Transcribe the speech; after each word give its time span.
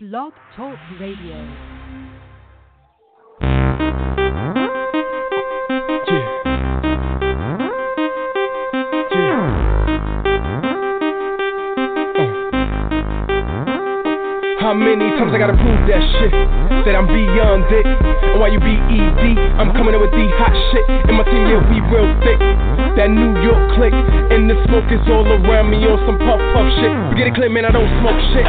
Blog 0.00 0.32
Talk 0.54 0.78
Radio. 1.00 1.77
Many 14.78 15.10
times 15.18 15.34
I 15.34 15.38
gotta 15.38 15.58
prove 15.58 15.82
that 15.90 16.02
shit? 16.18 16.32
That 16.86 16.94
I'm 16.94 17.10
beyond 17.10 17.66
it. 17.68 17.84
And 17.84 18.38
why 18.38 18.48
you 18.48 18.62
BED? 18.62 19.24
I'm 19.58 19.74
coming 19.74 19.92
in 19.92 20.00
with 20.00 20.14
the 20.14 20.26
hot 20.38 20.54
shit. 20.70 20.86
And 21.10 21.18
my 21.18 21.26
team, 21.26 21.50
yeah, 21.50 21.60
we 21.66 21.82
real 21.90 22.06
thick. 22.22 22.38
That 22.94 23.10
New 23.10 23.34
York 23.42 23.74
click. 23.74 23.94
And 24.30 24.46
the 24.46 24.56
smoke 24.70 24.86
is 24.94 25.02
all 25.10 25.26
around 25.26 25.74
me 25.74 25.82
on 25.84 25.98
some 26.06 26.18
puff 26.22 26.40
puff 26.54 26.68
shit. 26.78 26.92
Forget 27.10 27.26
it 27.28 27.34
clear, 27.34 27.50
man, 27.50 27.66
I 27.66 27.74
don't 27.74 27.90
smoke 27.98 28.18
shit. 28.32 28.46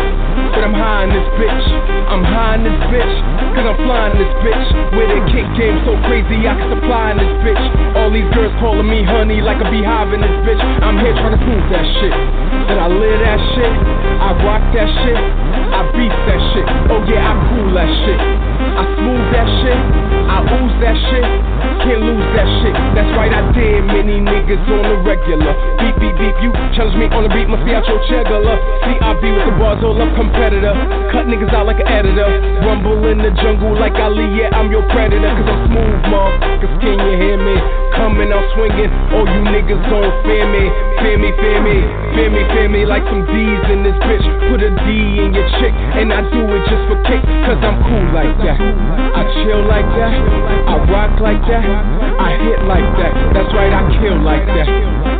But 0.53 0.61
I'm 0.61 0.77
high 0.77 1.09
in 1.09 1.11
this 1.11 1.29
bitch. 1.41 1.65
I'm 2.09 2.23
high 2.23 2.55
in 2.55 2.63
this 2.63 2.79
bitch. 2.93 3.15
Cause 3.57 3.65
I'm 3.65 3.79
flying 3.83 4.15
this 4.15 4.33
bitch. 4.45 4.65
With 4.95 5.09
a 5.09 5.19
kick 5.33 5.47
game 5.57 5.77
so 5.83 5.97
crazy, 6.05 6.45
I 6.45 6.53
can 6.53 6.69
supply 6.69 7.11
in 7.11 7.17
this 7.17 7.33
bitch. 7.43 7.63
All 7.97 8.13
these 8.13 8.29
girls 8.31 8.53
calling 8.61 8.87
me 8.87 9.01
honey 9.03 9.41
like 9.41 9.59
a 9.59 9.67
beehive 9.67 10.13
in 10.13 10.21
this 10.21 10.37
bitch. 10.45 10.61
I'm 10.85 10.95
here 11.01 11.13
trying 11.17 11.35
to 11.35 11.41
prove 11.41 11.65
that 11.73 11.85
shit. 11.99 12.13
That 12.69 12.77
I 12.77 12.87
live 12.87 13.19
that 13.19 13.39
shit. 13.57 13.73
I 14.19 14.35
rock 14.43 14.63
that 14.75 14.89
shit. 15.01 15.15
I 15.15 15.81
beat 15.95 16.11
that 16.27 16.41
shit. 16.51 16.65
Oh 16.91 17.01
yeah, 17.07 17.31
I 17.31 17.35
cool 17.49 17.71
that 17.73 17.89
shit. 18.03 18.19
I 18.19 18.83
smooth 18.99 19.25
that 19.31 19.47
shit. 19.63 19.98
I 20.29 20.45
ooze 20.45 20.77
that 20.85 20.95
shit. 21.09 21.25
Can't 21.81 22.03
lose 22.05 22.29
that 22.37 22.47
shit. 22.61 22.75
That's 22.93 23.09
right, 23.17 23.33
I 23.33 23.41
did 23.51 23.81
many 23.89 24.21
niggas 24.21 24.61
on 24.69 24.83
the 24.85 24.97
regular. 25.01 25.53
Beep, 25.81 25.95
beep, 25.97 26.15
beep. 26.21 26.35
You 26.43 26.53
challenge 26.77 26.95
me 27.01 27.09
on 27.09 27.25
the 27.25 27.31
beat, 27.33 27.49
must 27.49 27.65
be 27.65 27.73
out 27.73 27.87
your 27.89 27.97
cheddar. 28.05 28.45
CIB 28.85 29.23
with 29.25 29.45
the 29.49 29.55
bars, 29.57 29.81
all 29.81 29.97
up 29.97 30.11
competitor. 30.13 30.75
Cut 31.09 31.25
niggas 31.25 31.49
out 31.49 31.65
like 31.65 31.81
an 31.81 31.89
editor. 31.89 32.29
Rumble 32.61 33.09
in 33.09 33.17
the 33.19 33.33
jungle 33.41 33.73
like 33.73 33.97
Ali, 33.97 34.27
yeah, 34.37 34.53
I'm 34.53 34.69
your 34.69 34.85
predator. 34.93 35.33
Cause 35.33 35.49
I'm 35.49 35.61
smooth, 35.71 35.99
motherfuckers. 36.13 36.73
Can 36.77 36.97
you 36.99 37.13
hear 37.17 37.37
me? 37.39 37.55
Coming 37.97 38.29
out 38.29 38.45
swinging. 38.53 38.91
All 39.15 39.25
you 39.25 39.41
niggas 39.49 39.81
don't 39.89 40.13
fear 40.23 40.45
me. 40.45 40.69
Fear 41.01 41.17
me, 41.17 41.29
fear 41.41 41.59
me. 41.63 41.77
Fear 42.15 42.29
me, 42.29 42.41
fear 42.53 42.69
me. 42.69 42.81
Like 42.85 43.03
some 43.07 43.25
D's 43.25 43.65
in 43.71 43.81
this 43.81 43.97
bitch. 44.05 44.25
Put 44.51 44.61
a 44.61 44.71
D 44.83 44.87
in 45.25 45.33
your 45.33 45.47
chick. 45.57 45.73
And 45.95 46.13
I 46.13 46.21
do 46.27 46.43
it 46.43 46.63
just 46.69 46.83
for 46.85 46.99
kicks, 47.07 47.25
cause 47.47 47.59
I'm 47.63 47.79
cool 47.87 48.07
like 48.13 48.35
that. 48.45 48.59
I 48.59 49.21
chill 49.41 49.63
like 49.65 49.87
that. 49.97 50.18
I 50.69 50.75
rock 50.91 51.19
like 51.19 51.41
that. 51.47 51.65
I 52.19 52.29
hit 52.43 52.59
like 52.67 52.89
that. 52.99 53.13
That's 53.33 53.51
right, 53.53 53.71
I 53.73 53.83
kill 53.99 54.19
like 54.21 54.45
that. 54.45 54.67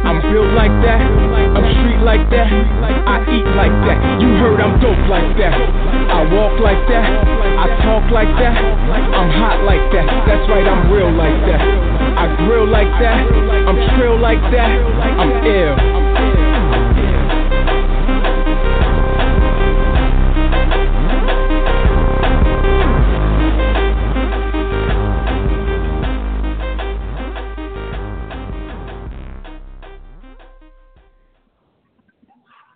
I'm 0.05 0.21
built 0.31 0.51
like 0.55 0.73
that. 0.85 1.01
I'm 1.55 1.65
street 1.79 2.01
like 2.01 2.25
that. 2.31 2.47
I 2.47 3.21
eat 3.29 3.47
like 3.57 3.75
that. 3.85 3.97
You 4.21 4.29
heard 4.39 4.59
I'm 4.61 4.79
dope 4.79 5.05
like 5.09 5.31
that. 5.37 5.53
I 5.53 6.25
walk 6.33 6.59
like 6.59 6.81
that. 6.89 7.05
I 7.05 7.65
talk 7.83 8.05
like 8.11 8.31
that. 8.39 8.55
I'm 8.55 9.29
hot 9.29 9.63
like 9.65 9.83
that. 9.93 10.07
That's 10.25 10.45
right, 10.49 10.65
I'm 10.65 10.91
real 10.91 11.11
like 11.11 11.39
that. 11.47 11.61
I 11.61 12.25
grill 12.45 12.67
like 12.67 12.91
that. 12.99 13.19
I'm 13.67 13.77
trill 13.97 14.19
like 14.19 14.41
that. 14.51 14.71
I'm 15.19 15.31
ill. 15.45 15.98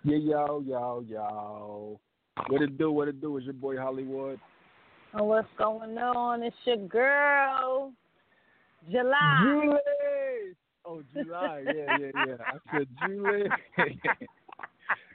Yeah, 0.06 0.18
yo, 0.18 0.62
yo, 0.66 1.04
yo. 1.08 2.00
What 2.48 2.60
it 2.60 2.76
do? 2.76 2.92
What 2.92 3.08
it 3.08 3.22
do? 3.22 3.38
Is 3.38 3.44
your 3.44 3.54
boy 3.54 3.78
Hollywood? 3.78 4.38
And 5.14 5.26
what's 5.26 5.48
going 5.56 5.96
on? 5.96 6.42
It's 6.42 6.54
your 6.66 6.76
girl, 6.76 7.90
July. 8.90 9.40
Julie. 9.42 10.54
Oh, 10.84 11.02
July. 11.14 11.64
Yeah, 11.64 11.96
yeah, 11.98 12.26
yeah. 12.26 12.36
I 12.46 12.78
said 12.78 12.88
Julie. 13.06 13.48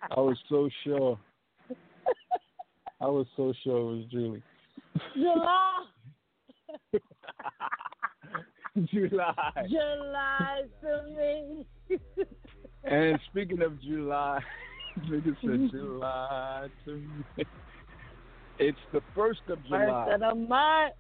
I 0.10 0.20
was 0.20 0.38
so 0.50 0.68
sure. 0.84 1.20
I 3.00 3.06
was 3.06 3.28
so 3.38 3.54
sure 3.64 3.80
it 3.80 3.96
was 3.96 4.06
Julie. 4.10 4.44
July. 5.14 5.86
July. 8.92 9.68
July 9.70 10.62
to 10.82 11.04
me. 11.16 11.68
And 12.86 13.20
speaking 13.30 13.62
of 13.62 13.80
July, 13.82 14.40
nigga 15.10 15.36
said 15.42 15.72
July 15.72 16.68
to 16.86 16.92
me. 16.96 17.44
It's 18.60 18.78
the 18.92 19.00
first 19.16 19.40
of 19.48 19.66
July. 19.68 20.06
First 20.06 20.14
of 20.16 20.20
the 20.20 20.36
month. 20.36 20.94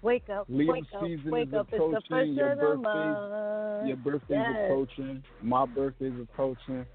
Wake 0.00 0.28
up, 0.30 0.46
Leo 0.48 0.72
wake 0.72 0.84
up, 0.94 1.02
wake 1.26 1.52
up. 1.52 1.68
It's 1.70 1.70
the 1.70 1.76
approaching. 1.76 2.06
first 2.08 2.30
Your 2.30 2.52
of 2.52 2.58
the 2.58 2.74
month. 2.76 3.86
Your 3.86 3.96
birthday's 3.98 4.38
yes. 4.40 4.56
approaching. 4.64 5.22
My 5.42 5.66
birthday's 5.66 6.12
approaching. 6.20 6.86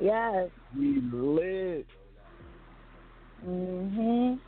Yes. 0.00 0.50
We 0.76 1.00
lit. 1.12 1.86
Mhm. 3.46 4.38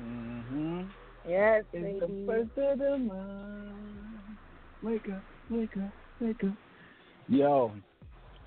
Mhm. 0.00 0.88
Yes, 1.28 1.64
It's 1.72 2.00
the 2.00 2.24
first 2.26 2.58
of 2.58 2.78
the 2.78 2.98
month. 2.98 3.76
Wake 4.82 5.08
up, 5.10 5.22
wake 5.48 5.76
up, 5.76 5.92
wake 6.20 6.42
up. 6.44 6.54
Yo, 7.28 7.72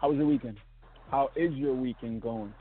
how 0.01 0.09
was 0.09 0.17
your 0.17 0.27
weekend? 0.27 0.57
How 1.09 1.29
is 1.35 1.53
your 1.53 1.73
weekend 1.73 2.21
going? 2.21 2.53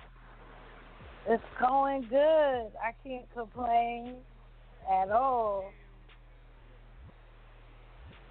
It's 1.28 1.42
going 1.60 2.06
good. 2.08 2.70
I 2.80 2.92
can't 3.02 3.26
complain 3.34 4.16
at 4.90 5.10
all. 5.10 5.72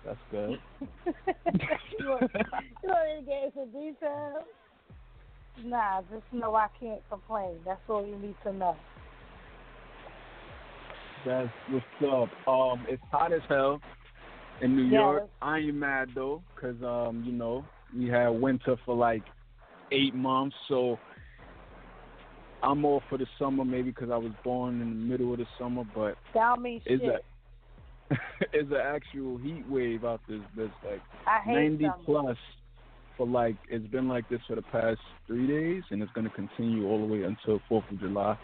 That's 0.05 0.19
good. 0.31 0.59
you, 1.99 2.07
want, 2.07 2.31
you 2.33 2.89
want 2.89 3.07
me 3.07 3.19
to 3.19 3.25
get 3.25 3.43
into 3.45 3.65
details? 3.71 4.43
Nah, 5.63 6.01
just 6.03 6.23
know 6.31 6.55
I 6.55 6.67
can't 6.79 7.01
complain. 7.09 7.55
That's 7.65 7.81
all 7.89 8.05
you 8.05 8.17
need 8.17 8.35
to 8.43 8.53
know. 8.53 8.77
That's 11.25 11.49
what's 11.69 11.85
up. 12.03 12.47
Um, 12.47 12.85
it's 12.87 13.01
hot 13.11 13.33
as 13.33 13.41
hell 13.49 13.81
in 14.61 14.75
New 14.75 14.83
Yes. 14.83 14.93
York. 14.93 15.23
I 15.41 15.59
ain't 15.59 15.75
mad 15.75 16.09
though, 16.13 16.41
cause 16.59 16.75
um, 16.83 17.23
you 17.25 17.31
know, 17.31 17.65
we 17.97 18.07
had 18.07 18.29
winter 18.29 18.75
for 18.85 18.95
like 18.95 19.23
eight 19.91 20.15
months, 20.15 20.55
so 20.67 20.97
I'm 22.63 22.83
all 22.85 23.01
for 23.09 23.17
the 23.17 23.27
summer. 23.37 23.63
Maybe 23.65 23.91
because 23.91 24.09
I 24.11 24.17
was 24.17 24.31
born 24.43 24.81
in 24.81 24.89
the 24.89 24.95
middle 24.95 25.31
of 25.33 25.39
the 25.39 25.45
summer, 25.59 25.83
but 25.93 26.15
That 26.33 26.55
don't 26.55 26.65
is 26.65 26.81
shit. 26.83 27.01
a 28.11 28.15
is 28.53 28.67
an 28.69 28.77
actual 28.83 29.37
heat 29.37 29.63
wave 29.69 30.05
out 30.05 30.21
this 30.29 30.41
bitch 30.57 30.71
like 30.83 31.01
I 31.25 31.39
hate 31.43 31.71
90 31.71 31.83
summer. 31.85 31.95
plus 32.05 32.37
for 33.17 33.25
like 33.27 33.55
it's 33.69 33.87
been 33.87 34.07
like 34.07 34.27
this 34.29 34.41
for 34.47 34.55
the 34.55 34.61
past 34.61 34.99
three 35.27 35.47
days, 35.47 35.83
and 35.91 36.01
it's 36.03 36.11
gonna 36.13 36.29
continue 36.29 36.87
all 36.87 36.99
the 36.99 37.11
way 37.11 37.23
until 37.23 37.59
Fourth 37.69 37.85
of 37.91 37.99
July 37.99 38.37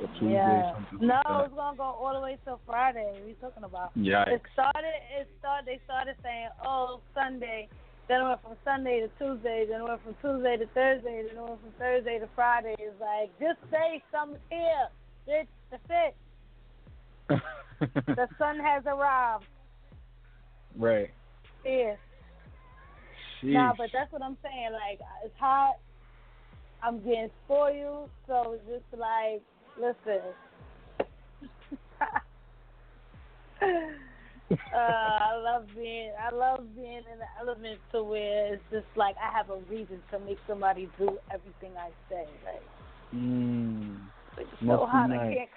or 0.00 0.06
Tuesday. 0.18 0.32
yeah. 0.32 0.72
something 0.74 1.06
No, 1.08 1.20
like 1.28 1.46
it's 1.46 1.54
gonna 1.54 1.76
go 1.76 1.82
all 1.84 2.12
the 2.14 2.20
way 2.20 2.38
till 2.44 2.60
Friday. 2.66 3.04
What 3.12 3.22
are 3.22 3.28
you 3.28 3.34
talking 3.40 3.64
about? 3.64 3.90
Yeah. 3.94 4.24
It 4.28 4.42
started. 4.52 4.84
It 5.18 5.28
started. 5.38 5.66
They 5.66 5.80
started 5.84 6.16
saying, 6.22 6.48
"Oh, 6.64 7.00
Sunday." 7.14 7.68
Then 8.08 8.20
it 8.20 8.24
went 8.24 8.42
from 8.42 8.56
Sunday 8.64 9.00
to 9.00 9.08
Tuesday. 9.18 9.66
Then 9.68 9.80
it 9.80 9.84
went 9.84 10.02
from 10.04 10.14
Tuesday 10.22 10.56
to 10.56 10.66
Thursday. 10.66 11.24
Then 11.26 11.36
it 11.36 11.42
went 11.42 11.60
from 11.60 11.72
Thursday 11.78 12.18
to 12.20 12.28
Friday. 12.34 12.76
It's 12.78 13.00
like 13.00 13.30
just 13.40 13.58
say 13.70 14.02
something 14.12 14.40
here, 14.50 14.88
bitch. 15.28 15.48
That's 15.70 15.82
it. 15.90 16.16
The 18.06 18.26
sun 18.38 18.58
has 18.58 18.84
arrived. 18.86 19.44
right. 20.78 21.10
Yeah. 21.62 21.96
Nah, 23.42 23.74
but 23.76 23.90
that's 23.92 24.10
what 24.12 24.22
I'm 24.22 24.38
saying. 24.42 24.72
Like 24.72 24.98
it's 25.24 25.38
hot. 25.38 25.74
I'm 26.82 26.98
getting 27.00 27.30
spoiled, 27.44 28.08
so 28.26 28.54
it's 28.54 28.66
just 28.66 28.98
like, 28.98 29.42
listen. 29.78 30.22
uh, 34.50 34.56
I 34.74 35.36
love 35.42 35.66
being 35.74 36.12
I 36.20 36.34
love 36.34 36.60
being 36.74 37.02
in 37.12 37.18
the 37.18 37.26
element 37.40 37.80
to 37.92 38.02
where 38.02 38.54
it's 38.54 38.62
just 38.70 38.86
like 38.94 39.16
I 39.22 39.36
have 39.36 39.50
a 39.50 39.58
reason 39.70 40.00
to 40.12 40.18
make 40.20 40.38
somebody 40.46 40.88
do 40.98 41.18
everything 41.32 41.72
I 41.76 41.90
say. 42.08 42.26
Like 42.44 42.62
mm. 43.14 43.98
it's 44.38 44.50
so 44.60 44.86
hot 44.86 45.10
I 45.10 45.34
can't 45.34 45.50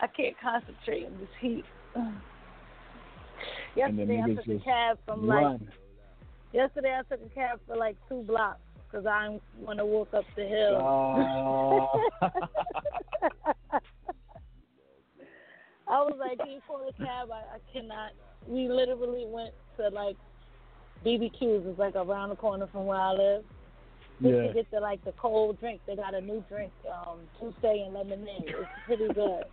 I 0.00 0.06
can't 0.06 0.36
concentrate 0.40 1.06
in 1.06 1.18
this 1.18 1.28
heat. 1.40 1.64
Yesterday 3.76 4.22
I 4.24 4.34
took 4.34 4.46
a 4.46 4.64
cab 4.64 4.98
from 5.04 5.26
like 5.26 5.60
Yesterday 6.52 6.96
I 6.98 7.02
took 7.02 7.24
a 7.24 7.34
cab 7.34 7.60
for 7.66 7.76
like 7.76 7.96
two 8.08 8.22
blocks 8.22 8.60
because 8.90 9.06
I 9.06 9.38
want 9.58 9.78
to 9.78 9.86
walk 9.86 10.14
up 10.14 10.24
the 10.36 10.44
hill. 10.44 10.76
Oh. 10.76 12.08
I 15.92 16.00
was 16.00 16.14
like, 16.18 16.38
can 16.38 16.50
you 16.50 16.60
call 16.66 16.88
a 16.88 16.92
cab? 16.94 17.28
I, 17.30 17.56
I 17.56 17.58
cannot. 17.70 18.12
We 18.48 18.66
literally 18.66 19.26
went 19.26 19.52
to 19.76 19.88
like 19.88 20.16
BBQs. 21.04 21.68
It's 21.68 21.78
like 21.78 21.94
around 21.96 22.30
the 22.30 22.36
corner 22.36 22.66
from 22.72 22.86
where 22.86 22.98
I 22.98 23.12
live. 23.12 23.44
We 24.22 24.30
Yeah. 24.30 24.46
should 24.46 24.54
get 24.54 24.70
the 24.70 24.80
like 24.80 25.04
the 25.04 25.12
cold 25.12 25.60
drink. 25.60 25.82
They 25.86 25.94
got 25.94 26.14
a 26.14 26.20
new 26.20 26.42
drink, 26.48 26.72
um, 26.90 27.18
Tuesday 27.38 27.82
and 27.84 27.92
lemonade. 27.92 28.44
It's 28.46 28.68
pretty 28.86 29.08
good. 29.12 29.44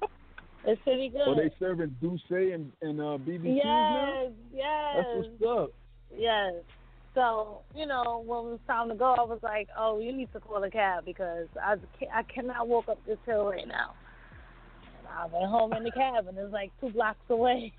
It's 0.63 0.81
pretty 0.83 1.09
good. 1.13 1.27
Oh, 1.27 1.35
they 1.35 1.51
serving 1.59 1.97
Douce 2.01 2.21
and, 2.29 2.71
and 2.81 3.01
uh, 3.01 3.17
BBQs 3.19 3.43
now? 3.43 4.13
yes, 4.23 4.31
yes. 4.53 4.95
That's 4.95 5.27
what's 5.41 5.43
up. 5.65 5.71
Yes. 6.15 6.53
So, 7.15 7.63
you 7.75 7.85
know, 7.85 8.23
when 8.25 8.39
it 8.39 8.51
was 8.51 8.59
time 8.65 8.87
to 8.89 8.95
go, 8.95 9.13
I 9.17 9.23
was 9.23 9.39
like, 9.41 9.67
oh, 9.77 9.99
you 9.99 10.13
need 10.13 10.31
to 10.31 10.39
call 10.39 10.63
a 10.63 10.69
cab 10.69 11.03
because 11.03 11.47
I, 11.61 11.75
I 12.13 12.23
cannot 12.23 12.67
walk 12.67 12.87
up 12.87 12.99
this 13.05 13.17
hill 13.25 13.49
right 13.49 13.67
now. 13.67 13.93
I 15.17 15.25
went 15.25 15.49
home 15.49 15.73
in 15.73 15.83
the 15.83 15.91
cab, 15.91 16.27
and 16.27 16.37
it's 16.37 16.53
like 16.53 16.71
two 16.79 16.89
blocks 16.89 17.19
away. 17.29 17.73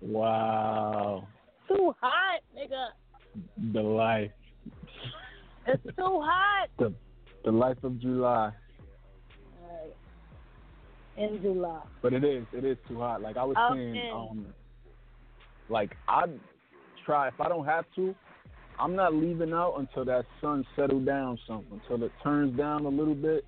Wow. 0.00 1.26
Too 1.68 1.94
hot, 2.00 2.40
nigga. 2.56 3.72
The 3.72 3.80
life. 3.80 4.30
It's 5.66 5.82
too 5.96 6.20
hot. 6.22 6.68
The, 6.78 6.92
the 7.44 7.52
life 7.52 7.82
of 7.84 8.00
July. 8.00 8.52
Right. 9.62 9.94
In 11.16 11.40
July. 11.40 11.82
But 12.02 12.12
it 12.12 12.24
is. 12.24 12.44
It 12.52 12.64
is 12.64 12.76
too 12.88 12.98
hot. 12.98 13.22
Like 13.22 13.36
I 13.36 13.44
was 13.44 13.56
saying, 13.72 14.10
um, 14.12 14.46
like 15.68 15.92
I 16.08 16.24
try 17.06 17.28
if 17.28 17.40
I 17.40 17.48
don't 17.48 17.64
have 17.64 17.84
to, 17.96 18.14
I'm 18.78 18.96
not 18.96 19.14
leaving 19.14 19.52
out 19.52 19.76
until 19.78 20.04
that 20.06 20.24
sun 20.40 20.66
settle 20.74 21.00
down 21.00 21.38
some, 21.46 21.64
until 21.70 22.04
it 22.04 22.12
turns 22.22 22.56
down 22.56 22.84
a 22.84 22.88
little 22.88 23.14
bit. 23.14 23.44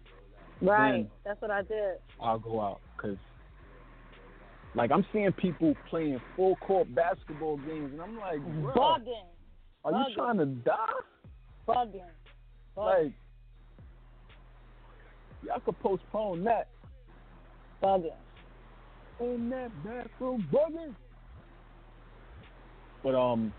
Right. 0.60 1.08
That's 1.24 1.40
what 1.42 1.50
I 1.50 1.62
did. 1.62 1.96
I'll 2.20 2.38
go 2.38 2.60
out 2.60 2.80
because, 3.04 3.18
like, 4.74 4.90
I'm 4.90 5.04
seeing 5.12 5.30
people 5.32 5.74
playing 5.88 6.20
full 6.36 6.56
court 6.56 6.92
basketball 6.94 7.58
games, 7.58 7.92
and 7.92 8.00
I'm 8.00 8.18
like, 8.18 8.40
bro, 8.62 8.72
Bugging. 8.74 9.24
are 9.84 9.92
you 9.92 10.14
trying 10.14 10.38
to 10.38 10.46
die? 10.46 10.74
Bugging. 11.68 12.02
Bugging. 12.76 13.04
Like, 13.04 13.12
y'all 15.46 15.60
could 15.64 15.78
postpone 15.80 16.44
that. 16.44 16.68
bugging. 17.82 18.10
in 19.20 19.50
that 19.50 19.70
bathroom 19.84 20.46
bugging. 20.52 20.94
But 23.02 23.14
um, 23.14 23.52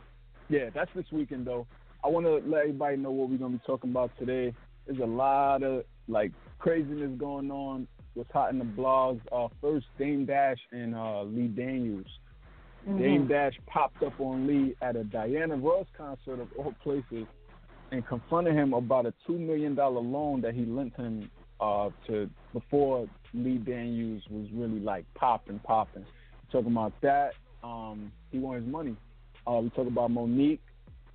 yeah, 0.50 0.70
that's 0.74 0.90
this 0.96 1.06
weekend 1.12 1.46
though. 1.46 1.68
I 2.04 2.08
want 2.08 2.26
to 2.26 2.42
let 2.50 2.62
everybody 2.62 2.98
know 2.98 3.12
what 3.12 3.30
we're 3.30 3.38
gonna 3.38 3.58
be 3.58 3.62
talking 3.66 3.92
about 3.92 4.12
today. 4.18 4.54
There's 4.88 5.00
a 5.00 5.06
lot 5.06 5.62
of 5.62 5.84
like 6.08 6.32
craziness 6.58 7.12
going 7.20 7.52
on. 7.52 7.88
What's 8.16 8.32
hot 8.32 8.50
in 8.50 8.60
the 8.60 8.66
blogs? 8.66 9.20
Uh, 9.32 9.50
first 9.62 9.86
Dame 10.00 10.26
Dash 10.26 10.58
and 10.72 10.96
uh, 10.96 11.24
Lee 11.24 11.48
Daniels. 11.48 12.08
Mm-hmm. 12.88 12.98
Dame 12.98 13.28
Dash 13.28 13.54
popped 13.68 14.02
up 14.04 14.20
on 14.20 14.48
Lee 14.48 14.74
at 14.82 14.96
a 14.96 15.04
Diana 15.04 15.58
Ross 15.58 15.86
concert 15.98 16.40
of 16.40 16.48
all 16.58 16.74
places, 16.82 17.28
and 17.92 18.08
confronted 18.08 18.56
him 18.56 18.74
about 18.74 19.06
a 19.06 19.14
two 19.28 19.38
million 19.38 19.76
dollar 19.76 20.02
loan 20.02 20.42
that 20.42 20.54
he 20.54 20.66
lent 20.66 20.96
him 20.96 21.30
uh, 21.60 21.90
to 22.08 22.30
before 22.54 23.08
Lee 23.34 23.58
Daniels 23.58 24.24
was 24.30 24.48
really 24.54 24.80
like 24.80 25.06
popping, 25.16 25.60
popping. 25.60 26.06
Talking 26.52 26.72
about 26.72 26.94
that, 27.02 27.34
um, 27.64 28.12
he 28.32 28.40
wants 28.40 28.64
his 28.64 28.72
money. 28.72 28.96
Uh, 29.46 29.60
we 29.62 29.70
talk 29.72 29.88
about 29.88 30.10
Mo'Nique 30.10 30.60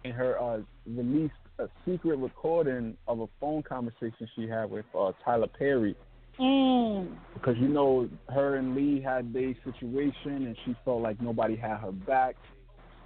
and 0.04 0.12
her 0.12 0.40
uh, 0.40 0.60
released 0.86 1.32
a 1.58 1.68
secret 1.86 2.16
recording 2.18 2.96
of 3.06 3.20
a 3.20 3.26
phone 3.40 3.62
conversation 3.62 4.28
she 4.34 4.46
had 4.46 4.70
with 4.70 4.84
uh, 4.98 5.12
Tyler 5.24 5.46
Perry 5.46 5.94
Mm. 6.38 7.08
because 7.34 7.56
you 7.58 7.68
know 7.68 8.08
her 8.28 8.56
and 8.56 8.74
Lee 8.74 9.00
had 9.00 9.32
their 9.32 9.54
situation, 9.64 10.46
and 10.46 10.56
she 10.64 10.74
felt 10.84 11.02
like 11.02 11.20
nobody 11.20 11.56
had 11.56 11.78
her 11.78 11.92
back. 11.92 12.34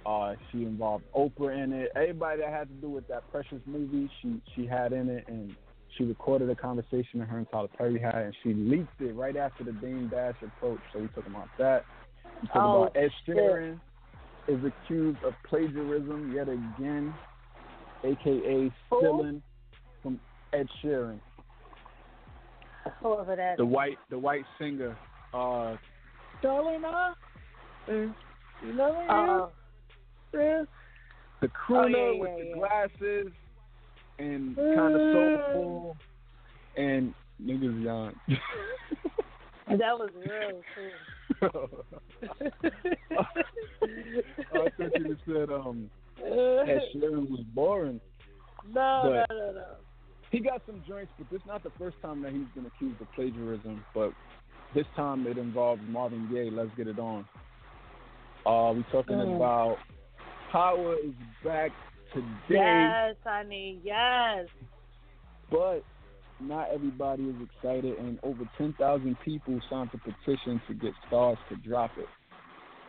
Uh, 0.05 0.35
she 0.51 0.63
involved 0.63 1.03
Oprah 1.15 1.63
in 1.63 1.73
it. 1.73 1.91
Everybody 1.95 2.41
that 2.41 2.51
had 2.51 2.67
to 2.67 2.73
do 2.75 2.89
with 2.89 3.07
that 3.07 3.29
Precious 3.31 3.59
movie, 3.65 4.09
she 4.21 4.41
she 4.55 4.65
had 4.65 4.93
in 4.93 5.09
it, 5.09 5.25
and 5.27 5.55
she 5.97 6.03
recorded 6.03 6.49
a 6.49 6.55
conversation 6.55 7.19
that 7.19 7.25
her 7.25 7.39
and 7.39 7.47
Tyler 7.51 7.69
Perry 7.77 7.99
had, 7.99 8.15
and 8.15 8.35
she 8.43 8.53
leaked 8.53 9.01
it 9.01 9.15
right 9.15 9.35
after 9.35 9.63
the 9.63 9.71
Dame 9.71 10.07
Dash 10.09 10.35
approach. 10.43 10.79
So 10.93 10.99
we 10.99 11.07
talking 11.07 11.33
about 11.33 11.49
that. 11.57 11.85
We 12.41 12.47
talking 12.47 12.61
Oh, 12.61 12.83
about 12.83 12.95
Ed 12.97 13.09
shit. 13.25 13.37
Sheeran 13.37 13.79
is 14.47 14.59
accused 14.63 15.23
of 15.23 15.33
plagiarism 15.47 16.33
yet 16.33 16.47
again, 16.49 17.13
aka 18.03 18.71
stealing 18.87 19.41
from 20.03 20.19
Ed 20.53 20.67
Sheeran 20.83 21.19
Whoever 23.01 23.35
that 23.35 23.57
the 23.57 23.65
white 23.65 23.97
the 24.09 24.17
white 24.19 24.45
singer. 24.59 24.95
Uh, 25.33 25.75
Darlena? 26.43 27.13
you 27.87 28.13
Oh. 28.79 29.51
the 30.33 31.47
crooner 31.47 31.95
Oh, 31.95 32.13
yeah, 32.13 32.19
with 32.19 32.29
yeah, 32.29 32.43
the 32.43 32.49
yeah. 32.49 32.55
glasses 32.55 33.31
and 34.19 34.55
kind 34.55 34.95
of 34.95 35.01
Mm. 35.01 35.45
soulful 35.53 35.97
and 36.77 37.13
niggas 37.43 37.83
young. 37.83 38.13
That 39.67 39.97
was 39.97 40.11
real 40.15 40.61
cool. 41.41 41.67
I 43.11 43.23
thought 44.53 44.71
you 44.77 45.17
said 45.25 45.49
um 45.49 45.89
too. 46.17 46.63
Ed 46.67 46.81
Sheeran 46.93 47.29
was 47.29 47.41
boring. 47.53 47.99
no, 48.73 49.25
but- 49.27 49.35
no, 49.35 49.37
no, 49.37 49.51
no. 49.53 49.65
He 50.35 50.41
got 50.41 50.61
some 50.65 50.79
drinks, 50.85 51.13
but 51.17 51.29
this 51.31 51.39
is 51.39 51.47
not 51.47 51.63
the 51.63 51.71
first 51.79 51.95
time 52.01 52.21
that 52.23 52.33
he's 52.33 52.47
been 52.53 52.65
accused 52.65 52.99
of 52.99 53.07
plagiarism. 53.15 53.85
But 53.93 54.11
this 54.73 54.85
time 54.93 55.25
it 55.27 55.37
involved 55.37 55.81
Marvin 55.87 56.27
Gaye. 56.29 56.49
Let's 56.51 56.71
get 56.75 56.87
it 56.87 56.99
on. 56.99 57.25
Uh, 58.45 58.73
we 58.73 58.83
talking 58.91 59.15
Mm. 59.15 59.37
about 59.37 59.77
Power 60.51 60.95
is 60.95 61.13
back 61.41 61.71
today. 62.13 62.29
Yes, 62.49 63.15
honey. 63.23 63.79
Yes. 63.81 64.47
but 65.49 65.83
not 66.41 66.69
everybody 66.69 67.23
is 67.29 67.35
excited, 67.41 67.97
and 67.97 68.19
over 68.23 68.43
10,000 68.57 69.15
people 69.23 69.61
signed 69.69 69.89
a 69.93 69.97
petition 69.99 70.59
to 70.67 70.73
get 70.73 70.91
Starz 71.09 71.37
to 71.47 71.55
drop 71.57 71.91
it 71.97 72.09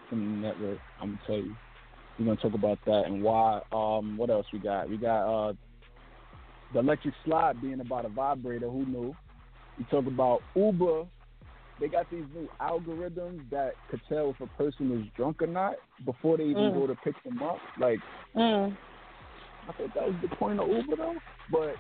from 0.09 0.21
the 0.21 0.49
network. 0.49 0.81
I'm 1.01 1.11
gonna 1.11 1.21
tell 1.29 1.37
you. 1.37 1.57
We're 2.19 2.25
gonna 2.25 2.39
talk 2.39 2.55
about 2.55 2.79
that 2.87 3.05
and 3.07 3.23
why. 3.23 3.61
Um, 3.71 4.17
what 4.17 4.31
else 4.31 4.47
we 4.53 4.59
got? 4.59 4.89
We 4.89 4.97
got 4.97 5.27
uh, 5.29 5.53
the 6.73 6.81
electric 6.81 7.15
slide 7.25 7.61
being 7.61 7.81
about 7.81 8.05
a 8.05 8.09
vibrator. 8.09 8.69
Who 8.69 8.87
knew? 8.87 9.15
You 9.79 9.85
talk 9.91 10.07
about 10.07 10.41
Uber. 10.55 11.05
They 11.79 11.89
got 11.89 12.11
these 12.11 12.25
new 12.35 12.49
algorithms 12.61 13.49
that 13.51 13.75
could 13.91 14.01
tell 14.09 14.31
if 14.31 14.41
a 14.41 14.47
person 14.57 14.91
is 14.99 15.07
drunk 15.17 15.43
or 15.43 15.47
not 15.47 15.75
before 16.05 16.39
they 16.39 16.45
even 16.45 16.73
Mm. 16.73 16.75
go 16.75 16.87
to 16.87 16.95
pick 16.97 17.23
them 17.23 17.43
up. 17.43 17.59
Like 17.79 18.01
Mm. 18.35 18.77
I 19.69 19.73
thought 19.73 19.95
that 19.95 20.07
was 20.07 20.17
the 20.23 20.29
point 20.37 20.61
of 20.61 20.69
Uber 20.69 20.97
though. 20.97 21.17
But 21.51 21.77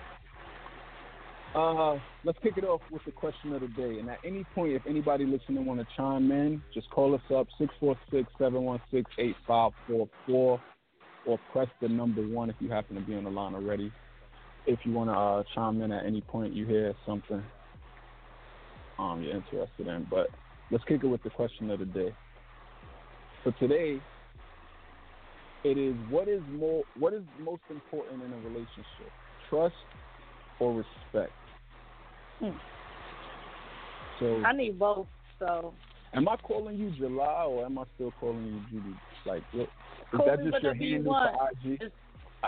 uh, 1.58 1.98
let's 2.24 2.38
kick 2.42 2.58
it 2.58 2.64
off 2.64 2.82
with 2.90 3.02
the 3.04 3.12
question 3.12 3.54
of 3.54 3.62
the 3.62 3.68
day. 3.68 3.98
And 3.98 4.10
at 4.10 4.18
any 4.24 4.44
point, 4.54 4.72
if 4.72 4.86
anybody 4.86 5.24
listening 5.24 5.64
want 5.64 5.80
to 5.80 5.86
chime 5.96 6.30
in, 6.30 6.62
just 6.74 6.90
call 6.90 7.14
us 7.14 7.22
up 7.34 7.46
646-716-8544 7.58 10.08
or 10.28 10.60
press 11.52 11.68
the 11.80 11.88
number 11.88 12.22
one 12.22 12.50
if 12.50 12.56
you 12.60 12.68
happen 12.70 12.96
to 12.96 13.02
be 13.02 13.14
on 13.14 13.24
the 13.24 13.30
line 13.30 13.54
already. 13.54 13.90
If 14.66 14.80
you 14.84 14.92
want 14.92 15.10
to 15.10 15.14
uh, 15.14 15.42
chime 15.54 15.80
in 15.82 15.92
at 15.92 16.04
any 16.04 16.20
point, 16.20 16.52
you 16.52 16.66
hear 16.66 16.94
something 17.04 17.42
um, 18.98 19.22
you're 19.22 19.36
interested 19.36 19.86
in. 19.86 20.06
But 20.10 20.28
let's 20.70 20.84
kick 20.84 21.04
it 21.04 21.06
with 21.06 21.22
the 21.22 21.30
question 21.30 21.70
of 21.70 21.78
the 21.78 21.84
day. 21.84 22.14
For 23.44 23.52
today, 23.52 24.00
it 25.66 25.78
is 25.78 25.94
what 26.10 26.28
is 26.28 26.42
more 26.54 26.84
what 26.98 27.12
is 27.12 27.22
most 27.42 27.62
important 27.70 28.22
in 28.22 28.32
a 28.32 28.36
relationship 28.36 29.10
trust 29.48 29.74
or 30.60 30.72
respect 30.72 31.32
Hmm. 32.38 32.50
so 34.20 34.42
I 34.44 34.52
need 34.52 34.78
both. 34.78 35.06
So 35.38 35.72
am 36.12 36.28
i 36.28 36.36
calling 36.36 36.76
you 36.76 36.90
july 36.90 37.44
or 37.44 37.64
am 37.64 37.78
i 37.78 37.84
still 37.94 38.12
calling 38.20 38.44
you 38.44 38.60
judy 38.70 38.94
like 39.24 39.42
is 39.54 39.66
that 40.24 40.44
just 40.44 40.62
your 40.62 40.74
handle 40.74 41.14
for 41.14 41.48
ig 41.50 41.80
All 41.80 41.90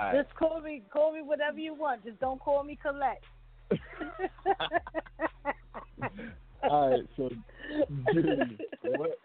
right. 0.05 0.23
just 0.23 0.35
call 0.37 0.61
me, 0.61 0.83
call 0.93 1.13
me 1.13 1.23
whatever 1.23 1.59
you 1.59 1.75
want. 1.75 2.05
Just 2.05 2.19
don't 2.21 2.41
call 2.41 2.63
me 2.65 2.77
Colette. 2.81 3.23
all 6.71 6.91
right 6.91 7.07
so 7.17 7.29
judy 8.15 8.59
what 8.83 9.19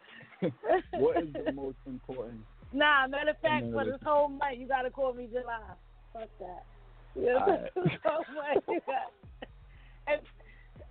what 0.94 1.24
is 1.24 1.30
the 1.46 1.52
most 1.54 1.78
important 1.86 2.40
Nah, 2.76 3.06
matter 3.08 3.30
of 3.30 3.38
fact, 3.40 3.66
for 3.72 3.86
this. 3.86 4.00
whole 4.04 4.28
month, 4.30 4.58
you 4.58 4.68
gotta 4.68 4.90
call 4.90 5.14
me 5.14 5.28
July. 5.32 5.60
Fuck 6.12 6.28
that. 6.40 6.66
Yeah, 7.16 7.36
Alright. 7.36 7.72
this 7.76 7.94
whole 8.04 8.26
month, 8.34 8.64
you 8.68 8.80
got- 8.88 9.14
and 10.08 10.22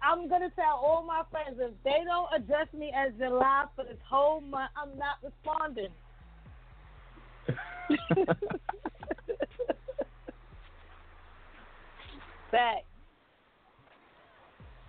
I'm 0.00 0.28
gonna 0.28 0.50
tell 0.54 0.76
all 0.76 1.02
my 1.02 1.22
friends 1.32 1.58
if 1.60 1.72
they 1.82 2.04
don't 2.06 2.28
address 2.32 2.68
me 2.72 2.92
as 2.96 3.12
July 3.18 3.64
for 3.74 3.82
this 3.84 3.98
whole 4.08 4.40
month, 4.40 4.70
I'm 4.80 4.96
not 4.96 5.16
responding. 5.24 5.92
Back. 12.52 12.84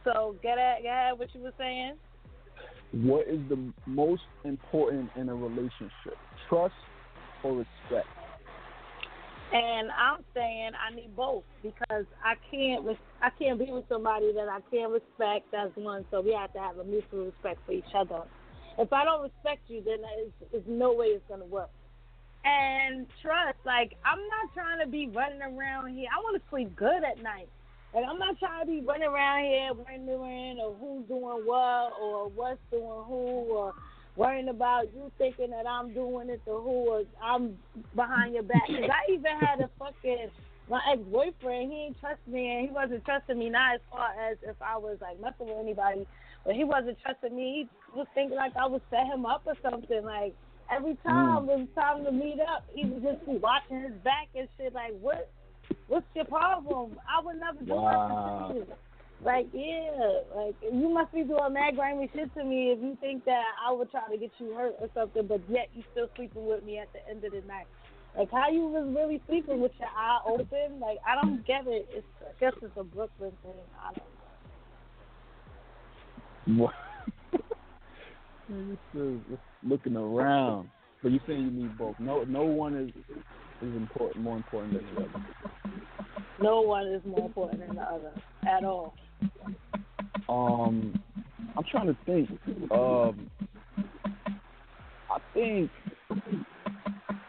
So 0.04 0.36
get 0.44 0.58
at 0.58 0.84
get 0.84 0.92
at 0.94 1.18
what 1.18 1.34
you 1.34 1.42
were 1.42 1.54
saying. 1.58 1.94
what 2.92 3.28
is 3.28 3.40
the 3.50 3.72
most 3.86 4.24
important 4.44 5.10
in 5.16 5.30
a 5.30 5.36
relationship 5.36 6.18
trust 6.50 6.76
or 7.44 7.56
respect 7.56 8.08
And 9.54 9.90
I'm 9.92 10.24
saying 10.34 10.72
I 10.76 10.94
need 10.94 11.16
both 11.16 11.44
because 11.62 12.06
I 12.24 12.36
can't 12.52 12.86
I 13.22 13.30
can't 13.40 13.58
be 13.58 13.72
with 13.72 13.86
somebody 13.88 14.34
that 14.34 14.50
I 14.50 14.60
can't 14.70 14.92
respect. 14.92 15.46
That's 15.52 15.72
one. 15.76 16.06
So 16.12 16.22
we 16.22 16.34
have 16.34 16.52
to 16.54 16.60
have 16.60 16.78
a 16.78 16.84
mutual 16.84 17.26
respect 17.26 17.60
for 17.66 17.72
each 17.72 17.94
other. 17.96 18.24
If 18.78 18.92
I 18.92 19.06
don't 19.06 19.22
respect 19.22 19.62
you, 19.68 19.82
then 19.86 20.00
there's 20.52 20.66
no 20.68 20.94
way 20.94 21.08
it's 21.08 21.24
gonna 21.30 21.46
work. 21.46 21.70
And 22.46 23.08
trust, 23.22 23.58
like 23.66 23.96
I'm 24.06 24.20
not 24.20 24.54
trying 24.54 24.80
to 24.80 24.88
be 24.88 25.08
running 25.08 25.42
around 25.42 25.96
here. 25.96 26.08
I 26.14 26.20
want 26.22 26.42
to 26.42 26.50
sleep 26.50 26.76
good 26.76 27.04
at 27.04 27.22
night. 27.24 27.48
Like 27.94 28.06
I'm 28.10 28.20
not 28.20 28.40
trying 28.40 28.66
to 28.66 28.72
be 28.72 28.82
running 28.82 29.08
around 29.08 29.46
here 29.46 29.72
wondering 29.74 30.60
or 30.60 30.74
who's 30.74 31.08
doing 31.08 31.46
what 31.46 31.94
or 32.02 32.28
what's 32.30 32.60
doing 32.72 33.04
who 33.08 33.46
or 33.54 33.74
worrying 34.16 34.50
about 34.50 34.94
you 34.94 35.12
thinking 35.18 35.52
that 35.52 35.68
I'm 35.68 35.94
doing 35.94 36.30
it 36.30 36.42
to 36.46 36.52
who 36.52 36.90
or 36.90 37.04
I'm 37.22 37.58
behind 37.96 38.34
your 38.34 38.44
back. 38.44 38.68
Cause 38.68 38.90
I 38.90 39.12
even 39.12 39.38
had 39.40 39.62
a 39.62 39.70
fucking 39.80 40.30
my 40.70 40.82
ex 40.92 41.02
boyfriend. 41.12 41.72
He 41.72 41.78
didn't 41.78 42.00
trust 42.00 42.22
me 42.28 42.50
and 42.50 42.68
he 42.68 42.74
wasn't 42.74 43.06
trusting 43.06 43.38
me 43.38 43.50
not 43.50 43.76
as 43.76 43.82
far 43.92 44.10
as 44.20 44.38
if 44.44 44.56
I 44.62 44.78
was 44.78 44.98
like 45.02 45.20
messing 45.22 45.48
with 45.48 45.60
anybody, 45.60 46.08
but 46.46 46.56
he 46.56 46.64
wasn't 46.64 46.98
trusting 47.02 47.36
me. 47.36 47.68
He 47.94 47.98
was 47.98 48.08
thinking 48.16 48.38
like 48.38 48.56
I 48.58 48.66
would 48.66 48.82
set 48.90 49.06
him 49.06 49.26
up 49.26 49.44
or 49.46 49.56
something. 49.62 50.04
Like 50.04 50.36
every 50.72 50.98
time 51.06 51.46
mm. 51.46 51.54
it 51.54 51.60
was 51.60 51.68
time 51.76 52.04
to 52.06 52.12
meet 52.12 52.40
up, 52.40 52.66
he 52.74 52.86
would 52.86 53.04
just 53.04 53.26
be 53.26 53.38
watching 53.38 53.82
his 53.82 53.94
back 54.04 54.30
and 54.36 54.48
shit. 54.58 54.74
Like 54.74 54.94
what? 55.00 55.30
What's 55.88 56.06
your 56.16 56.26
problem? 56.26 56.98
I 57.08 57.24
would 57.24 57.40
never 57.40 57.64
do 57.64 57.76
wow. 57.76 58.48
that 58.48 58.54
to 58.54 58.60
you. 58.60 58.68
Like, 59.24 59.48
yeah, 59.54 60.20
like 60.36 60.56
you 60.62 60.90
must 60.90 61.14
be 61.14 61.24
doing 61.24 61.54
mad 61.54 61.78
grimy 61.78 62.10
shit 62.14 62.34
to 62.36 62.44
me 62.44 62.72
if 62.72 62.80
you 62.82 62.98
think 63.00 63.24
that 63.24 63.44
I 63.66 63.72
would 63.72 63.90
try 63.90 64.02
to 64.12 64.18
get 64.18 64.32
you 64.38 64.54
hurt 64.54 64.76
or 64.82 64.90
something, 64.94 65.28
but 65.28 65.40
yet 65.50 65.70
you 65.74 65.84
still 65.94 66.10
sleeping 66.16 66.46
with 66.46 66.66
me 66.66 66.80
at 66.80 66.92
the 66.92 67.08
end 67.10 67.24
of 67.24 67.32
the 67.32 67.40
night. 67.48 67.68
Like 68.18 68.30
how 68.32 68.50
you 68.50 68.68
was 68.68 68.86
really 68.94 69.22
sleeping 69.28 69.62
with 69.62 69.72
your 69.80 69.88
eye 69.88 70.20
open? 70.28 70.80
Like 70.80 70.98
I 71.08 71.16
don't 71.16 71.46
get 71.48 71.68
it. 71.68 71.88
It's 71.92 72.06
I 72.22 72.34
guess 72.40 72.54
it's 72.62 72.76
a 72.76 72.84
Brooklyn 72.84 73.32
thing. 73.42 73.54
I 73.82 73.94
don't 73.94 74.04
know. 76.58 76.64
What? 76.64 76.74
Looking 79.64 79.96
around, 79.96 80.70
but 81.02 81.12
you 81.12 81.20
saying 81.28 81.44
you 81.44 81.52
need 81.52 81.78
both. 81.78 81.96
No, 82.00 82.24
no 82.24 82.44
one 82.44 82.76
is 82.76 82.90
is 83.62 83.76
important 83.76 84.24
more 84.24 84.38
important 84.38 84.74
than 84.74 84.96
the 84.96 85.02
other. 85.02 85.26
No 86.42 86.62
one 86.62 86.88
is 86.88 87.02
more 87.06 87.26
important 87.26 87.68
than 87.68 87.76
the 87.76 87.82
other 87.82 88.12
at 88.48 88.64
all. 88.64 88.94
Um, 90.28 91.00
I'm 91.56 91.64
trying 91.70 91.88
to 91.88 91.98
think. 92.06 92.30
Um, 92.72 93.30
I 95.10 95.20
think 95.34 95.72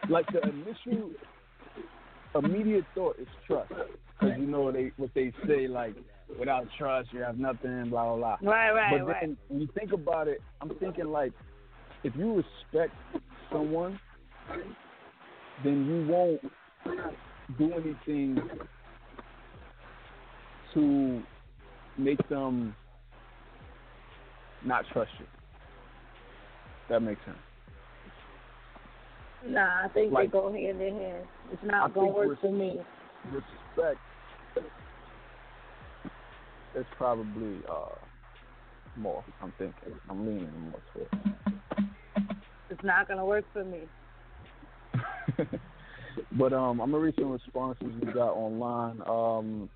like 0.09 0.25
the 0.31 0.41
initial 0.41 1.11
immediate 2.35 2.85
thought 2.93 3.17
is 3.19 3.27
trust, 3.47 3.71
because 4.19 4.37
you 4.37 4.47
know 4.47 4.71
they 4.71 4.91
what 4.97 5.11
they 5.13 5.31
say 5.47 5.67
like 5.67 5.95
without 6.39 6.67
trust 6.77 7.09
you 7.11 7.21
have 7.21 7.37
nothing, 7.37 7.89
blah 7.89 8.15
blah 8.15 8.37
blah. 8.37 8.51
Right, 8.51 8.71
right, 8.71 8.99
but 8.99 9.07
right. 9.07 9.17
then 9.21 9.37
when 9.47 9.61
you 9.61 9.67
think 9.77 9.93
about 9.93 10.27
it, 10.27 10.41
I'm 10.61 10.69
thinking 10.79 11.05
like 11.05 11.31
if 12.03 12.15
you 12.15 12.43
respect 12.73 12.93
someone, 13.51 13.99
then 15.63 15.85
you 15.85 16.11
won't 16.11 16.41
do 17.57 17.73
anything 17.73 18.37
to 20.73 21.23
make 21.97 22.27
them 22.29 22.75
not 24.63 24.85
trust 24.91 25.11
you. 25.19 25.25
That 26.89 27.01
makes 27.01 27.21
sense. 27.25 27.37
Nah, 29.47 29.85
I 29.85 29.87
think 29.89 30.11
like, 30.11 30.27
they 30.27 30.31
go 30.31 30.51
hand 30.51 30.81
in 30.81 30.95
hand. 30.95 31.23
It's 31.51 31.63
not 31.63 31.93
gonna 31.93 32.07
work 32.11 32.29
res- 32.29 32.37
for 32.41 32.51
me. 32.51 32.79
Respect 33.31 33.99
is 36.75 36.85
probably 36.97 37.63
uh, 37.69 37.95
more. 38.95 39.23
I'm 39.41 39.53
thinking. 39.57 39.99
I'm 40.09 40.25
leaning 40.25 40.59
more 40.59 40.81
towards. 40.93 41.11
It's 42.69 42.83
not 42.83 43.07
gonna 43.07 43.25
work 43.25 43.45
for 43.53 43.63
me. 43.63 43.87
but 46.31 46.53
um, 46.53 46.81
I'm 46.81 46.91
gonna 46.91 46.99
read 46.99 47.15
some 47.19 47.31
responses 47.31 47.87
we 48.01 48.11
got 48.11 48.31
online. 48.31 49.01
Um, 49.07 49.69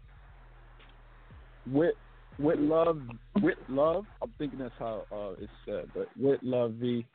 with 1.67 1.95
with 2.37 2.59
love, 2.59 3.01
with 3.41 3.57
love. 3.67 4.05
I'm 4.21 4.33
thinking 4.37 4.59
that's 4.59 4.73
how 4.79 5.05
uh, 5.11 5.41
it's 5.41 5.51
said, 5.65 5.89
but 5.93 6.09
with 6.17 6.39
love 6.41 6.73
V 6.73 7.05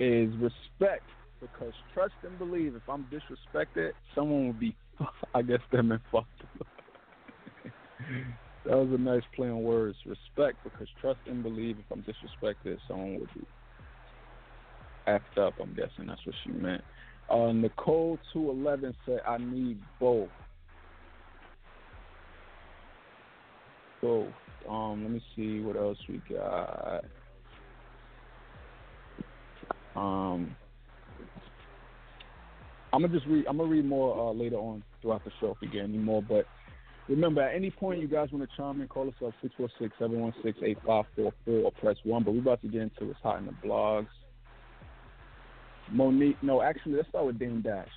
is 0.00 0.34
respect 0.36 1.08
because 1.40 1.72
trust 1.92 2.14
and 2.22 2.38
believe. 2.38 2.74
If 2.74 2.88
I'm 2.88 3.04
disrespected, 3.04 3.92
someone 4.14 4.46
will 4.46 4.52
be, 4.52 4.76
I 5.34 5.42
guess, 5.42 5.60
them 5.72 5.92
and 5.92 6.00
fucked. 6.10 6.28
that 8.64 8.76
was 8.76 8.88
a 8.92 8.98
nice 8.98 9.22
play 9.34 9.48
on 9.48 9.62
words. 9.62 9.96
Respect 10.06 10.62
because 10.64 10.88
trust 11.00 11.20
and 11.26 11.42
believe. 11.42 11.78
If 11.78 11.84
I'm 11.90 12.02
disrespected, 12.02 12.78
someone 12.88 13.20
would 13.20 13.34
be 13.34 13.46
effed 15.06 15.38
up. 15.38 15.54
I'm 15.60 15.74
guessing 15.74 16.06
that's 16.06 16.24
what 16.24 16.34
she 16.44 16.50
meant. 16.50 16.82
Uh, 17.28 17.52
Nicole 17.52 18.18
two 18.32 18.50
eleven 18.50 18.94
said, 19.06 19.20
"I 19.26 19.38
need 19.38 19.78
both." 19.98 20.28
Both. 24.02 24.34
Um, 24.68 25.02
let 25.02 25.10
me 25.10 25.22
see 25.36 25.60
what 25.60 25.76
else 25.76 25.98
we 26.08 26.22
got. 26.30 27.04
Um, 29.96 30.56
I'm 32.92 33.02
gonna 33.02 33.08
just 33.08 33.26
read. 33.26 33.46
I'm 33.46 33.56
gonna 33.56 33.68
read 33.68 33.84
more 33.84 34.30
uh, 34.30 34.32
later 34.32 34.56
on 34.56 34.82
throughout 35.02 35.24
the 35.24 35.30
show 35.40 35.50
if 35.50 35.60
we 35.60 35.68
get 35.68 35.84
any 35.84 35.98
more. 35.98 36.22
But 36.22 36.46
remember, 37.08 37.42
at 37.42 37.54
any 37.54 37.70
point 37.70 38.00
you 38.00 38.08
guys 38.08 38.30
want 38.32 38.48
to 38.48 38.56
chime 38.56 38.80
in, 38.80 38.88
call 38.88 39.08
us 39.08 39.14
up 39.24 39.32
646-716-8544 40.00 41.32
or 41.46 41.72
press 41.80 41.96
one. 42.04 42.24
But 42.24 42.32
we're 42.32 42.40
about 42.40 42.62
to 42.62 42.68
get 42.68 42.82
into 42.82 43.06
what's 43.06 43.20
hot 43.22 43.38
in 43.38 43.46
the 43.46 43.52
blogs. 43.64 44.08
Mo'Nique, 45.92 46.36
no, 46.42 46.62
actually, 46.62 46.94
let's 46.94 47.08
start 47.08 47.26
with 47.26 47.38
Dame 47.38 47.60
Dash 47.60 47.88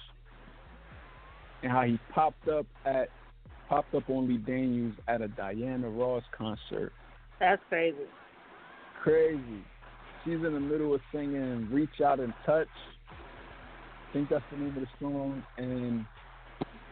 and 1.63 1.71
how 1.71 1.83
he 1.83 1.99
popped 2.13 2.47
up 2.47 2.65
at 2.85 3.09
popped 3.69 3.93
up 3.95 4.09
on 4.09 4.27
Lee 4.27 4.37
Daniels 4.37 4.93
at 5.07 5.21
a 5.21 5.27
Diana 5.27 5.89
Ross 5.89 6.23
concert. 6.37 6.93
That's 7.39 7.61
crazy. 7.69 7.97
Crazy. 9.03 9.63
She's 10.23 10.35
in 10.35 10.53
the 10.53 10.59
middle 10.59 10.93
of 10.93 11.01
singing 11.11 11.67
"Reach 11.71 12.01
Out 12.03 12.19
and 12.19 12.33
Touch." 12.45 12.67
I 13.09 14.13
think 14.13 14.29
that's 14.29 14.43
the 14.51 14.57
name 14.57 14.69
of 14.69 14.75
the 14.75 14.87
song, 14.99 15.43
and 15.57 16.05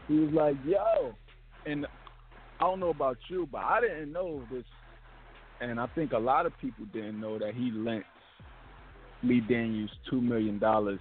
he 0.08 0.20
was 0.20 0.34
like, 0.34 0.56
"Yo," 0.66 1.14
and 1.66 1.88
I 2.60 2.64
don't 2.64 2.80
know 2.80 2.90
about 2.90 3.18
you, 3.30 3.48
but 3.52 3.60
I 3.60 3.82
didn't 3.82 4.12
know 4.12 4.44
this, 4.52 4.64
and 5.62 5.80
I 5.80 5.88
think 5.88 6.14
a 6.14 6.18
lot 6.18 6.46
of 6.46 6.54
people 6.60 6.86
didn't 6.94 7.20
know 7.20 7.38
that 7.38 7.54
he 7.54 7.72
lent 7.72 8.06
Lee 9.24 9.42
Daniels 9.42 9.92
two 10.10 10.22
million 10.22 10.60
dollars. 10.60 11.00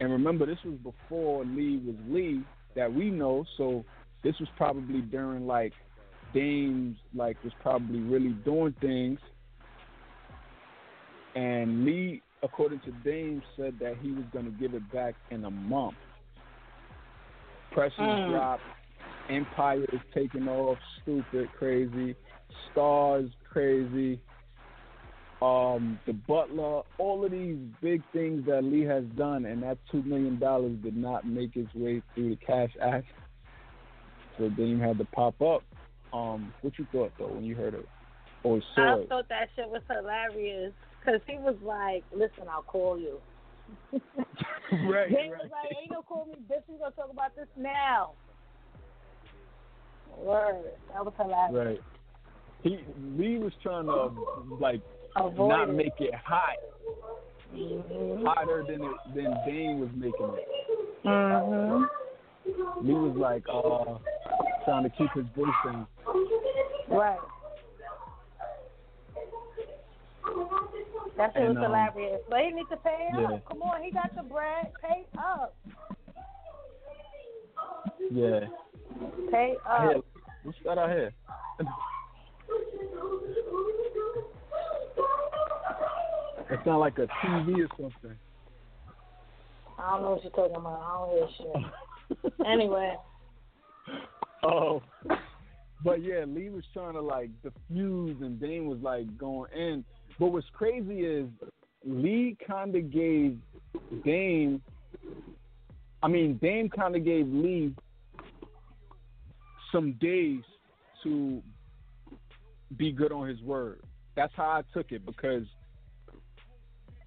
And 0.00 0.10
remember, 0.10 0.46
this 0.46 0.58
was 0.64 0.74
before 0.82 1.44
Lee 1.44 1.80
was 1.84 1.96
Lee 2.08 2.42
that 2.74 2.92
we 2.92 3.10
know, 3.10 3.44
so 3.56 3.84
this 4.24 4.34
was 4.40 4.48
probably 4.56 5.00
during 5.00 5.46
like 5.46 5.72
Dame's 6.32 6.96
like 7.14 7.42
was 7.44 7.52
probably 7.60 8.00
really 8.00 8.32
doing 8.44 8.74
things. 8.80 9.18
And 11.34 11.84
Lee, 11.84 12.22
according 12.42 12.80
to 12.80 12.92
Dame, 13.04 13.42
said 13.56 13.74
that 13.80 13.96
he 14.00 14.12
was 14.12 14.24
going 14.32 14.46
to 14.46 14.50
give 14.52 14.74
it 14.74 14.90
back 14.92 15.14
in 15.30 15.44
a 15.44 15.50
month. 15.50 15.94
Precious 17.72 17.98
mm. 17.98 18.30
dropped. 18.30 18.62
Empire 19.30 19.84
is 19.92 20.00
taking 20.14 20.48
off. 20.48 20.78
Stupid, 21.02 21.48
crazy. 21.58 22.14
Stars, 22.70 23.30
crazy 23.50 24.20
um, 25.42 25.98
the 26.06 26.12
Butler, 26.12 26.82
all 26.98 27.24
of 27.24 27.32
these 27.32 27.56
big 27.80 28.00
things 28.12 28.46
that 28.46 28.62
Lee 28.62 28.82
has 28.84 29.02
done, 29.16 29.44
and 29.44 29.60
that 29.64 29.76
two 29.90 30.02
million 30.04 30.38
dollars 30.38 30.76
did 30.84 30.96
not 30.96 31.26
make 31.26 31.56
its 31.56 31.74
way 31.74 32.00
through 32.14 32.30
the 32.30 32.36
Cash 32.36 32.70
App. 32.80 33.02
So 34.38 34.48
Dame 34.50 34.78
had 34.78 34.98
to 34.98 35.04
pop 35.06 35.40
up. 35.42 35.64
Um, 36.12 36.52
what 36.62 36.78
you 36.78 36.86
thought 36.92 37.10
though 37.18 37.26
when 37.26 37.44
you 37.44 37.56
heard 37.56 37.74
it 37.74 37.88
or 38.44 38.60
saw 38.76 38.98
I 38.98 39.00
it? 39.00 39.08
thought 39.08 39.28
that 39.30 39.48
shit 39.56 39.68
was 39.68 39.82
hilarious 39.90 40.72
because 41.00 41.20
he 41.26 41.34
was 41.38 41.56
like, 41.64 42.04
"Listen, 42.12 42.48
I'll 42.48 42.62
call 42.62 42.96
you." 42.96 43.18
right, 43.92 44.02
Dame 45.10 45.32
right. 45.32 45.42
was 45.42 45.50
like, 45.50 45.76
"Ain't 45.82 45.90
no 45.90 46.02
call 46.02 46.26
me, 46.26 46.34
bitch. 46.48 46.62
We 46.68 46.78
gonna 46.78 46.92
talk 46.92 47.10
about 47.10 47.34
this 47.34 47.48
now." 47.56 48.12
Word, 50.18 50.64
that 50.92 51.04
was 51.04 51.12
hilarious. 51.16 51.52
Right. 51.52 51.80
He 52.62 52.78
Lee 53.18 53.38
was 53.38 53.52
trying 53.62 53.86
to 53.86 54.12
like 54.60 54.80
Avoid 55.16 55.48
not 55.48 55.68
it. 55.68 55.72
make 55.72 55.92
it 55.98 56.14
hot, 56.14 56.56
mm-hmm. 57.54 58.24
hotter 58.24 58.64
than 58.66 58.82
it 58.82 58.96
than 59.14 59.34
Dame 59.46 59.80
was 59.80 59.90
making 59.96 60.30
it. 60.36 60.48
Mhm. 61.04 61.88
Lee 62.82 62.94
was 62.94 63.16
like 63.16 63.44
uh 63.48 63.98
trying 64.64 64.84
to 64.84 64.90
keep 64.90 65.10
his 65.12 65.26
voice 65.36 65.48
down. 65.64 65.86
Right. 66.88 67.18
That 71.16 71.32
shit 71.34 71.48
was 71.48 71.56
um, 71.56 71.62
hilarious. 71.62 72.20
But 72.28 72.40
he 72.40 72.50
needs 72.52 72.68
to 72.70 72.76
pay 72.76 73.08
up. 73.16 73.44
Come 73.46 73.62
on, 73.62 73.82
he 73.82 73.90
got 73.90 74.14
the 74.16 74.22
bread. 74.22 74.72
Pay 74.80 75.06
up. 75.18 75.54
Yeah. 78.10 78.40
Pay 79.30 79.56
up. 79.66 79.80
Uh, 79.80 79.88
here, 79.88 80.00
what's 80.44 80.58
that 80.64 80.78
out 80.78 80.90
here? 80.90 81.12
It 86.50 86.60
sounds 86.64 86.80
like 86.80 86.98
a 86.98 87.06
TV 87.24 87.64
or 87.64 87.68
something. 87.80 88.16
I 89.78 89.90
don't 89.92 90.02
know 90.02 90.10
what 90.10 90.22
you're 90.22 90.32
talking 90.32 90.56
about. 90.56 90.80
I 90.82 90.98
don't 90.98 91.16
hear 91.16 91.28
shit. 92.18 92.32
anyway. 92.46 92.94
Oh, 94.42 94.82
but 95.84 96.02
yeah, 96.02 96.24
Lee 96.26 96.50
was 96.50 96.64
trying 96.72 96.94
to 96.94 97.00
like 97.00 97.30
diffuse, 97.42 98.16
and 98.20 98.40
Dame 98.40 98.66
was 98.66 98.78
like 98.82 99.16
going 99.16 99.50
in. 99.52 99.84
But 100.18 100.28
what's 100.28 100.46
crazy 100.52 101.00
is 101.00 101.26
Lee 101.84 102.36
kind 102.46 102.76
of 102.76 102.92
gave 102.92 103.38
Dame. 104.04 104.62
I 106.02 106.08
mean, 106.08 106.38
Dame 106.42 106.68
kind 106.68 106.94
of 106.96 107.04
gave 107.04 107.26
Lee 107.28 107.74
some 109.72 109.92
days 110.00 110.42
to 111.02 111.42
be 112.76 112.92
good 112.92 113.12
on 113.12 113.28
his 113.28 113.40
word. 113.40 113.80
That's 114.14 114.32
how 114.36 114.44
I 114.44 114.62
took 114.72 114.92
it 114.92 115.04
because, 115.04 115.44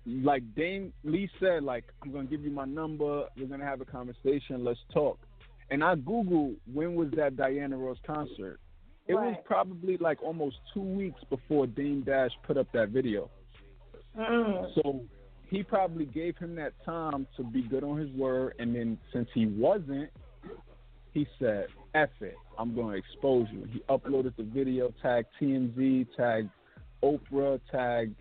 like 0.06 0.44
Dame 0.56 0.92
Lee 1.04 1.30
said, 1.40 1.64
like 1.64 1.86
I'm 2.04 2.12
gonna 2.12 2.26
give 2.26 2.42
you 2.42 2.52
my 2.52 2.66
number. 2.66 3.26
We're 3.38 3.48
gonna 3.48 3.66
have 3.66 3.82
a 3.82 3.86
conversation. 3.86 4.64
Let's 4.64 4.80
talk. 4.94 5.20
And 5.70 5.84
I 5.84 5.96
googled 5.96 6.56
when 6.72 6.96
was 6.96 7.10
that 7.16 7.38
Diana 7.38 7.78
Ross 7.78 7.98
concert. 8.06 8.60
It 9.08 9.14
was 9.14 9.36
probably 9.46 9.98
like 9.98 10.22
almost 10.24 10.58
two 10.74 10.82
weeks 10.82 11.22
before 11.30 11.68
Dame 11.68 12.02
Dash 12.02 12.32
put 12.46 12.58
up 12.58 12.68
that 12.74 12.90
video. 12.90 13.30
Mm. 14.18 14.74
So 14.74 15.02
he 15.48 15.62
probably 15.62 16.06
gave 16.06 16.38
him 16.38 16.56
that 16.56 16.74
time 16.84 17.28
to 17.38 17.44
be 17.44 17.62
good 17.62 17.84
on 17.84 17.98
his 17.98 18.10
word, 18.12 18.56
and 18.58 18.76
then 18.76 18.98
since 19.14 19.28
he 19.34 19.46
wasn't, 19.46 20.10
he 21.16 21.26
said, 21.40 21.68
"F 21.96 22.10
it, 22.20 22.36
I'm 22.60 22.76
going 22.76 22.92
to 22.92 22.98
expose 22.98 23.48
you." 23.52 23.66
He 23.72 23.80
uploaded 23.90 24.36
the 24.36 24.44
video, 24.44 24.94
tagged 25.02 25.30
TMZ, 25.42 26.06
tagged 26.16 26.50
Oprah, 27.02 27.60
tagged 27.72 28.18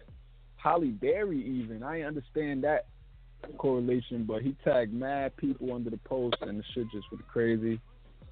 Halle 0.56 0.86
Berry. 0.90 1.44
Even 1.44 1.82
I 1.82 2.02
understand 2.02 2.62
that 2.64 2.86
correlation, 3.58 4.24
but 4.24 4.42
he 4.42 4.56
tagged 4.64 4.94
mad 4.94 5.36
people 5.36 5.74
under 5.74 5.90
the 5.90 5.98
post, 5.98 6.36
and 6.40 6.58
the 6.58 6.64
shit 6.72 6.88
just 6.92 7.10
went 7.10 7.26
crazy. 7.28 7.80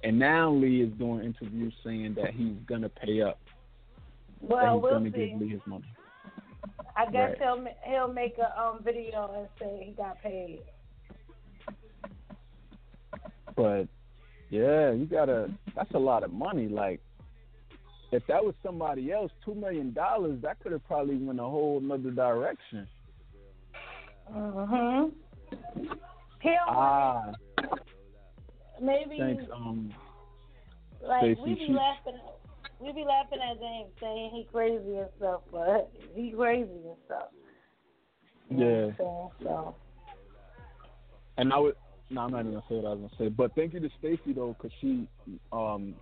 And 0.03 0.17
now 0.17 0.49
Lee 0.51 0.81
is 0.81 0.91
doing 0.97 1.25
interviews 1.25 1.73
saying 1.83 2.15
that 2.15 2.33
he's 2.33 2.55
gonna 2.65 2.89
pay 2.89 3.21
up, 3.21 3.39
Well, 4.41 4.75
he's 4.75 4.83
we'll 4.83 4.93
gonna 4.93 5.11
see. 5.11 5.31
give 5.31 5.41
Lee 5.41 5.49
his 5.49 5.61
money. 5.65 5.85
I 6.95 7.05
guess 7.11 7.31
Right. 7.31 7.37
he'll 7.39 7.67
he'll 7.85 8.13
make 8.13 8.37
a 8.37 8.61
um 8.61 8.81
video 8.81 9.29
and 9.37 9.49
say 9.59 9.83
he 9.87 9.91
got 9.91 10.21
paid. 10.21 10.61
But 13.55 13.87
yeah, 14.53 14.91
you 14.91 15.05
gotta. 15.05 15.51
That's 15.75 15.91
a 15.95 15.99
lot 15.99 16.23
of 16.23 16.31
money. 16.31 16.67
Like, 16.67 17.01
if 18.11 18.21
that 18.27 18.43
was 18.43 18.53
somebody 18.61 19.11
else, 19.11 19.31
two 19.43 19.55
million 19.55 19.93
dollars, 19.93 20.39
that 20.43 20.59
could 20.59 20.73
have 20.73 20.85
probably 20.85 21.17
went 21.17 21.39
a 21.39 21.43
whole 21.43 21.79
another 21.83 22.11
direction. 22.11 22.87
Mhm. 24.31 25.11
He'll 26.41 26.53
Ah, 26.67 27.33
maybe 28.79 29.17
thanks. 29.17 29.43
Um, 29.51 29.91
like 31.01 31.35
we 31.39 31.55
be 31.55 31.69
laughing. 31.69 32.19
We 32.79 32.91
be 32.91 33.05
laughing 33.05 33.39
at 33.41 33.59
James 33.59 33.89
saying 33.99 34.31
he 34.35 34.47
crazy 34.51 34.97
and 34.97 35.09
stuff, 35.17 35.41
but 35.51 35.91
he 36.13 36.31
crazy 36.31 36.69
and 36.69 36.97
stuff. 37.05 37.29
You 38.51 38.57
yeah. 38.57 38.65
what 38.65 38.83
I'm 38.83 38.95
saying? 38.97 39.29
So 39.41 39.75
And 41.37 41.51
I 41.51 41.57
would. 41.57 41.75
No, 42.09 42.21
I'm 42.21 42.31
not 42.31 42.41
even 42.41 42.51
gonna 42.51 42.63
say 42.69 42.75
what 42.75 42.85
I 42.85 42.93
was 42.93 42.99
gonna 42.99 43.29
say. 43.29 43.29
But 43.29 43.55
thank 43.55 43.73
you 43.73 43.79
to 43.79 43.89
Stacy 43.99 44.33
though, 44.33 44.55
because 44.57 44.75
she 44.81 45.07
um 45.51 45.95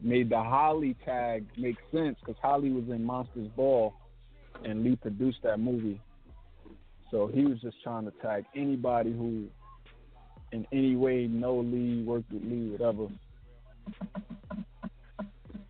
made 0.00 0.28
the 0.28 0.42
Halle 0.42 0.94
tag 1.04 1.46
make 1.56 1.76
sense. 1.92 2.16
Because 2.20 2.36
Halle 2.42 2.70
was 2.70 2.84
in 2.88 3.04
Monsters 3.04 3.48
Ball, 3.56 3.94
and 4.64 4.84
Lee 4.84 4.96
produced 4.96 5.38
that 5.42 5.58
movie. 5.58 6.00
So 7.10 7.28
he 7.28 7.44
was 7.44 7.60
just 7.60 7.76
trying 7.82 8.04
to 8.04 8.12
tag 8.22 8.44
anybody 8.56 9.12
who, 9.12 9.46
in 10.52 10.66
any 10.72 10.96
way, 10.96 11.26
know 11.26 11.60
Lee, 11.60 12.02
worked 12.02 12.32
with 12.32 12.42
Lee, 12.42 12.70
whatever. 12.70 13.08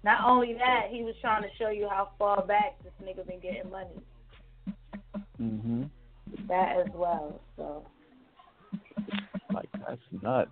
not 0.03 0.25
only 0.25 0.55
that, 0.55 0.89
he 0.91 1.03
was 1.03 1.15
trying 1.21 1.43
to 1.43 1.49
show 1.59 1.71
you 1.71 1.89
how 1.89 2.11
far 2.19 2.45
back 2.47 2.83
this 2.83 2.93
nigga 3.03 3.27
been 3.27 3.41
getting 3.41 3.71
money. 3.71 4.01
Mhm. 5.41 5.91
That 6.49 6.77
as 6.79 6.93
well. 6.95 7.41
So 7.57 7.85
Like 9.55 9.69
that's 9.87 10.01
nuts. 10.23 10.51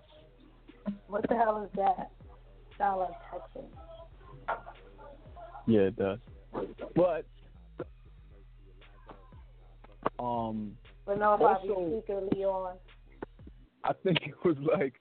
what 1.07 1.27
the 1.27 1.35
hell 1.35 1.63
is 1.63 1.69
that? 1.75 2.09
Sound 2.77 3.01
like 3.01 3.11
Texas. 3.31 3.69
Yeah, 5.67 5.81
it 5.81 5.95
does. 5.95 6.19
But 6.95 7.25
um, 10.19 10.77
But 11.05 11.19
no, 11.19 11.31
Also- 11.31 12.01
secretly 12.01 12.43
on. 12.45 12.77
I 13.83 13.91
think 14.03 14.19
it 14.21 14.35
was 14.45 14.55
like 14.77 14.93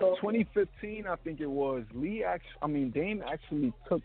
2015. 0.00 1.06
I 1.06 1.16
think 1.16 1.40
it 1.40 1.50
was 1.50 1.84
Lee. 1.94 2.22
Actually, 2.22 2.50
I 2.62 2.66
mean 2.66 2.90
Dame 2.90 3.22
actually 3.26 3.72
took 3.88 4.02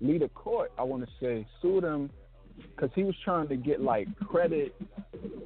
Lee 0.00 0.18
to 0.18 0.28
court. 0.28 0.72
I 0.76 0.82
want 0.82 1.04
to 1.04 1.10
say 1.20 1.46
sued 1.62 1.84
him 1.84 2.10
because 2.60 2.90
he 2.94 3.04
was 3.04 3.14
trying 3.24 3.48
to 3.48 3.56
get 3.56 3.80
like 3.80 4.08
credit 4.18 4.74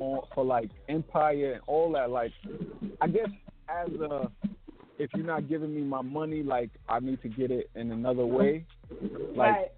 on 0.01 0.23
for 0.35 0.45
like 0.45 0.71
Empire 0.89 1.53
and 1.55 1.63
all 1.67 1.93
that. 1.93 2.11
Like, 2.11 2.33
I 3.01 3.09
guess 3.09 3.29
as 3.69 3.93
a 4.01 4.31
if 4.99 5.11
you're 5.15 5.27
not 5.27 5.49
giving 5.49 5.75
me 5.75 5.83
my 5.83 6.03
money, 6.03 6.43
like 6.43 6.71
I 6.89 7.01
need 7.01 7.21
to 7.23 7.29
get 7.29 7.51
it 7.51 7.71
in 7.75 7.93
another 7.93 8.27
way. 8.27 8.65
Like 9.35 9.39
right. 9.39 9.69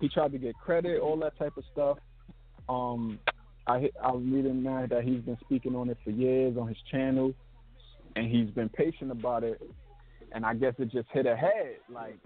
he 0.00 0.10
tried 0.10 0.32
to 0.32 0.38
get 0.38 0.54
credit, 0.54 1.00
all 1.00 1.16
that 1.20 1.38
type 1.38 1.56
of 1.56 1.64
stuff. 1.72 1.96
Um, 2.68 3.18
I 3.66 3.88
I'm 4.04 4.30
reading 4.30 4.62
now 4.62 4.86
that 4.88 5.02
he's 5.02 5.22
been 5.22 5.38
speaking 5.40 5.74
on 5.74 5.88
it 5.88 5.96
for 6.04 6.10
years 6.10 6.58
on 6.58 6.68
his 6.68 6.76
channel, 6.90 7.32
and 8.16 8.30
he's 8.30 8.50
been 8.50 8.68
patient 8.68 9.10
about 9.10 9.44
it. 9.44 9.62
And 10.32 10.44
I 10.44 10.52
guess 10.52 10.74
it 10.78 10.92
just 10.92 11.08
hit 11.10 11.24
a 11.24 11.34
head, 11.34 11.76
like, 11.92 12.18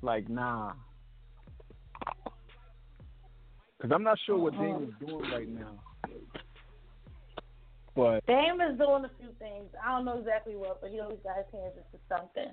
like 0.00 0.30
nah, 0.30 0.72
because 3.86 3.94
I'm 3.94 4.02
not 4.02 4.18
sure 4.26 4.36
what 4.36 4.52
Dame 4.54 4.88
is 5.00 5.08
doing 5.08 5.30
right 5.30 5.48
now. 5.48 5.78
But 7.94 8.26
Dame 8.26 8.60
is 8.60 8.78
doing 8.78 9.04
a 9.04 9.10
few 9.18 9.28
things. 9.38 9.68
I 9.82 9.92
don't 9.92 10.04
know 10.04 10.18
exactly 10.18 10.56
what, 10.56 10.80
but 10.80 10.90
he 10.90 11.00
always 11.00 11.18
got 11.22 11.36
his 11.36 11.46
hands 11.52 11.74
into 11.76 12.02
something. 12.08 12.52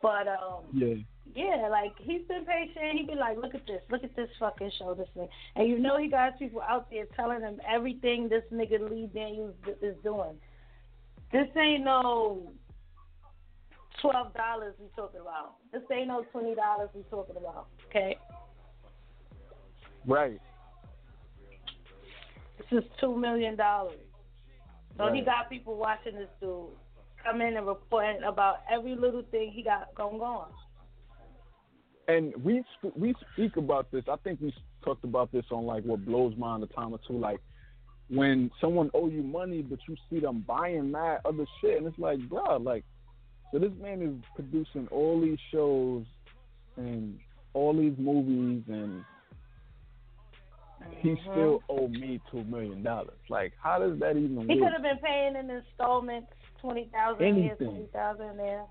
But 0.00 0.28
um, 0.28 0.64
yeah, 0.72 0.94
yeah, 1.34 1.68
like 1.68 1.92
he's 1.98 2.20
been 2.28 2.44
patient. 2.44 2.98
He 2.98 3.04
be 3.04 3.18
like, 3.18 3.36
look 3.38 3.54
at 3.54 3.66
this, 3.66 3.80
look 3.90 4.04
at 4.04 4.14
this 4.14 4.28
fucking 4.38 4.70
show, 4.78 4.94
this 4.94 5.08
thing, 5.14 5.26
and 5.56 5.68
you 5.68 5.78
know 5.78 5.98
he 5.98 6.08
got 6.08 6.38
people 6.38 6.60
out 6.60 6.88
there 6.90 7.06
telling 7.16 7.40
him 7.40 7.60
everything 7.68 8.28
this 8.28 8.44
nigga 8.52 8.88
Lee 8.88 9.10
Daniels 9.12 9.54
is 9.82 9.96
doing. 10.04 10.36
This 11.32 11.48
ain't 11.56 11.84
no 11.84 12.52
twelve 14.00 14.32
dollars 14.34 14.74
we 14.78 14.86
talking 14.94 15.20
about. 15.20 15.54
This 15.72 15.82
ain't 15.92 16.08
no 16.08 16.24
twenty 16.30 16.54
dollars 16.54 16.90
we 16.94 17.02
talking 17.10 17.36
about. 17.36 17.66
Okay, 17.88 18.16
right. 20.06 20.40
This 22.58 22.82
is 22.82 22.90
two 23.00 23.16
million 23.16 23.56
dollars. 23.56 23.98
So 24.96 25.12
he 25.12 25.20
got 25.20 25.48
people 25.48 25.76
watching 25.76 26.14
this 26.16 26.28
dude 26.40 26.66
come 27.24 27.40
in 27.40 27.56
and 27.56 27.66
reporting 27.66 28.22
about 28.24 28.56
every 28.70 28.96
little 28.96 29.22
thing 29.30 29.52
he 29.54 29.62
got 29.62 29.94
going 29.94 30.20
on. 30.20 30.48
and 32.08 32.34
we 32.42 32.64
sp- 32.80 32.96
we 32.96 33.14
speak 33.32 33.56
about 33.56 33.90
this. 33.92 34.04
I 34.10 34.16
think 34.24 34.40
we 34.40 34.52
talked 34.84 35.04
about 35.04 35.30
this 35.30 35.44
on 35.50 35.66
like 35.66 35.84
what 35.84 36.04
blows 36.04 36.34
my 36.36 36.48
mind 36.48 36.64
a 36.64 36.66
time 36.68 36.92
or 36.92 37.00
two. 37.06 37.18
Like 37.18 37.40
when 38.08 38.50
someone 38.60 38.90
owe 38.94 39.08
you 39.08 39.22
money, 39.22 39.62
but 39.62 39.78
you 39.86 39.94
see 40.10 40.18
them 40.20 40.44
buying 40.46 40.90
that 40.92 41.20
other 41.24 41.44
shit, 41.60 41.76
and 41.76 41.86
it's 41.86 41.98
like, 41.98 42.18
bro, 42.28 42.56
like, 42.56 42.84
so 43.52 43.58
this 43.58 43.72
man 43.80 44.02
is 44.02 44.14
producing 44.34 44.88
all 44.90 45.20
these 45.20 45.38
shows 45.52 46.06
and 46.76 47.18
all 47.52 47.76
these 47.76 47.94
movies, 47.98 48.62
and 48.68 49.04
he 51.00 51.10
Mhm. 51.10 51.20
still 51.22 51.62
owed 51.68 51.90
me 51.92 52.20
two 52.30 52.44
million 52.44 52.82
dollars. 52.82 53.18
Like, 53.28 53.52
how 53.60 53.78
does 53.78 53.98
that 54.00 54.16
even 54.16 54.36
work? 54.36 54.48
He 54.50 54.58
could 54.58 54.72
have 54.72 54.82
been 54.82 54.98
paying 54.98 55.36
in 55.36 55.50
installments, 55.50 56.32
twenty 56.60 56.86
thousand 56.86 57.34
here, 57.42 57.56
twenty 57.56 57.86
thousand 57.92 58.36
there. 58.36 58.64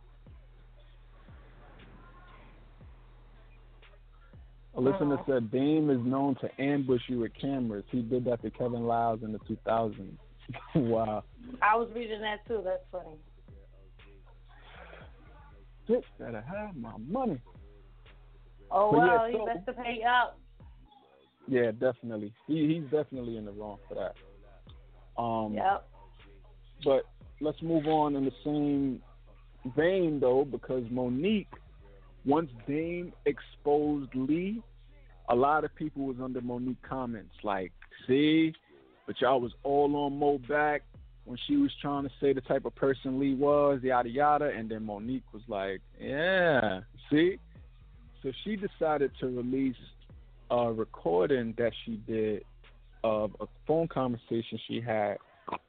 A 4.76 4.80
listener 4.82 5.16
Uh-huh. 5.16 5.24
said 5.26 5.52
Dame 5.52 5.90
is 5.90 6.00
known 6.06 6.36
to 6.36 6.62
ambush 6.62 7.02
you 7.10 7.20
with 7.22 7.34
cameras. 7.34 7.84
He 7.90 8.02
did 8.04 8.26
that 8.26 8.42
to 8.44 8.52
Kevin 8.52 8.86
Liles 8.86 9.24
in 9.24 9.32
the 9.32 9.40
2000s. 9.40 10.18
wow. 10.76 11.24
I 11.62 11.76
was 11.76 11.90
reading 11.94 12.22
that 12.22 12.46
too. 12.46 12.62
That's 12.64 12.86
funny. 12.92 13.18
Bitch, 15.90 16.04
gotta 16.20 16.42
have 16.42 16.76
my 16.76 16.96
money. 16.98 17.42
Oh 18.70 18.92
But 18.92 18.98
yeah, 18.98 19.16
well, 19.16 19.26
he 19.28 19.34
so- 19.38 19.46
best 19.46 19.66
to 19.66 19.74
pay 19.74 20.04
up. 20.04 20.38
Yeah, 21.48 21.72
definitely. 21.72 22.34
He 22.46 22.68
he's 22.68 22.84
definitely 22.92 23.38
in 23.38 23.46
the 23.46 23.52
wrong 23.52 23.78
for 23.88 23.96
that. 23.96 25.22
Um, 25.22 25.54
Yep. 25.54 25.88
but 26.84 27.06
let's 27.42 27.62
move 27.62 27.88
on 27.88 28.16
in 28.16 28.26
the 28.26 28.34
same 28.44 29.02
vein 29.76 30.20
though, 30.20 30.46
because 30.46 30.84
Mo'Nique, 30.92 31.48
once 32.26 32.52
Dame 32.68 33.14
exposed 33.26 34.14
Lee, 34.14 34.62
a 35.30 35.36
lot 35.36 35.64
of 35.64 35.74
people 35.76 36.04
was 36.06 36.18
under 36.22 36.42
Mo'Nique 36.42 36.82
comments 36.82 37.36
like, 37.44 37.72
"See, 38.06 38.54
but 39.06 39.20
y'all 39.22 39.40
was 39.40 39.54
all 39.64 39.96
on 39.96 40.20
Mo 40.20 40.38
back 40.38 40.84
when 41.26 41.38
she 41.48 41.58
was 41.58 41.74
trying 41.82 42.04
to 42.04 42.12
say 42.20 42.34
the 42.34 42.42
type 42.42 42.66
of 42.66 42.76
person 42.76 43.20
Lee 43.20 43.36
was, 43.36 43.82
yada 43.84 44.10
yada." 44.10 44.50
And 44.50 44.70
then 44.70 44.86
Mo'Nique 44.86 45.32
was 45.34 45.44
like, 45.48 45.82
"Yeah, 46.00 46.82
see." 47.10 47.40
So 48.22 48.32
she 48.44 48.56
decided 48.56 49.12
to 49.20 49.28
release 49.28 49.76
a 50.50 50.72
recording 50.72 51.54
that 51.58 51.72
she 51.86 51.98
did 52.08 52.44
of 53.04 53.36
a 53.40 53.46
phone 53.66 53.88
conversation 53.88 54.60
she 54.68 54.82
had 54.82 55.18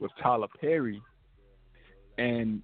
with 0.00 0.10
Tyler 0.22 0.48
Perry, 0.60 1.00
and 2.16 2.62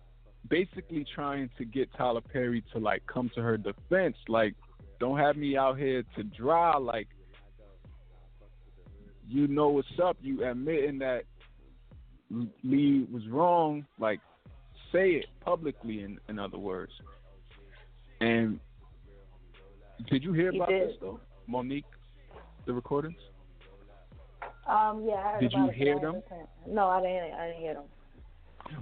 basically 0.48 1.06
trying 1.14 1.50
to 1.58 1.64
get 1.64 1.88
Tyler 1.96 2.20
Perry 2.20 2.62
to 2.72 2.78
like 2.78 3.02
come 3.06 3.30
to 3.34 3.42
her 3.42 3.56
defense, 3.56 4.16
like 4.28 4.54
don't 5.00 5.18
have 5.18 5.36
me 5.36 5.56
out 5.56 5.78
here 5.78 6.02
to 6.16 6.22
dry, 6.22 6.76
like 6.76 7.08
you 9.28 9.46
know 9.46 9.68
what's 9.68 9.88
up, 10.02 10.16
you 10.20 10.44
admitting 10.44 10.98
that 10.98 11.24
Lee 12.62 13.06
was 13.10 13.26
wrong, 13.28 13.86
like 13.98 14.20
say 14.92 15.10
it 15.10 15.26
publicly 15.44 16.02
in, 16.02 16.18
in 16.28 16.38
other 16.38 16.58
words. 16.58 16.92
And 18.20 18.60
did 20.10 20.22
you 20.22 20.32
hear 20.32 20.50
He 20.50 20.58
about 20.58 20.68
this 20.68 20.92
though, 21.00 21.20
Mo'Nique? 21.48 21.84
The 22.66 22.72
recordings? 22.72 23.18
Um, 24.66 25.04
yeah, 25.06 25.14
I 25.16 25.32
heard 25.32 25.40
Did 25.40 25.52
about 25.52 25.64
you 25.64 25.70
it, 25.70 25.74
hear 25.74 25.96
I 25.96 26.00
them? 26.00 26.22
No, 26.66 26.88
I 26.88 27.00
didn't. 27.02 27.32
I 27.34 27.46
didn't 27.48 27.60
hear 27.60 27.74
them. 27.74 27.84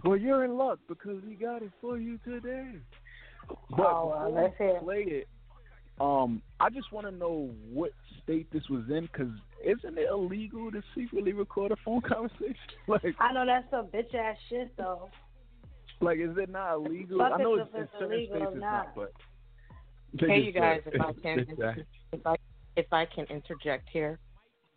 Well, 0.05 0.17
you're 0.17 0.45
in 0.45 0.57
luck 0.57 0.79
because 0.89 1.23
we 1.27 1.35
got 1.35 1.63
it 1.63 1.73
for 1.81 1.99
you 1.99 2.19
today. 2.25 2.77
But 3.71 3.81
Oh, 3.87 4.15
well, 4.17 4.33
let's 4.33 4.55
hear 4.57 4.77
it. 4.77 4.83
play 4.83 5.05
it, 5.09 5.29
um, 6.01 6.41
I 6.61 6.71
just 6.71 6.93
want 6.93 7.07
to 7.07 7.13
know 7.13 7.51
what 7.73 7.91
state 8.23 8.47
this 8.53 8.63
was 8.71 8.83
in 8.89 9.09
because 9.13 9.33
isn't 9.65 9.99
it 9.99 10.07
illegal 10.11 10.71
to 10.71 10.83
secretly 10.97 11.33
record 11.33 11.73
a 11.73 11.77
phone 11.85 12.01
conversation? 12.09 12.55
like, 12.87 13.15
I 13.19 13.33
know 13.33 13.45
that's 13.45 13.69
some 13.71 13.87
bitch 13.87 14.15
ass 14.15 14.37
shit 14.49 14.73
though. 14.77 15.11
like 16.01 16.19
is 16.19 16.37
it 16.39 16.49
not 16.49 16.77
illegal? 16.77 17.19
Fuck 17.19 17.33
I 17.35 17.43
know 17.43 17.55
it 17.57 17.63
it's 17.63 17.71
in 17.75 17.81
it's 17.83 17.93
certain 17.99 18.13
illegal 18.13 18.37
states 18.37 18.47
or 18.47 18.53
it's 18.53 18.61
not. 18.61 18.73
not, 18.73 18.95
but 18.95 19.13
Hey, 20.19 20.41
you 20.41 20.53
guys, 20.53 20.81
if 20.87 21.01
I 21.01 21.13
can, 21.23 21.41
Exactly. 21.41 21.85
if 22.13 22.27
I 22.27 22.37
if 22.77 22.87
I 22.93 23.05
can 23.07 23.25
interject 23.27 23.89
here, 23.93 24.19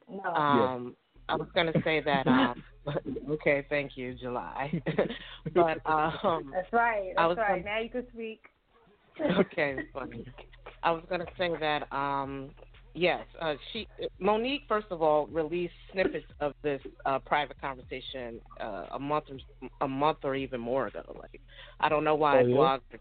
No. 0.10 0.34
um, 0.36 0.95
I 1.29 1.36
was 1.36 1.47
going 1.55 1.71
to 1.71 1.81
say 1.84 2.01
that. 2.01 2.27
Um, 2.27 2.63
okay, 3.31 3.65
thank 3.69 3.97
you, 3.97 4.13
July. 4.13 4.81
but 5.55 5.79
um, 5.86 6.51
that's 6.53 6.71
right. 6.71 7.13
I 7.17 7.27
That's 7.27 7.29
was 7.29 7.38
right. 7.38 7.63
gonna- 7.63 7.63
Now 7.63 7.79
you 7.79 7.89
can 7.89 8.05
speak. 8.13 8.41
okay, 9.39 9.77
funny. 9.93 10.25
I 10.84 10.91
was 10.91 11.03
going 11.10 11.21
to 11.21 11.27
say 11.38 11.49
that. 11.60 11.91
Um, 11.91 12.51
yes, 12.93 13.25
uh, 13.41 13.55
she 13.71 13.88
Mo'Nique 14.21 14.67
first 14.67 14.88
of 14.91 15.01
all 15.01 15.25
released 15.27 15.73
snippets 15.91 16.25
of 16.41 16.53
this 16.63 16.81
uh, 17.05 17.19
private 17.19 17.60
conversation 17.60 18.39
uh, 18.60 18.88
a 18.93 18.99
month 18.99 19.25
or 19.31 19.67
a 19.81 19.88
month 19.88 20.19
or 20.23 20.36
even 20.36 20.60
more 20.60 20.88
ago. 20.88 21.01
Like, 21.17 21.39
I 21.79 21.89
don't 21.89 22.03
know 22.03 22.15
why 22.15 22.43
Oh, 22.43 22.45
yeah? 22.45 22.55
blogs 22.55 22.81
are 22.93 22.99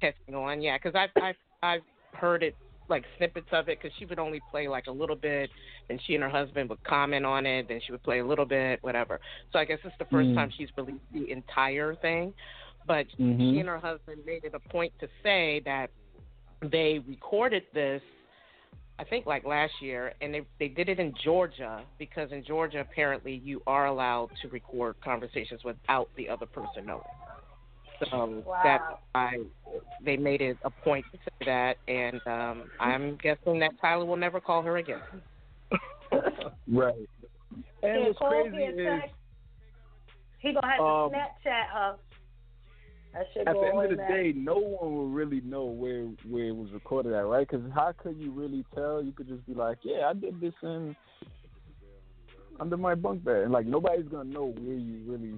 catching 0.00 0.34
on. 0.34 0.60
Yeah, 0.60 0.76
because 0.76 0.94
I've 0.94 1.10
I've 1.22 1.36
I've 1.62 1.82
heard 2.12 2.42
it 2.42 2.56
like 2.88 3.04
snippets 3.16 3.48
of 3.52 3.68
it 3.68 3.78
because 3.80 3.94
she 3.98 4.06
would 4.06 4.18
only 4.18 4.40
play 4.50 4.68
like 4.68 4.86
a 4.86 4.92
little 4.92 5.16
bit, 5.16 5.50
and 5.90 6.00
she 6.06 6.14
and 6.14 6.22
her 6.22 6.30
husband 6.30 6.68
would 6.70 6.82
comment 6.84 7.24
on 7.24 7.46
it. 7.46 7.68
Then 7.68 7.80
she 7.84 7.92
would 7.92 8.02
play 8.02 8.20
a 8.20 8.26
little 8.26 8.44
bit, 8.44 8.82
whatever. 8.82 9.20
So 9.52 9.58
I 9.58 9.64
guess 9.64 9.78
it's 9.84 9.96
the 9.98 10.04
first 10.06 10.28
Mm. 10.30 10.34
time 10.34 10.50
she's 10.50 10.68
released 10.76 11.04
the 11.12 11.30
entire 11.30 11.94
thing. 11.96 12.34
But 12.86 13.08
Mhm. 13.18 13.38
she 13.38 13.60
and 13.60 13.68
her 13.68 13.78
husband 13.78 14.24
made 14.26 14.44
it 14.44 14.54
a 14.54 14.60
point 14.60 14.92
to 14.98 15.08
say 15.22 15.60
that 15.60 15.90
they 16.60 16.98
recorded 17.00 17.66
this 17.72 18.02
I 18.98 19.04
think 19.04 19.26
like 19.26 19.44
last 19.44 19.72
year 19.80 20.14
and 20.20 20.32
they 20.32 20.42
they 20.60 20.68
did 20.68 20.88
it 20.88 21.00
in 21.00 21.12
Georgia 21.24 21.82
because 21.98 22.30
in 22.30 22.44
Georgia 22.44 22.80
apparently 22.80 23.34
you 23.34 23.60
are 23.66 23.86
allowed 23.86 24.30
to 24.42 24.48
record 24.48 24.94
conversations 25.02 25.64
without 25.64 26.08
the 26.16 26.28
other 26.28 26.46
person 26.46 26.86
knowing. 26.86 27.02
So 28.00 28.42
Wow. 28.46 28.60
that's 28.62 28.84
why 29.12 29.36
they 30.04 30.16
made 30.16 30.40
it 30.40 30.58
a 30.64 30.70
point 30.70 31.04
to 31.12 31.18
say 31.18 31.46
that 31.46 31.76
and 31.88 32.20
um 32.26 32.70
I'm 32.80 33.16
guessing 33.22 33.58
that 33.60 33.72
Tyler 33.80 34.04
will 34.04 34.16
never 34.16 34.40
call 34.40 34.62
her 34.62 34.76
again. 34.76 35.00
right. 36.72 36.94
And 37.82 37.82
Yeah, 37.82 37.98
what's 38.06 38.18
crazy 38.18 38.56
me 38.56 38.64
is 38.64 38.76
text. 38.76 39.14
He 40.40 40.52
gonna 40.52 40.66
have 40.66 40.78
to 40.78 40.84
Um, 40.84 41.10
Snapchat 41.10 41.72
her. 41.72 41.94
At 43.14 43.26
the 43.60 43.68
end 43.68 43.80
of 43.80 43.90
the 43.90 43.96
that. 43.96 44.08
day, 44.08 44.32
no 44.34 44.56
one 44.56 44.94
will 44.94 45.08
really 45.08 45.40
know 45.40 45.66
where 45.66 46.06
where 46.28 46.46
it 46.46 46.56
was 46.56 46.72
recorded 46.72 47.12
at, 47.12 47.26
right? 47.26 47.46
Because 47.48 47.64
how 47.72 47.92
could 47.96 48.18
you 48.18 48.32
really 48.32 48.64
tell? 48.74 49.02
You 49.02 49.12
could 49.12 49.28
just 49.28 49.46
be 49.46 49.54
like, 49.54 49.78
"Yeah, 49.82 50.08
I 50.08 50.14
did 50.14 50.40
this 50.40 50.54
in 50.62 50.96
under 52.58 52.76
my 52.76 52.94
bunk 52.94 53.24
bed," 53.24 53.42
and 53.44 53.52
like 53.52 53.66
nobody's 53.66 54.08
gonna 54.08 54.30
know 54.30 54.46
where 54.46 54.74
you 54.74 55.00
really 55.06 55.34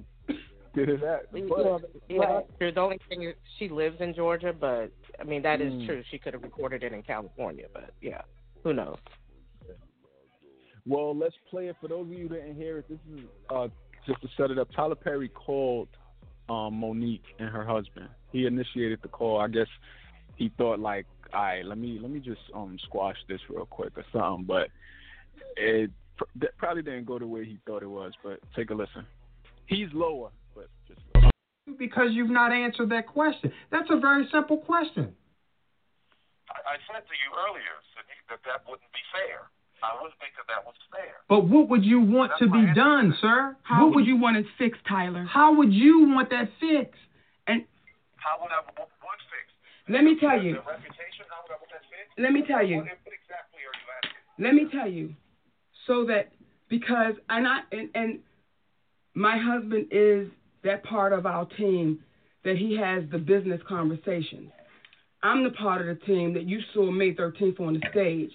did 0.77 0.89
it 0.91 1.03
at. 1.03 1.33
But 1.33 1.83
yeah, 2.09 2.41
that's. 2.61 2.75
The 2.75 2.81
only 2.81 3.01
thing 3.09 3.23
is 3.25 3.35
she 3.59 3.69
lives 3.69 3.97
in 4.01 4.15
Georgia, 4.15 4.53
but 4.53 4.91
I 5.21 5.25
mean 5.25 5.43
that 5.43 5.61
is 5.61 5.73
Mm. 5.73 5.87
true. 5.87 6.03
She 6.11 6.19
could 6.19 6.35
have 6.35 6.43
recorded 6.43 6.83
it 6.85 6.93
in 6.93 7.03
California, 7.03 7.67
but 7.73 7.91
yeah, 8.01 8.23
who 8.63 8.73
knows? 8.73 8.99
well, 10.87 11.17
let's 11.17 11.35
play 11.51 11.67
it 11.69 11.77
for 11.81 11.89
those 11.89 12.07
of 12.07 12.13
you 12.13 12.29
that 12.29 12.37
didn't 12.37 12.57
hear 12.57 12.79
it. 12.79 12.89
This 12.89 12.99
is 13.13 13.25
uh, 13.51 13.69
just 14.07 14.21
to 14.23 14.29
set 14.37 14.51
it 14.51 14.59
up. 14.59 14.69
Tyler 14.75 14.95
Perry 14.95 15.29
called 15.29 15.89
um, 16.49 16.75
Mo'Nique 16.81 17.23
and 17.41 17.49
her 17.49 17.65
husband. 17.65 18.09
He 18.31 18.47
initiated 18.47 19.01
the 19.03 19.09
call. 19.09 19.41
I 19.41 19.49
guess 19.49 19.67
he 20.37 20.53
thought 20.57 20.79
like, 20.79 21.07
all 21.33 21.43
right, 21.43 21.65
let 21.65 21.79
me 21.79 21.99
let 22.01 22.11
me 22.11 22.21
just 22.21 22.41
um 22.55 22.79
squash 22.85 23.17
this 23.29 23.41
real 23.51 23.67
quick 23.67 23.93
or 23.97 24.05
something. 24.13 24.45
But 24.47 24.69
it 25.57 25.91
pr- 26.17 26.47
probably 26.57 26.83
didn't 26.83 27.07
go 27.07 27.19
the 27.19 27.27
way 27.27 27.45
he 27.45 27.59
thought 27.67 27.83
it 27.83 27.91
was. 27.91 28.13
But 28.23 28.39
take 28.55 28.71
a 28.71 28.75
listen. 28.75 29.05
He's 29.67 29.89
lower, 29.93 30.31
but 30.57 30.73
just 30.89 31.01
because 31.79 32.17
you've 32.17 32.33
not 32.33 32.51
answered 32.53 32.89
that 32.91 33.07
question. 33.07 33.53
That's 33.71 33.91
a 33.91 34.01
very 34.01 34.27
simple 34.33 34.57
question. 34.57 35.13
I, 36.49 36.75
I 36.75 36.77
said 36.89 37.05
to 37.05 37.17
you 37.21 37.31
earlier, 37.37 37.77
Sadiq, 37.93 38.25
that 38.33 38.41
that 38.49 38.65
wouldn't 38.65 38.89
be 38.97 39.05
fair. 39.13 39.53
I 39.85 39.93
wouldn't 40.01 40.17
think 40.19 40.33
that 40.41 40.49
that 40.49 40.65
was 40.65 40.75
fair. 40.89 41.21
But 41.29 41.45
what 41.47 41.69
would 41.69 41.85
you 41.85 42.01
want 42.01 42.33
to 42.41 42.49
be 42.49 42.65
done, 42.75 43.15
sir? 43.21 43.57
How 43.63 43.93
would 43.93 44.07
you 44.07 44.17
want 44.17 44.39
it 44.39 44.47
fixed, 44.57 44.81
Tyler? 44.89 45.29
How 45.29 45.55
would 45.55 45.73
you 45.73 46.09
want 46.09 46.31
that 46.31 46.49
fixed? 46.59 46.97
And 47.47 47.69
How 48.17 48.41
would 48.41 48.51
I 48.51 48.65
what, 48.81 48.89
what 49.05 49.21
fix? 49.29 49.53
Let 49.93 50.03
me 50.03 50.17
tell 50.19 50.43
you. 50.43 50.55
The 50.55 50.65
reputation, 50.65 51.29
how 51.29 51.45
would 51.45 51.53
I 51.53 51.61
want 51.61 51.71
that 51.77 51.85
fixed? 51.93 52.17
Let 52.19 52.33
me 52.33 52.43
tell 52.49 52.65
you. 52.65 52.89
What, 52.89 53.05
what 53.05 53.15
exactly 53.21 53.61
are 53.69 53.77
you 53.77 53.87
asking? 54.01 54.45
Let 54.45 54.55
me 54.57 54.65
tell 54.73 54.89
you, 54.89 55.15
so 55.87 56.07
that 56.07 56.33
because 56.69 57.15
and 57.29 57.47
I 57.47 57.61
and, 57.71 57.91
and 57.95 58.19
my 59.15 59.37
husband 59.39 59.89
is 59.91 60.29
that 60.67 60.85
part 60.85 61.13
of 61.13 61.27
our 61.27 61.47
team 61.57 62.01
that 62.45 62.57
he 62.57 62.77
has 62.77 63.03
the 63.11 63.19
business 63.19 63.61
conversations. 63.69 64.51
I'm 65.23 65.43
the 65.43 65.51
part 65.51 65.81
of 65.81 65.87
the 65.87 66.05
team 66.05 66.35
that 66.35 66.45
you 66.45 66.61
saw 66.73 66.91
May 66.91 67.13
13th 67.13 67.61
on 67.61 67.75
the 67.75 67.81
stage. 67.91 68.31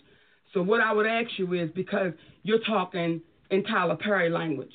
So 0.53 0.61
what 0.61 0.81
I 0.81 0.91
would 0.91 1.05
ask 1.05 1.29
you 1.37 1.53
is 1.53 1.69
because 1.73 2.11
you're 2.43 2.59
talking 2.67 3.21
in 3.51 3.63
Tyler 3.63 3.95
Perry 3.95 4.29
language, 4.29 4.73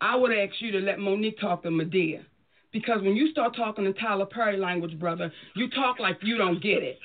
I 0.00 0.16
would 0.16 0.32
ask 0.32 0.52
you 0.60 0.72
to 0.72 0.80
let 0.80 0.98
Mo'Nique 0.98 1.40
talk 1.40 1.62
to 1.62 1.70
Madea. 1.70 2.24
Because 2.72 3.00
when 3.00 3.16
you 3.16 3.30
start 3.30 3.56
talking 3.56 3.86
in 3.86 3.94
Tyler 3.94 4.26
Perry 4.26 4.58
language, 4.58 4.98
brother, 4.98 5.32
you 5.54 5.70
talk 5.70 5.98
like 5.98 6.18
you 6.22 6.36
don't 6.36 6.62
get 6.62 6.82
it. 6.82 6.98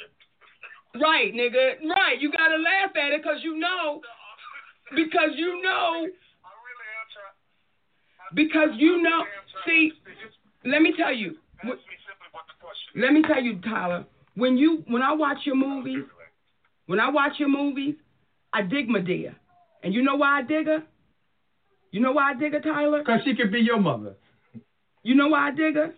Right, 0.95 1.34
nigga. 1.34 1.88
Right. 1.88 2.19
You 2.19 2.32
gotta 2.32 2.58
laugh 2.58 2.91
at 2.95 3.13
it 3.13 3.21
because 3.23 3.39
you 3.43 3.58
know. 3.58 4.01
Because 4.93 5.30
you 5.38 5.62
know. 5.63 6.08
Because 8.34 8.70
you 8.78 9.02
know. 9.02 9.24
See, 9.65 9.91
let 10.65 10.82
me 10.82 10.94
tell 10.98 11.13
you. 11.13 11.38
Let 12.96 13.13
me 13.13 13.22
tell 13.22 13.41
you, 13.41 13.60
Tyler. 13.62 14.06
When 14.36 14.58
you 14.58 14.84
when 14.88 15.02
I 15.02 15.13
watch 15.13 15.39
your 15.46 15.56
movies, 15.56 16.04
when 16.86 17.00
I 17.00 17.10
watch 17.10 17.34
your 17.38 17.50
movies, 17.50 17.96
I 18.54 18.62
dig 18.62 18.88
Madea. 18.88 19.36
And 19.84 19.94
you 19.94 20.02
know 20.02 20.15
why 20.15 20.39
I 20.39 20.41
dig 20.44 20.67
her? 20.67 20.84
You 21.91 22.00
know 22.00 22.13
why 22.13 22.32
I 22.32 22.34
dig 22.36 22.54
her, 22.54 22.62
Tyler? 22.62 23.00
Because 23.00 23.22
she 23.26 23.36
could 23.36 23.52
be 23.52 23.60
your 23.60 23.80
mother. 23.80 24.15
You 25.04 25.15
know 25.15 25.28
why 25.28 25.48
I 25.48 25.52
dig 25.52 25.76
her? 25.76 25.94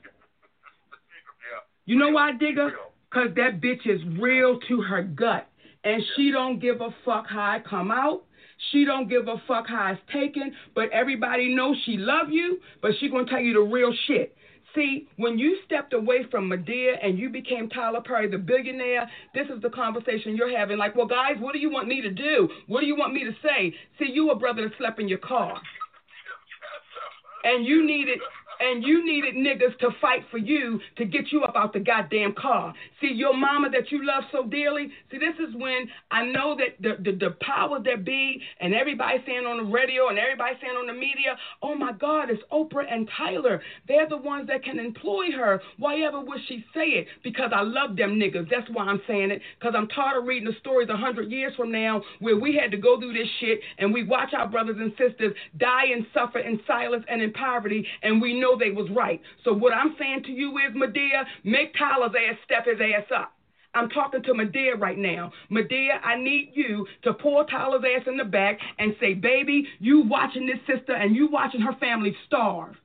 You 1.85 1.97
know 1.97 2.09
why 2.09 2.29
I 2.29 2.31
dig 2.33 2.57
her? 2.57 2.71
Cause 3.11 3.29
that 3.35 3.61
bitch 3.61 3.85
is 3.85 4.01
real 4.19 4.59
to 4.67 4.81
her 4.81 5.03
gut. 5.03 5.47
And 5.83 6.01
she 6.15 6.31
don't 6.31 6.59
give 6.59 6.81
a 6.81 6.89
fuck 7.05 7.27
how 7.27 7.41
I 7.41 7.59
come 7.59 7.91
out. 7.91 8.23
She 8.71 8.85
don't 8.85 9.09
give 9.09 9.27
a 9.27 9.41
fuck 9.47 9.67
how 9.67 9.91
it's 9.93 10.01
taken. 10.11 10.53
But 10.75 10.89
everybody 10.91 11.53
knows 11.53 11.77
she 11.85 11.97
love 11.97 12.29
you, 12.29 12.59
but 12.81 12.91
she 12.99 13.09
gonna 13.09 13.25
tell 13.25 13.39
you 13.39 13.53
the 13.53 13.61
real 13.61 13.93
shit. 14.07 14.35
See, 14.75 15.07
when 15.17 15.37
you 15.37 15.57
stepped 15.65 15.93
away 15.93 16.25
from 16.31 16.49
Madea 16.49 16.97
and 17.01 17.19
you 17.19 17.29
became 17.29 17.69
Tyler 17.69 18.01
Perry, 18.01 18.27
the 18.27 18.39
billionaire, 18.39 19.07
this 19.35 19.47
is 19.55 19.61
the 19.61 19.69
conversation 19.69 20.35
you're 20.35 20.57
having. 20.57 20.77
Like, 20.77 20.95
well, 20.95 21.05
guys, 21.05 21.35
what 21.39 21.53
do 21.53 21.59
you 21.59 21.69
want 21.69 21.87
me 21.87 22.01
to 22.01 22.09
do? 22.09 22.49
What 22.65 22.81
do 22.81 22.87
you 22.87 22.95
want 22.95 23.13
me 23.13 23.23
to 23.23 23.31
say? 23.43 23.75
See, 23.99 24.09
you 24.11 24.31
a 24.31 24.35
brother 24.35 24.67
that 24.67 24.77
slept 24.79 24.99
in 24.99 25.07
your 25.07 25.19
car 25.19 25.61
and 27.43 27.65
you 27.65 27.85
needed 27.85 28.19
and 28.63 28.83
you 28.83 29.05
needed 29.05 29.35
niggas 29.35 29.77
to 29.79 29.89
fight 29.99 30.23
for 30.31 30.37
you 30.37 30.79
to 30.95 31.05
get 31.05 31.31
you 31.31 31.43
up 31.43 31.55
out 31.55 31.73
the 31.73 31.79
goddamn 31.79 32.33
car. 32.33 32.73
See, 33.01 33.11
your 33.13 33.35
mama 33.35 33.69
that 33.71 33.91
you 33.91 34.05
love 34.05 34.23
so 34.31 34.45
dearly, 34.47 34.89
see, 35.11 35.17
this 35.17 35.35
is 35.37 35.53
when 35.55 35.89
I 36.11 36.25
know 36.25 36.55
that 36.55 36.81
the, 36.81 37.03
the, 37.03 37.17
the 37.17 37.35
power 37.41 37.81
that 37.83 38.05
be 38.05 38.41
and 38.61 38.73
everybody 38.73 39.17
saying 39.25 39.45
on 39.45 39.57
the 39.57 39.71
radio 39.71 40.07
and 40.07 40.17
everybody 40.17 40.55
saying 40.61 40.77
on 40.77 40.87
the 40.87 40.93
media, 40.93 41.35
oh 41.61 41.75
my 41.75 41.91
God, 41.91 42.29
it's 42.29 42.41
Oprah 42.51 42.85
and 42.89 43.09
Tyler. 43.17 43.61
They're 43.87 44.07
the 44.07 44.17
ones 44.17 44.47
that 44.47 44.63
can 44.63 44.79
employ 44.79 45.31
her. 45.35 45.61
Why 45.77 46.01
ever 46.01 46.21
would 46.21 46.39
she 46.47 46.63
say 46.73 47.03
it? 47.03 47.07
Because 47.23 47.51
I 47.53 47.61
love 47.63 47.97
them 47.97 48.19
niggas. 48.19 48.49
That's 48.49 48.69
why 48.71 48.85
I'm 48.85 49.01
saying 49.07 49.31
it. 49.31 49.41
Because 49.59 49.73
I'm 49.75 49.89
tired 49.89 50.19
of 50.19 50.25
reading 50.25 50.47
the 50.47 50.57
stories 50.59 50.87
a 50.89 50.95
hundred 50.95 51.29
years 51.31 51.53
from 51.57 51.71
now 51.71 52.01
where 52.19 52.37
we 52.39 52.55
had 52.55 52.71
to 52.71 52.77
go 52.77 52.97
through 52.97 53.13
this 53.13 53.27
shit 53.41 53.59
and 53.77 53.93
we 53.93 54.03
watch 54.03 54.33
our 54.33 54.47
brothers 54.47 54.77
and 54.79 54.91
sisters 54.91 55.35
die 55.57 55.87
and 55.93 56.05
suffer 56.13 56.39
in 56.39 56.61
silence 56.65 57.03
and 57.09 57.21
in 57.21 57.33
poverty, 57.33 57.85
and 58.01 58.21
we 58.21 58.39
know 58.39 58.52
they 58.57 58.71
was 58.71 58.89
right. 58.91 59.21
So 59.43 59.53
what 59.53 59.73
I'm 59.73 59.95
saying 59.99 60.23
to 60.23 60.31
you 60.31 60.57
is, 60.57 60.75
Madea, 60.75 61.25
make 61.43 61.73
Tyler's 61.77 62.15
ass 62.15 62.37
step 62.45 62.65
his 62.65 62.79
ass 62.79 63.09
up. 63.15 63.33
I'm 63.75 63.89
talking 63.89 64.21
to 64.23 64.33
Madea 64.33 64.79
right 64.79 64.97
now. 64.97 65.31
Madea, 65.51 65.99
I 66.03 66.17
need 66.17 66.51
you 66.53 66.85
to 67.03 67.13
pull 67.13 67.43
Tyler's 67.45 67.83
ass 67.83 68.07
in 68.07 68.17
the 68.17 68.23
back 68.23 68.59
and 68.77 68.95
say, 68.99 69.15
baby, 69.15 69.67
you 69.79 70.03
watching 70.05 70.45
this 70.45 70.59
sister 70.67 70.93
and 70.93 71.15
you 71.15 71.27
watching 71.31 71.61
her 71.61 71.73
family 71.79 72.15
starve. 72.27 72.75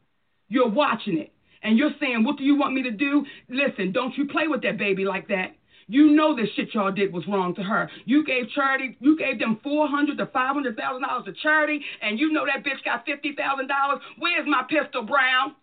You're 0.48 0.70
watching 0.70 1.18
it. 1.18 1.32
And 1.62 1.76
you're 1.76 1.94
saying, 2.00 2.24
what 2.24 2.38
do 2.38 2.44
you 2.44 2.56
want 2.56 2.72
me 2.72 2.84
to 2.84 2.90
do? 2.90 3.26
Listen, 3.48 3.92
don't 3.92 4.16
you 4.16 4.28
play 4.28 4.46
with 4.46 4.62
that 4.62 4.78
baby 4.78 5.04
like 5.04 5.28
that. 5.28 5.57
You 5.88 6.14
know 6.14 6.36
the 6.36 6.46
shit 6.54 6.74
y'all 6.74 6.92
did 6.92 7.12
was 7.12 7.26
wrong 7.26 7.54
to 7.54 7.62
her. 7.62 7.88
You 8.04 8.22
gave 8.22 8.50
charity, 8.54 8.96
you 9.00 9.16
gave 9.16 9.38
them 9.38 9.58
four 9.62 9.88
hundred 9.88 10.18
to 10.18 10.26
five 10.26 10.54
hundred 10.54 10.76
thousand 10.76 11.02
dollars 11.02 11.24
to 11.24 11.32
charity, 11.42 11.80
and 12.02 12.18
you 12.18 12.30
know 12.30 12.44
that 12.44 12.62
bitch 12.62 12.84
got 12.84 13.06
fifty 13.06 13.32
thousand 13.32 13.68
dollars. 13.68 13.98
Where's 14.18 14.46
my 14.46 14.62
pistol, 14.68 15.02
Brown? 15.02 15.54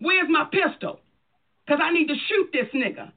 Where's 0.00 0.28
my 0.28 0.44
pistol? 0.50 1.00
Cause 1.68 1.78
I 1.80 1.90
need 1.92 2.08
to 2.08 2.14
shoot 2.28 2.50
this 2.52 2.66
nigga. 2.74 3.10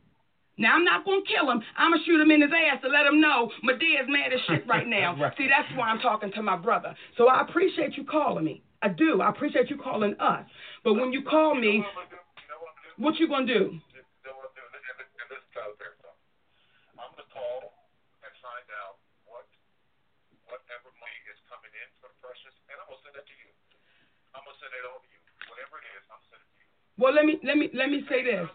Now 0.57 0.73
I'm 0.75 0.83
not 0.83 1.05
gonna 1.05 1.21
kill 1.27 1.49
him. 1.49 1.61
I'm 1.77 1.91
gonna 1.91 2.03
shoot 2.05 2.19
him 2.19 2.31
in 2.31 2.41
his 2.41 2.51
ass 2.51 2.81
to 2.81 2.89
let 2.89 3.05
him 3.05 3.21
know 3.21 3.51
Madea's 3.63 4.09
mad 4.09 4.33
as 4.33 4.39
shit 4.47 4.65
right 4.67 4.87
now. 4.87 5.15
right. 5.21 5.33
See, 5.37 5.47
that's 5.47 5.69
why 5.77 5.89
I'm 5.89 5.99
talking 5.99 6.31
to 6.33 6.41
my 6.41 6.55
brother. 6.55 6.95
So 7.17 7.27
I 7.27 7.41
appreciate 7.41 7.97
you 7.97 8.03
calling 8.03 8.43
me. 8.43 8.61
I 8.81 8.89
do. 8.89 9.21
I 9.21 9.29
appreciate 9.29 9.69
you 9.69 9.77
calling 9.77 10.13
us. 10.19 10.45
But 10.83 10.93
when 10.93 11.13
you 11.13 11.21
call 11.21 11.53
me, 11.53 11.83
what 12.97 13.19
you 13.19 13.27
gonna 13.27 13.45
do? 13.45 13.77
I'm 16.97 17.13
gonna 17.13 17.29
call 17.29 17.69
and 18.25 18.33
find 18.41 18.67
out 18.81 18.97
what 19.29 19.45
whatever 20.49 20.89
money 20.97 21.21
is 21.29 21.37
coming 21.45 21.69
in 21.69 21.89
for 22.01 22.09
Precious, 22.17 22.57
and 22.73 22.81
I'm 22.81 22.89
gonna 22.89 22.97
send 23.05 23.06
it 23.17 23.25
to 23.27 23.35
you. 23.41 23.51
I'm 24.37 24.45
gonna 24.45 24.57
send 24.61 24.73
it 24.73 24.85
over 24.85 25.01
to 25.01 25.09
you. 25.09 25.21
Whatever 25.49 25.81
it 25.81 25.85
is, 25.97 26.03
I'm 26.13 26.21
sending 26.29 26.45
it 26.45 26.53
to 26.53 26.61
you. 26.61 26.69
Well, 27.01 27.13
let 27.13 27.25
me 27.25 27.41
let 27.41 27.57
me 27.57 27.67
let 27.73 27.89
me 27.89 28.05
say 28.05 28.21
this. 28.21 28.49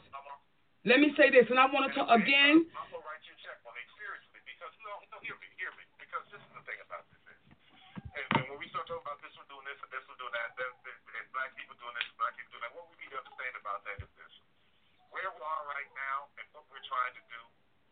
Let 0.82 0.98
me 0.98 1.14
say 1.14 1.30
this, 1.30 1.46
and 1.46 1.62
I 1.62 1.70
want 1.70 1.86
to 1.86 1.94
talk 1.94 2.10
again. 2.10 2.66
I'm 2.74 2.90
gonna 2.90 3.06
write 3.06 3.22
you 3.22 3.38
a 3.38 3.38
check, 3.38 3.54
money 3.62 3.86
seriously, 3.94 4.42
because 4.42 4.74
no, 4.82 4.98
no, 5.14 5.22
hear 5.22 5.38
me, 5.38 5.46
hear 5.54 5.70
me, 5.78 5.86
because 5.94 6.26
this 6.34 6.42
is 6.42 6.52
the 6.58 6.62
thing 6.66 6.74
about 6.82 7.06
this 7.06 7.22
is, 7.30 7.38
and, 8.18 8.26
and 8.34 8.44
when 8.50 8.58
we 8.58 8.66
start 8.74 8.90
talking 8.90 9.06
about 9.06 9.22
this 9.22 9.30
one 9.38 9.46
doing 9.46 9.62
this 9.62 9.78
and 9.78 9.94
this 9.94 10.02
one 10.10 10.18
doing 10.18 10.34
that, 10.34 10.50
that, 10.58 10.74
that 10.82 10.98
and 11.22 11.26
black 11.30 11.54
people 11.54 11.78
doing 11.78 11.94
this, 11.94 12.10
black 12.18 12.34
people 12.34 12.50
doing 12.50 12.66
that, 12.66 12.74
what 12.74 12.90
we 12.90 12.98
need 12.98 13.14
to 13.14 13.18
understand 13.22 13.54
about 13.62 13.78
that 13.86 13.94
is 14.02 14.10
this: 14.18 14.34
where 15.14 15.30
we 15.30 15.38
are 15.38 15.62
right 15.70 15.90
now 15.94 16.26
and 16.42 16.46
what 16.50 16.66
we're 16.66 16.82
trying 16.82 17.14
to 17.14 17.22
do, 17.30 17.40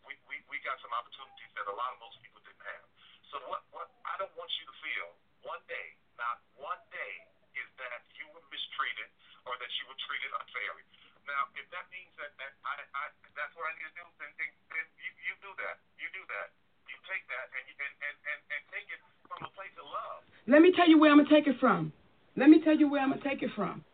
we 0.02 0.18
we, 0.26 0.42
we 0.50 0.58
got 0.66 0.74
some 0.82 0.90
opportunities 0.90 1.50
that 1.54 1.70
a 1.70 1.76
lot 1.78 1.94
of 1.94 2.02
most 2.02 2.18
people 2.26 2.42
didn't 2.42 2.66
have. 2.66 2.90
So 3.30 3.38
what 3.46 3.62
what 3.70 3.86
I 4.02 4.18
don't 4.18 4.34
want 4.34 4.50
you 4.58 4.66
to 4.66 4.74
feel 4.82 5.14
one 5.42 5.62
day, 5.68 5.96
not 6.16 6.36
one 6.56 6.80
day, 6.92 7.12
is 7.56 7.68
that 7.80 8.00
you 8.14 8.26
were 8.30 8.44
mistreated 8.52 9.08
or 9.48 9.56
that 9.58 9.70
you 9.80 9.84
were 9.88 9.98
treated 10.06 10.30
unfairly. 10.36 10.84
Now, 11.28 11.46
if 11.54 11.66
that 11.70 11.86
means 11.92 12.10
that, 12.18 12.32
that 12.40 12.52
I, 12.64 12.80
I 12.96 13.04
that's 13.36 13.52
what 13.54 13.68
I 13.68 13.72
need 13.76 13.88
to 13.90 13.96
do, 14.00 14.04
then, 14.18 14.30
then, 14.40 14.50
then 14.72 14.86
you, 14.98 15.10
you 15.30 15.34
do 15.44 15.50
that. 15.60 15.76
You 16.00 16.08
do 16.14 16.22
that. 16.26 16.48
You 16.88 16.96
take 17.06 17.22
that 17.30 17.46
and, 17.54 17.62
you, 17.68 17.74
and, 17.78 17.94
and, 18.02 18.16
and, 18.34 18.40
and 18.50 18.60
take 18.72 18.88
it 18.90 19.00
from 19.28 19.46
a 19.46 19.50
place 19.54 19.74
of 19.78 19.86
love. 19.86 20.20
Let 20.50 20.60
me 20.62 20.72
tell 20.74 20.88
you 20.88 20.98
where 20.98 21.12
I'm 21.12 21.22
gonna 21.22 21.30
take 21.30 21.46
it 21.46 21.58
from. 21.60 21.92
Let 22.34 22.48
me 22.50 22.60
tell 22.62 22.74
you 22.74 22.88
where 22.90 23.02
I'm 23.02 23.10
gonna 23.14 23.22
take 23.22 23.42
it 23.42 23.50
from. 23.54 23.84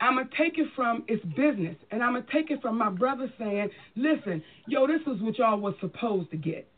I'm 0.00 0.16
gonna 0.16 0.28
take 0.36 0.58
it 0.58 0.68
from 0.76 1.04
its 1.08 1.24
business, 1.36 1.76
and 1.90 2.02
I'm 2.02 2.12
gonna 2.12 2.28
take 2.32 2.50
it 2.50 2.60
from 2.60 2.76
my 2.76 2.90
brother 2.90 3.32
saying, 3.38 3.70
"Listen, 3.96 4.42
yo, 4.66 4.86
this 4.86 5.00
is 5.06 5.20
what 5.22 5.38
y'all 5.38 5.58
was 5.58 5.74
supposed 5.80 6.30
to 6.30 6.36
get." 6.36 6.68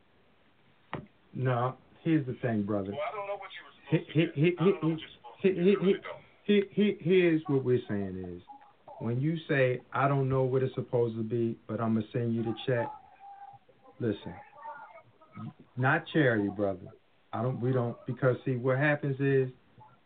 No, 1.35 1.77
here's 2.03 2.27
the 2.27 2.35
thing, 2.35 2.63
brother. 2.63 2.93
Well, 2.93 3.03
I 3.03 3.11
don't 3.15 3.27
know 3.27 3.37
what 3.37 3.51
you 3.59 3.68
you're 3.91 5.73
to 6.47 6.63
here's 7.01 7.43
what 7.47 7.65
we're 7.65 7.81
saying 7.89 8.37
is, 8.37 8.43
when 9.01 9.21
you 9.21 9.37
say 9.49 9.81
I 9.93 10.09
don't 10.09 10.29
know 10.29 10.43
what 10.43 10.63
it's 10.63 10.75
supposed 10.75 11.17
to 11.17 11.23
be, 11.23 11.57
but 11.67 11.81
I'm 11.81 11.95
gonna 11.95 12.07
send 12.13 12.35
you 12.35 12.43
the 12.43 12.55
check. 12.67 12.91
Listen, 14.01 14.35
not 15.77 16.05
charity, 16.13 16.49
brother. 16.49 16.87
I 17.33 17.43
don't. 17.43 17.61
We 17.61 17.73
don't 17.73 17.97
because 18.07 18.37
see 18.45 18.57
what 18.57 18.79
happens 18.79 19.21
is 19.21 19.51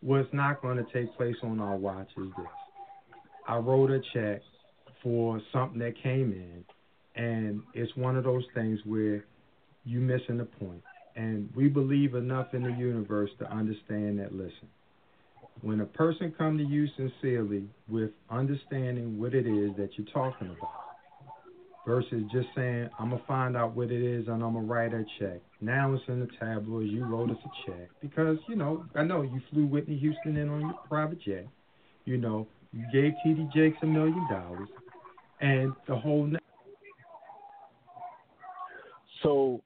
what's 0.01 0.31
not 0.33 0.61
going 0.61 0.77
to 0.77 0.85
take 0.91 1.15
place 1.15 1.35
on 1.43 1.59
our 1.59 1.77
watch 1.77 2.09
is 2.17 2.27
this. 2.37 2.45
I 3.47 3.57
wrote 3.57 3.89
a 3.89 4.01
check 4.13 4.41
for 5.01 5.41
something 5.51 5.79
that 5.79 6.01
came 6.01 6.31
in, 6.31 6.65
and 7.21 7.61
it's 7.73 7.95
one 7.95 8.17
of 8.17 8.23
those 8.23 8.43
things 8.53 8.79
where 8.85 9.23
you 9.85 9.99
missing 9.99 10.37
the 10.37 10.45
point. 10.45 10.83
And 11.15 11.49
we 11.55 11.67
believe 11.67 12.15
enough 12.15 12.53
in 12.53 12.63
the 12.63 12.71
universe 12.71 13.29
to 13.39 13.51
understand 13.51 14.19
that. 14.19 14.33
Listen, 14.33 14.67
when 15.61 15.81
a 15.81 15.85
person 15.85 16.33
come 16.37 16.57
to 16.57 16.63
you 16.63 16.87
sincerely 16.97 17.65
with 17.87 18.11
understanding 18.29 19.19
what 19.19 19.33
it 19.33 19.45
is 19.45 19.75
that 19.77 19.89
you're 19.97 20.07
talking 20.13 20.47
about, 20.47 20.83
versus 21.85 22.23
just 22.31 22.47
saying 22.55 22.89
I'm 22.99 23.09
gonna 23.09 23.21
find 23.27 23.57
out 23.57 23.75
what 23.75 23.91
it 23.91 24.01
is 24.01 24.27
and 24.27 24.43
I'm 24.43 24.53
gonna 24.53 24.61
write 24.61 24.93
a 24.93 25.05
check. 25.19 25.41
Now 25.61 25.93
it's 25.93 26.03
in 26.07 26.19
the 26.19 26.29
tabloids. 26.39 26.89
You 26.89 27.05
wrote 27.05 27.29
us 27.29 27.37
a 27.45 27.71
check 27.71 27.89
because 28.01 28.37
you 28.47 28.55
know 28.55 28.85
I 28.95 29.03
know 29.03 29.21
you 29.21 29.41
flew 29.51 29.65
Whitney 29.65 29.97
Houston 29.97 30.37
in 30.37 30.49
on 30.49 30.61
your 30.61 30.79
private 30.87 31.21
jet. 31.21 31.47
You 32.05 32.17
know 32.17 32.47
you 32.71 32.85
gave 32.91 33.13
T.D. 33.23 33.49
Jakes 33.53 33.77
a 33.83 33.85
million 33.85 34.27
dollars, 34.29 34.69
and 35.41 35.73
the 35.87 35.95
whole. 35.95 36.29
So 39.21 39.61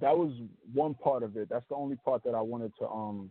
that 0.00 0.16
was 0.16 0.32
one 0.72 0.94
part 0.94 1.22
of 1.22 1.36
it. 1.36 1.48
That's 1.48 1.64
the 1.68 1.74
only 1.74 1.96
part 1.96 2.22
that 2.24 2.34
I 2.34 2.40
wanted 2.40 2.72
to 2.78 2.88
um 2.88 3.30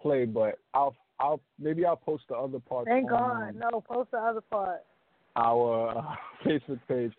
play. 0.00 0.24
But 0.24 0.58
I'll 0.74 0.94
I'll 1.20 1.40
maybe 1.58 1.84
I'll 1.84 1.96
post 1.96 2.24
the 2.28 2.36
other 2.36 2.58
part. 2.58 2.86
Thank 2.86 3.08
God. 3.08 3.54
No, 3.54 3.80
post 3.80 4.10
the 4.10 4.18
other 4.18 4.40
part. 4.40 4.82
our 5.36 5.98
uh, 5.98 6.14
Facebook 6.44 6.80
page. 6.88 7.12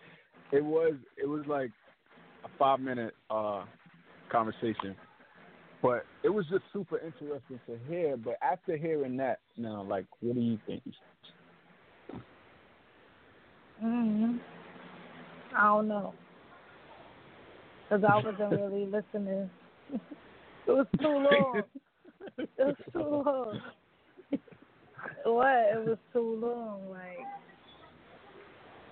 It 0.52 0.64
was 0.64 0.94
it 1.22 1.28
was 1.28 1.46
like 1.48 1.72
a 2.46 2.50
five 2.58 2.80
minute 2.80 3.16
uh, 3.30 3.64
conversation, 4.32 4.96
but 5.82 6.06
it 6.24 6.30
was 6.30 6.46
just 6.50 6.64
super 6.74 7.00
interesting 7.00 7.60
to 7.68 7.78
hear. 7.90 8.18
But 8.18 8.38
after 8.42 8.78
hearing 8.78 9.18
that, 9.18 9.40
now 9.58 9.84
like, 9.84 10.06
what 10.20 10.36
do 10.36 10.42
you 10.42 10.60
think? 10.66 10.84
hmm 13.80 14.38
I 15.56 15.64
don't 15.68 15.88
know. 15.88 16.14
Because 17.90 18.04
I 18.04 18.16
wasn't 18.18 18.52
really 18.52 18.86
listening. 18.86 19.50
it 19.94 20.02
was 20.68 20.88
too 21.00 21.08
long. 21.08 21.62
It 22.38 22.50
was 22.58 22.76
too 22.92 23.00
long. 23.00 23.62
what? 25.24 25.48
It 25.48 25.88
was 25.88 25.98
too 26.12 26.40
long. 26.42 26.90
Like, 26.90 27.20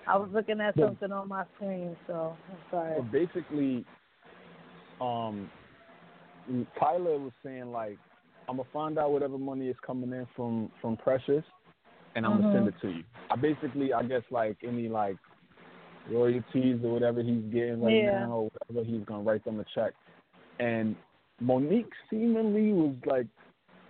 I 0.06 0.16
was 0.16 0.28
looking 0.32 0.60
at 0.60 0.78
something 0.78 1.12
on 1.12 1.28
my 1.28 1.44
screen, 1.56 1.96
so 2.06 2.36
I'm 2.50 2.58
sorry. 2.70 2.94
But 2.96 3.12
basically, 3.12 3.84
um, 5.00 5.50
Tyler 6.78 7.18
was 7.18 7.32
saying 7.44 7.70
like, 7.72 7.98
I'm 8.48 8.56
gonna 8.56 8.68
find 8.72 8.98
out 8.98 9.10
whatever 9.10 9.36
money 9.36 9.68
is 9.68 9.76
coming 9.84 10.12
in 10.12 10.26
from 10.36 10.70
from 10.80 10.96
Precious, 10.96 11.44
and 12.14 12.24
I'm 12.24 12.40
gonna 12.40 12.54
send 12.54 12.68
it 12.68 12.74
to 12.82 12.88
you. 12.88 13.02
I 13.30 13.36
basically, 13.36 13.92
I 13.92 14.02
guess 14.04 14.22
like 14.30 14.56
any 14.66 14.88
like 14.88 15.16
royalties 16.10 16.80
or 16.84 16.92
whatever 16.92 17.22
he's 17.22 17.44
getting 17.52 17.82
right 17.82 17.94
Yeah. 17.94 18.26
now, 18.26 18.32
or 18.32 18.50
whatever 18.66 18.84
he's 18.86 19.04
gonna 19.04 19.22
write 19.22 19.44
them 19.44 19.60
a 19.60 19.64
check. 19.74 19.92
And 20.58 20.96
Mo'Nique 21.40 21.92
seemingly 22.08 22.72
was 22.72 22.94
like 23.04 23.26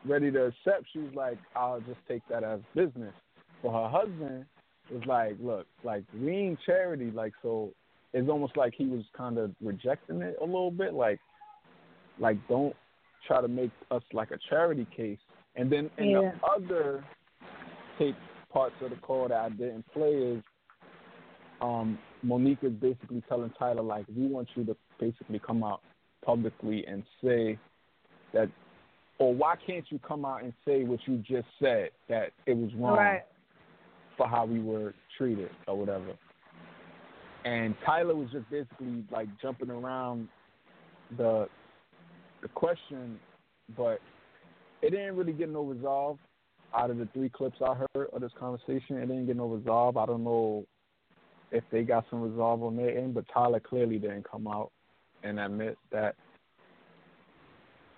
ready 0.04 0.30
to 0.30 0.46
accept. 0.46 0.86
She 0.92 0.98
was 1.00 1.14
like, 1.14 1.38
I'll 1.54 1.80
just 1.80 2.00
take 2.08 2.22
that 2.28 2.44
as 2.44 2.60
business. 2.74 3.14
But 3.62 3.72
her 3.72 3.88
husband 3.88 4.46
was 4.90 5.02
like, 5.06 5.36
look, 5.40 5.66
like 5.84 6.04
we 6.18 6.32
ain't 6.32 6.58
charity, 6.64 7.10
like 7.10 7.32
so. 7.42 7.72
It's 8.12 8.28
almost 8.30 8.56
like 8.56 8.72
he 8.74 8.86
was 8.86 9.04
kind 9.16 9.36
of 9.36 9.50
rejecting 9.60 10.22
it 10.22 10.36
a 10.40 10.44
little 10.44 10.70
bit, 10.70 10.94
like, 10.94 11.20
like 12.18 12.38
don't 12.48 12.74
try 13.26 13.40
to 13.42 13.48
make 13.48 13.70
us 13.90 14.02
like 14.12 14.30
a 14.30 14.38
charity 14.48 14.86
case. 14.96 15.18
And 15.56 15.70
then 15.70 15.90
in 15.98 16.10
Yeah. 16.10 16.32
the 16.32 16.46
other 16.46 17.04
tape 17.98 18.16
parts 18.50 18.74
of 18.80 18.90
the 18.90 18.96
call 18.96 19.28
that 19.28 19.38
I 19.38 19.48
didn't 19.50 19.84
play 19.92 20.12
is 20.14 20.42
um 21.60 21.98
Mo'Nique 22.24 22.64
is 22.64 22.72
basically 22.72 23.22
telling 23.28 23.50
Tyler 23.58 23.82
like 23.82 24.06
we 24.14 24.26
want 24.26 24.48
you 24.54 24.64
to 24.64 24.76
basically 24.98 25.38
come 25.38 25.62
out 25.62 25.80
publicly 26.24 26.84
and 26.86 27.02
say 27.22 27.58
that 28.32 28.48
or 29.18 29.34
why 29.34 29.54
can't 29.66 29.84
you 29.90 29.98
come 30.00 30.24
out 30.24 30.42
and 30.42 30.52
say 30.66 30.84
what 30.84 31.00
you 31.06 31.18
just 31.18 31.46
said 31.60 31.90
that 32.08 32.32
it 32.46 32.56
was 32.56 32.70
wrong 32.74 32.96
Right. 32.96 33.22
for 34.16 34.28
how 34.28 34.44
we 34.44 34.60
were 34.60 34.94
treated 35.16 35.50
or 35.66 35.78
whatever. 35.78 36.12
And 37.44 37.74
Tyler 37.84 38.14
was 38.14 38.28
just 38.32 38.50
basically 38.50 39.04
like 39.10 39.28
jumping 39.40 39.70
around 39.70 40.28
the 41.16 41.48
the 42.42 42.48
question, 42.48 43.18
but 43.76 44.00
it 44.82 44.90
didn't 44.90 45.16
really 45.16 45.32
get 45.32 45.48
no 45.48 45.62
resolve 45.62 46.18
out 46.76 46.90
of 46.90 46.98
the 46.98 47.08
three 47.14 47.28
clips 47.28 47.56
I 47.64 47.74
heard 47.74 48.08
of 48.12 48.20
this 48.20 48.32
conversation. 48.38 48.98
It 48.98 49.06
didn't 49.06 49.26
get 49.26 49.36
no 49.36 49.46
resolve. 49.46 49.96
I 49.96 50.06
don't 50.06 50.24
know 50.24 50.66
if 51.52 51.64
they 51.70 51.82
got 51.82 52.04
some 52.10 52.22
resolve 52.22 52.62
on 52.62 52.76
their 52.76 52.96
end, 52.96 53.14
but 53.14 53.24
Tyler 53.32 53.60
clearly 53.60 53.98
didn't 53.98 54.28
come 54.28 54.46
out 54.46 54.70
and 55.22 55.38
admit 55.38 55.78
that 55.92 56.14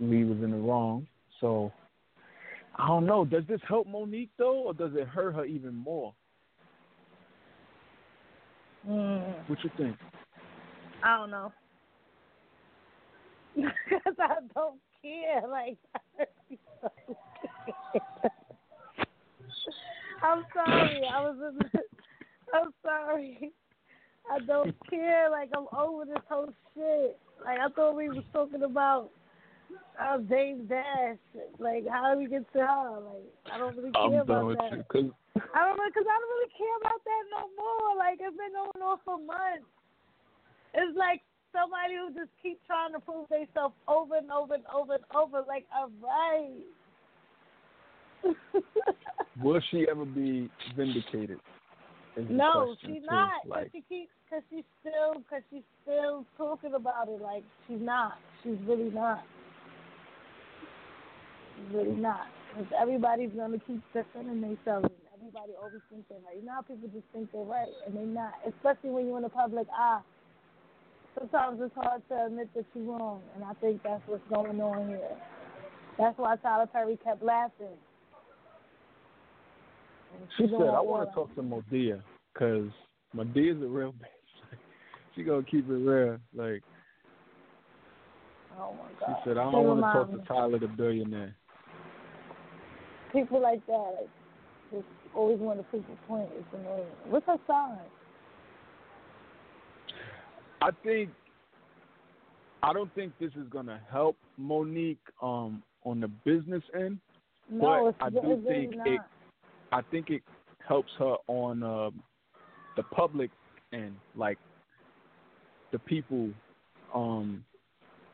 we 0.00 0.24
was 0.24 0.38
in 0.42 0.50
the 0.50 0.56
wrong. 0.56 1.06
So 1.40 1.72
I 2.76 2.86
don't 2.86 3.06
know. 3.06 3.24
Does 3.24 3.44
this 3.48 3.60
help 3.68 3.86
Mo'Nique 3.86 4.30
though, 4.38 4.58
or 4.64 4.74
does 4.74 4.92
it 4.94 5.08
hurt 5.08 5.34
her 5.34 5.44
even 5.44 5.74
more? 5.74 6.14
Mm, 8.88 9.48
What 9.48 9.58
you 9.64 9.70
think? 9.76 9.96
I 11.02 11.16
don't 11.18 11.30
know. 11.30 11.52
Because 13.88 14.14
I 14.20 14.34
don't 14.54 14.78
care. 15.02 15.42
Like, 15.48 15.78
I'm 20.22 20.44
sorry. 20.54 21.02
I 21.12 21.20
was 21.22 21.36
in 21.50 21.58
the, 21.58 21.80
I'm 22.54 22.72
sorry. 22.82 23.52
I 24.30 24.38
don't 24.40 24.74
care. 24.90 25.30
Like, 25.30 25.50
I'm 25.56 25.66
over 25.76 26.04
this 26.04 26.22
whole 26.28 26.52
shit. 26.74 27.18
Like, 27.44 27.58
I 27.58 27.68
thought 27.74 27.96
we 27.96 28.08
was 28.08 28.24
talking 28.32 28.62
about 28.62 29.10
uh, 30.00 30.18
Dame 30.18 30.66
Dash. 30.66 31.16
Like, 31.58 31.84
how 31.88 32.14
do 32.14 32.20
we 32.20 32.28
get 32.28 32.50
to 32.52 32.58
her? 32.58 33.00
Like, 33.00 33.52
I 33.52 33.58
don't 33.58 33.76
really 33.76 33.92
care 33.92 34.02
I'm 34.02 34.12
done 34.12 34.20
about 34.20 34.46
with 34.46 34.58
that. 34.58 34.72
you. 34.72 34.84
Cause 34.88 35.10
I 35.54 35.60
don't 35.66 35.76
know, 35.76 35.90
cause 35.94 36.08
I 36.08 36.16
don't 36.18 36.32
really 36.34 36.52
care 36.58 36.76
about 36.82 37.00
that 37.04 37.22
no 37.30 37.42
more. 37.54 37.96
Like 37.96 38.18
it's 38.20 38.36
been 38.36 38.52
going 38.52 38.82
on 38.82 38.98
for 39.04 39.18
months. 39.18 39.70
It's 40.74 40.98
like 40.98 41.22
somebody 41.52 41.94
who 41.94 42.12
just 42.12 42.30
keep 42.42 42.58
trying 42.66 42.92
to 42.92 43.00
prove 43.00 43.28
themselves 43.28 43.74
over 43.86 44.16
and 44.16 44.30
over 44.30 44.54
and 44.54 44.64
over 44.74 44.94
and 44.94 45.04
over. 45.14 45.44
Like, 45.46 45.66
all 45.74 45.90
right. 46.02 46.58
will 49.42 49.60
she 49.70 49.86
ever 49.88 50.04
be 50.04 50.50
vindicated? 50.76 51.38
No, 52.28 52.76
she's 52.80 53.02
not. 53.04 53.42
Cause 53.42 53.50
Like, 53.50 53.70
she 53.72 53.82
keeps, 53.88 54.10
cause 54.30 54.42
she's 54.50 54.64
still, 54.80 55.22
cause 55.30 55.42
she's 55.50 55.66
still 55.82 56.24
talking 56.36 56.74
about 56.74 57.08
it. 57.08 57.20
Like 57.20 57.44
she's 57.66 57.80
not. 57.80 58.18
She's 58.42 58.58
really 58.66 58.90
not. 58.90 59.22
She's 61.56 61.74
really 61.74 61.96
not. 61.96 62.26
Cause 62.54 62.66
everybody's 62.80 63.30
gonna 63.36 63.58
keep 63.66 63.82
defending 63.92 64.40
themselves. 64.40 64.88
And 64.88 65.06
everybody 65.14 65.52
always 65.60 65.82
thinks 65.90 66.08
they're 66.08 66.18
right. 66.26 66.36
You 66.38 66.46
know 66.46 66.54
how 66.54 66.62
people 66.62 66.88
just 66.88 67.06
think 67.12 67.30
they're 67.32 67.42
right 67.42 67.68
and 67.86 67.96
they're 67.96 68.06
not. 68.06 68.34
Especially 68.46 68.90
when 68.90 69.06
you're 69.06 69.18
in 69.18 69.22
the 69.22 69.28
public 69.28 69.66
eye. 69.76 70.00
Sometimes 71.18 71.60
it's 71.60 71.74
hard 71.74 72.02
to 72.10 72.26
admit 72.26 72.48
that 72.54 72.64
you're 72.74 72.84
wrong, 72.84 73.20
and 73.34 73.42
I 73.42 73.52
think 73.54 73.82
that's 73.82 74.02
what's 74.06 74.22
going 74.32 74.60
on 74.60 74.88
here. 74.88 75.16
That's 75.98 76.16
why 76.16 76.36
Tyler 76.36 76.66
Perry 76.66 76.96
kept 77.02 77.22
laughing. 77.24 77.74
She 80.36 80.46
said, 80.46 80.68
I 80.68 80.80
want 80.80 81.08
to 81.08 81.14
talk 81.14 81.34
to 81.34 81.42
Madea 81.42 82.02
because 82.32 82.70
Madea's 83.14 83.62
a 83.62 83.66
real 83.66 83.92
bitch. 84.00 84.58
she 85.14 85.24
gonna 85.24 85.42
keep 85.42 85.68
it 85.68 85.72
real. 85.72 86.18
Like 86.34 86.62
Oh 88.60 88.74
my 88.74 89.06
she 89.06 89.12
said, 89.24 89.38
I 89.38 89.50
don't 89.50 89.64
want 89.64 89.80
to 89.80 89.92
talk 89.92 90.12
me. 90.12 90.20
to 90.20 90.26
Tyler 90.26 90.58
the 90.58 90.66
billionaire. 90.66 91.34
People 93.12 93.40
like 93.40 93.64
that, 93.66 93.94
like, 93.98 94.10
just 94.72 94.84
always 95.14 95.38
want 95.38 95.58
to 95.58 95.64
prove 95.64 95.84
a 95.84 96.06
point. 96.08 96.28
It's 96.36 96.46
annoying. 96.52 96.86
What's 97.08 97.26
her 97.26 97.38
sign? 97.46 97.78
I 100.60 100.70
think 100.82 101.10
I 102.62 102.72
don't 102.72 102.92
think 102.94 103.12
this 103.20 103.30
is 103.34 103.48
gonna 103.50 103.80
help 103.90 104.16
Mo'Nique 104.40 104.96
um 105.22 105.62
on 105.84 106.00
the 106.00 106.08
business 106.24 106.62
end. 106.74 106.98
No, 107.50 107.92
but 107.98 108.04
I 108.04 108.10
do 108.10 108.42
think 108.46 108.74
it 108.84 109.00
I 109.72 109.82
think 109.90 110.10
it 110.10 110.22
helps 110.66 110.90
her 110.98 111.16
on 111.26 111.62
um 111.62 112.02
the 112.76 112.82
public 112.84 113.30
and 113.72 113.94
like 114.16 114.38
the 115.72 115.78
people 115.78 116.30
um 116.94 117.44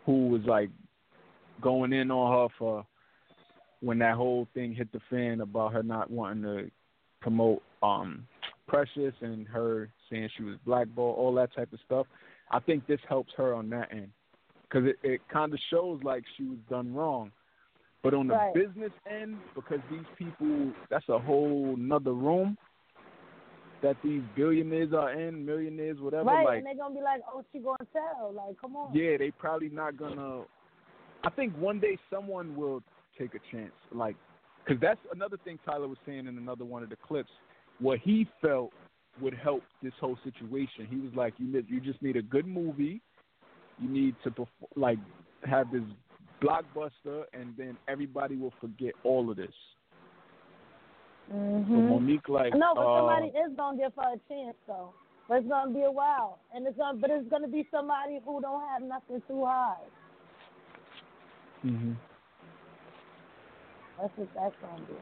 who 0.06 0.28
was 0.28 0.42
like 0.46 0.70
going 1.60 1.92
in 1.92 2.10
on 2.10 2.32
her 2.32 2.54
for 2.58 2.86
when 3.80 3.98
that 3.98 4.14
whole 4.14 4.48
thing 4.54 4.74
hit 4.74 4.90
the 4.92 5.00
fan 5.10 5.40
about 5.40 5.72
her 5.72 5.82
not 5.82 6.10
wanting 6.10 6.42
to 6.42 6.70
promote 7.20 7.62
um 7.82 8.26
Precious 8.66 9.14
and 9.20 9.46
her 9.46 9.90
saying 10.10 10.30
she 10.36 10.42
was 10.42 10.56
blackballed, 10.64 11.18
all 11.18 11.34
that 11.34 11.54
type 11.54 11.72
of 11.72 11.80
stuff. 11.84 12.06
I 12.50 12.60
think 12.60 12.86
this 12.86 13.00
helps 13.08 13.32
her 13.36 13.52
on 13.52 13.68
that 13.70 13.92
end 13.92 14.08
because 14.62 14.88
it, 14.88 14.96
it 15.02 15.20
kind 15.30 15.52
of 15.52 15.58
shows 15.70 16.00
like 16.02 16.24
she 16.36 16.44
was 16.44 16.58
done 16.70 16.94
wrong. 16.94 17.30
But 18.04 18.12
on 18.12 18.28
the 18.28 18.34
Right. 18.34 18.52
business 18.54 18.92
end, 19.06 19.40
because 19.54 19.80
these 19.90 20.04
people, 20.16 20.72
that's 20.90 21.08
a 21.08 21.18
whole 21.18 21.74
nother 21.76 22.12
room 22.12 22.58
that 23.80 23.96
these 24.02 24.22
billionaires 24.36 24.92
are 24.92 25.10
in, 25.12 25.44
millionaires, 25.44 25.98
whatever. 26.00 26.24
right, 26.24 26.44
like, 26.44 26.58
and 26.58 26.66
they're 26.66 26.74
gonna 26.74 26.94
be 26.94 27.00
like, 27.00 27.22
"Oh, 27.32 27.42
she 27.50 27.60
gonna 27.60 27.78
tell." 27.92 28.30
Like, 28.32 28.58
come 28.58 28.76
on. 28.76 28.94
yeah, 28.94 29.16
they 29.16 29.30
probably 29.30 29.70
not 29.70 29.96
gonna. 29.96 30.44
I 31.24 31.30
think 31.30 31.56
one 31.56 31.80
day 31.80 31.98
someone 32.10 32.54
will 32.54 32.82
take 33.16 33.34
a 33.34 33.38
chance, 33.50 33.72
like, 33.90 34.16
because 34.64 34.78
that's 34.80 35.00
another 35.12 35.38
thing 35.38 35.58
Tyler 35.64 35.88
was 35.88 35.98
saying 36.04 36.26
in 36.26 36.36
another 36.36 36.66
one 36.66 36.82
of 36.82 36.90
the 36.90 36.96
clips. 36.96 37.32
What 37.78 38.00
he 38.00 38.26
felt 38.42 38.72
would 39.20 39.34
help 39.34 39.62
this 39.82 39.94
whole 39.98 40.16
situation. 40.24 40.86
He 40.86 40.96
was 40.96 41.14
like, 41.14 41.38
"You 41.38 41.46
need- 41.46 41.70
you 41.70 41.80
just 41.80 42.02
need 42.02 42.16
a 42.16 42.22
good 42.22 42.46
movie. 42.46 43.00
You 43.78 43.88
need 43.88 44.14
to 44.24 44.30
perform, 44.30 44.70
like 44.76 44.98
have 45.44 45.70
this 45.70 45.82
blockbuster, 46.44 47.24
and 47.32 47.54
then 47.56 47.76
everybody 47.88 48.36
will 48.36 48.52
forget 48.60 48.94
all 49.04 49.30
of 49.30 49.36
this." 49.36 49.54
So 51.28 51.34
Mm-hmm. 51.36 51.90
Mo'Nique, 51.90 52.28
like, 52.28 52.54
no, 52.54 52.74
but 52.74 52.86
uh, 52.86 52.98
somebody 52.98 53.26
is 53.28 53.56
gonna 53.56 53.78
give 53.78 53.92
her 53.96 54.14
a 54.14 54.20
chance 54.28 54.56
though. 54.66 54.92
But 55.28 55.38
it's 55.38 55.48
gonna 55.48 55.72
be 55.72 55.82
a 55.82 55.90
while, 55.90 56.38
and 56.54 56.66
it's 56.66 56.76
gonna, 56.76 56.98
but 56.98 57.10
it's 57.10 57.28
gonna 57.30 57.48
be 57.48 57.66
somebody 57.70 58.20
who 58.24 58.40
don't 58.42 58.60
have 58.68 58.82
nothing 58.82 59.22
to 59.28 59.44
hide. 59.46 59.76
mhm. 61.64 61.96
That's 63.98 64.12
what 64.16 64.28
that's 64.34 64.54
gonna 64.60 64.82
be. 64.86 64.94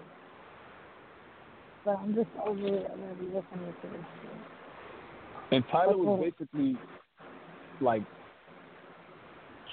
But 1.85 1.99
I'm 1.99 2.15
just 2.15 2.31
over 2.47 2.67
it 2.69 2.91
already 2.91 3.25
listening 3.27 3.75
to 3.83 3.89
this 3.89 4.07
shit. 4.23 5.53
And 5.53 5.65
Tyler 5.73 5.97
was 5.97 6.31
basically 6.39 6.77
like 7.81 8.03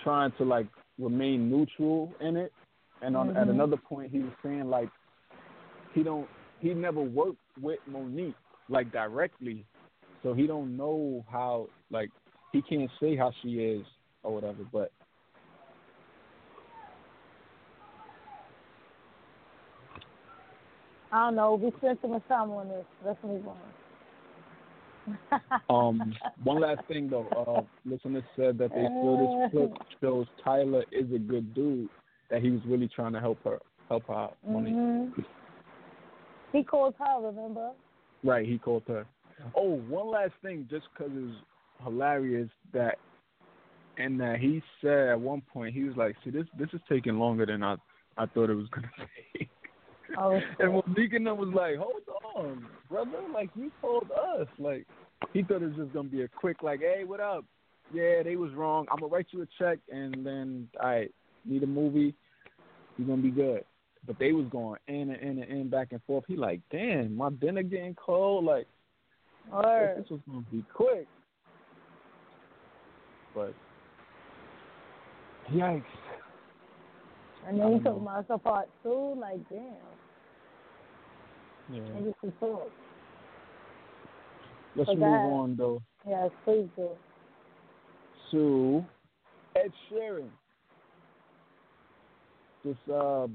trying 0.03 0.31
to 0.39 0.43
like 0.43 0.65
remain 0.99 1.49
neutral 1.49 2.13
in 2.19 2.35
it. 2.35 2.51
And 3.01 3.15
on 3.15 3.29
at 3.29 3.47
Mhm. 3.47 3.51
another 3.51 3.77
point 3.77 4.11
he 4.11 4.19
was 4.19 4.33
saying 4.43 4.69
like 4.69 4.89
he 5.93 6.03
don't 6.03 6.27
he 6.59 6.73
never 6.73 7.01
worked 7.01 7.37
with 7.61 7.79
Mo'Nique 7.87 8.35
like 8.67 8.91
directly. 8.91 9.65
So 10.21 10.33
he 10.33 10.45
don't 10.45 10.75
know 10.75 11.25
how 11.29 11.69
like 11.89 12.11
he 12.51 12.61
can't 12.61 12.91
say 12.99 13.15
how 13.15 13.31
she 13.41 13.63
is 13.63 13.85
or 14.23 14.33
whatever, 14.33 14.63
but 14.71 14.91
I 21.11 21.25
don't 21.25 21.35
know. 21.35 21.55
We 21.55 21.71
spent 21.77 22.01
too 22.01 22.07
much 22.09 22.27
time 22.27 22.51
on 22.51 22.67
this. 22.67 22.85
Let's 23.03 23.23
move 23.23 23.47
on. 23.47 23.57
um 25.69 26.15
one 26.43 26.59
last 26.61 26.81
thing 26.87 27.09
though, 27.09 27.27
uh 27.47 27.61
listeners 27.89 28.23
said 28.35 28.57
that 28.57 28.71
they 28.73 28.87
feel 29.01 29.17
this 29.17 29.51
clip 29.51 29.73
shows 30.01 30.27
Tyler 30.43 30.83
is 30.91 31.05
a 31.13 31.19
good 31.19 31.53
dude, 31.53 31.89
that 32.29 32.41
he 32.41 32.49
was 32.51 32.61
really 32.65 32.87
trying 32.87 33.13
to 33.13 33.19
help 33.19 33.43
her 33.43 33.59
help 33.87 34.07
her 34.07 34.13
out. 34.13 34.37
Mo'Nique. 34.47 34.73
hmm 35.15 35.21
He 36.51 36.63
called 36.63 36.95
her. 36.99 37.21
Remember? 37.21 37.71
Right, 38.23 38.45
he 38.47 38.57
called 38.57 38.83
her. 38.87 39.05
Oh, 39.55 39.75
one 39.87 40.07
last 40.07 40.33
thing, 40.41 40.67
just 40.69 40.87
'cause 40.95 41.09
it 41.15 41.21
was 41.21 41.35
hilarious 41.83 42.49
that, 42.73 42.97
and 43.97 44.19
that 44.19 44.39
he 44.39 44.61
said 44.81 45.09
at 45.09 45.19
one 45.19 45.41
point 45.41 45.73
he 45.73 45.83
was 45.83 45.95
like, 45.95 46.15
"See, 46.23 46.29
this 46.29 46.47
this 46.57 46.69
is 46.73 46.81
taking 46.89 47.17
longer 47.19 47.45
than 47.45 47.63
I 47.63 47.75
I 48.17 48.25
thought 48.25 48.49
it 48.49 48.55
was 48.55 48.67
gonna 48.69 48.91
take." 49.37 49.49
Oh, 50.17 50.41
and 50.59 50.73
Mo'Nique 50.73 51.15
and 51.15 51.27
them 51.27 51.37
was 51.37 51.49
like, 51.53 51.77
"Hold 51.77 52.01
on, 52.39 52.65
brother, 52.89 53.19
like 53.33 53.49
you 53.55 53.71
told 53.81 54.09
us, 54.11 54.47
like 54.57 54.85
he 55.33 55.43
thought 55.43 55.61
it 55.61 55.67
was 55.67 55.75
just 55.75 55.93
gonna 55.93 56.09
be 56.09 56.23
a 56.23 56.27
quick, 56.27 56.63
like, 56.63 56.79
hey, 56.79 57.03
what 57.03 57.19
up? 57.19 57.45
Yeah, 57.93 58.23
they 58.23 58.35
was 58.35 58.53
wrong. 58.53 58.85
I'm 58.91 58.99
gonna 58.99 59.11
write 59.11 59.27
you 59.31 59.41
a 59.41 59.47
check, 59.57 59.79
and 59.91 60.25
then 60.25 60.67
I 60.79 60.85
right, 60.85 61.11
need 61.45 61.63
a 61.63 61.67
movie. 61.67 62.13
You're 62.97 63.07
gonna 63.07 63.21
be 63.21 63.31
good." 63.31 63.63
But 64.07 64.17
they 64.17 64.31
was 64.31 64.45
going 64.51 64.79
in 64.87 65.11
and 65.11 65.21
in 65.21 65.43
and 65.43 65.51
in 65.51 65.69
back 65.69 65.91
and 65.91 66.01
forth. 66.03 66.23
He 66.27 66.35
like, 66.37 66.61
damn, 66.71 67.15
my 67.15 67.29
dinner 67.29 67.63
getting 67.63 67.95
cold. 67.95 68.45
Like, 68.45 68.67
thought 69.49 69.65
Word. 69.65 69.97
this 70.03 70.09
was 70.09 70.21
gonna 70.27 70.45
be 70.51 70.63
quick. 70.73 71.07
But 73.35 73.53
yikes. 75.51 75.83
And 77.47 77.61
I 77.61 77.63
then 77.65 77.71
don't 77.71 77.83
talking 77.83 78.03
know. 78.03 78.09
apart 78.29 78.69
too. 78.83 79.15
Like, 79.19 79.47
damn. 79.49 79.75
Yeah. 81.71 81.81
Niggas 81.81 82.13
can 82.21 82.31
talk. 82.39 82.69
Let's 84.75 84.89
move 84.89 85.01
on 85.01 85.55
though 85.57 85.81
Yes, 86.07 86.29
please 86.45 86.67
do. 86.75 86.89
to 88.31 88.85
Ed 89.55 89.71
Sheeran. 89.91 90.29
This 92.63 92.75
uh, 92.89 93.23
uh, 93.23 93.27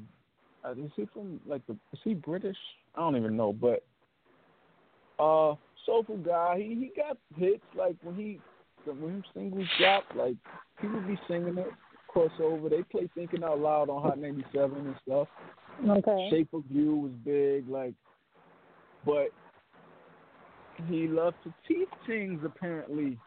is 0.73 0.91
he 0.97 1.07
from 1.13 1.41
like 1.47 1.67
the? 1.67 1.73
Is 1.93 2.01
he 2.05 2.15
British? 2.15 2.57
I 2.95 3.01
don't 3.01 3.17
even 3.17 3.37
know, 3.37 3.53
but 3.53 3.85
uh, 5.19 5.55
soulful 5.87 6.19
guy. 6.19 6.57
He 6.59 6.75
he 6.75 6.93
got 6.97 7.19
hits 7.37 7.65
like 7.77 7.97
when 8.03 8.15
he 8.15 8.41
when 8.85 9.15
his 9.17 9.25
singles 9.35 9.69
drop, 9.79 10.05
like 10.15 10.37
people 10.81 11.01
be 11.03 11.19
singing 11.29 11.59
it. 11.59 11.69
Crossover. 12.15 12.71
They 12.71 12.83
play 12.83 13.09
Thinking 13.15 13.43
Out 13.43 13.59
Loud 13.59 13.91
on 13.91 14.03
Hot 14.03 14.19
97 14.19 14.79
and 14.79 14.95
stuff. 15.05 15.29
Okay. 15.89 16.29
Shape 16.31 16.49
of 16.55 16.63
You 16.71 16.95
was 16.95 17.13
big, 17.25 17.69
like, 17.69 17.95
but 19.05 19.29
he 20.89 21.07
loves 21.07 21.37
to 21.45 21.55
teach 21.67 21.89
things 22.07 22.41
apparently. 22.45 23.19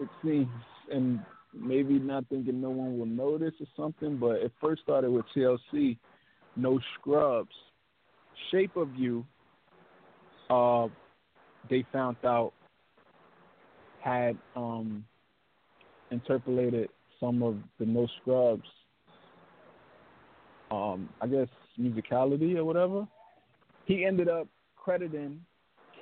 It 0.00 0.08
seems, 0.22 0.48
and 0.92 1.20
maybe 1.54 1.98
not 1.98 2.24
thinking 2.28 2.60
no 2.60 2.70
one 2.70 2.98
will 2.98 3.06
notice 3.06 3.54
or 3.60 3.66
something. 3.76 4.16
But 4.16 4.36
it 4.36 4.52
first 4.60 4.82
started 4.82 5.10
with 5.10 5.24
TLC, 5.34 5.96
No 6.56 6.78
Scrubs, 6.94 7.54
Shape 8.50 8.76
of 8.76 8.94
You. 8.94 9.24
Uh, 10.48 10.88
they 11.68 11.84
found 11.92 12.16
out 12.24 12.52
had 14.00 14.36
um 14.56 15.04
interpolated 16.10 16.88
some 17.20 17.42
of 17.42 17.56
the 17.78 17.86
No 17.86 18.08
Scrubs 18.20 18.66
um, 20.70 21.08
I 21.20 21.26
guess 21.26 21.48
musicality 21.78 22.56
or 22.56 22.64
whatever. 22.64 23.06
He 23.86 24.04
ended 24.04 24.28
up 24.28 24.46
crediting 24.82 25.44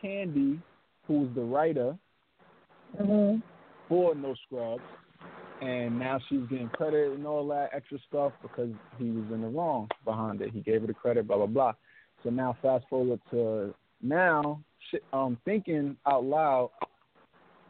Kandi, 0.03 0.61
who 1.07 1.21
was 1.21 1.31
the 1.35 1.43
writer 1.43 1.99
Mhm. 2.97 3.43
for 3.89 4.15
No 4.15 4.35
Scrubs, 4.35 4.83
and 5.61 5.99
now 5.99 6.19
she's 6.29 6.47
getting 6.49 6.69
credit 6.71 7.13
and 7.13 7.27
all 7.27 7.47
that 7.49 7.71
extra 7.73 7.99
stuff 8.01 8.33
because 8.43 8.73
he 8.99 9.11
was 9.11 9.31
in 9.33 9.43
the 9.43 9.49
wrong 9.49 9.91
behind 10.05 10.41
it. 10.41 10.51
He 10.53 10.61
gave 10.61 10.83
her 10.83 10.87
the 10.87 10.95
credit, 10.95 11.27
blah 11.27 11.37
blah 11.37 11.47
blah. 11.47 11.75
So 12.23 12.31
now 12.31 12.57
fast 12.63 12.87
forward 12.89 13.21
to 13.31 13.75
now, 14.01 14.63
um, 15.13 15.37
thinking 15.45 15.97
out 16.07 16.25
loud 16.25 16.71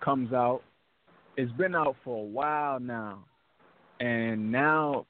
comes 0.01 0.33
out. 0.33 0.63
It's 1.37 1.53
been 1.53 1.75
out 1.75 1.97
for 2.05 2.23
a 2.23 2.27
while 2.27 2.81
now, 2.81 3.25
and 4.01 4.51
now 4.53 5.07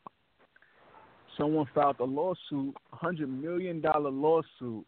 someone 1.37 1.67
filed 1.75 1.99
a 2.01 2.05
lawsuit, 2.05 2.77
a 2.93 2.97
hundred 2.97 3.29
million 3.29 3.81
dollar 3.81 4.11
lawsuit, 4.11 4.87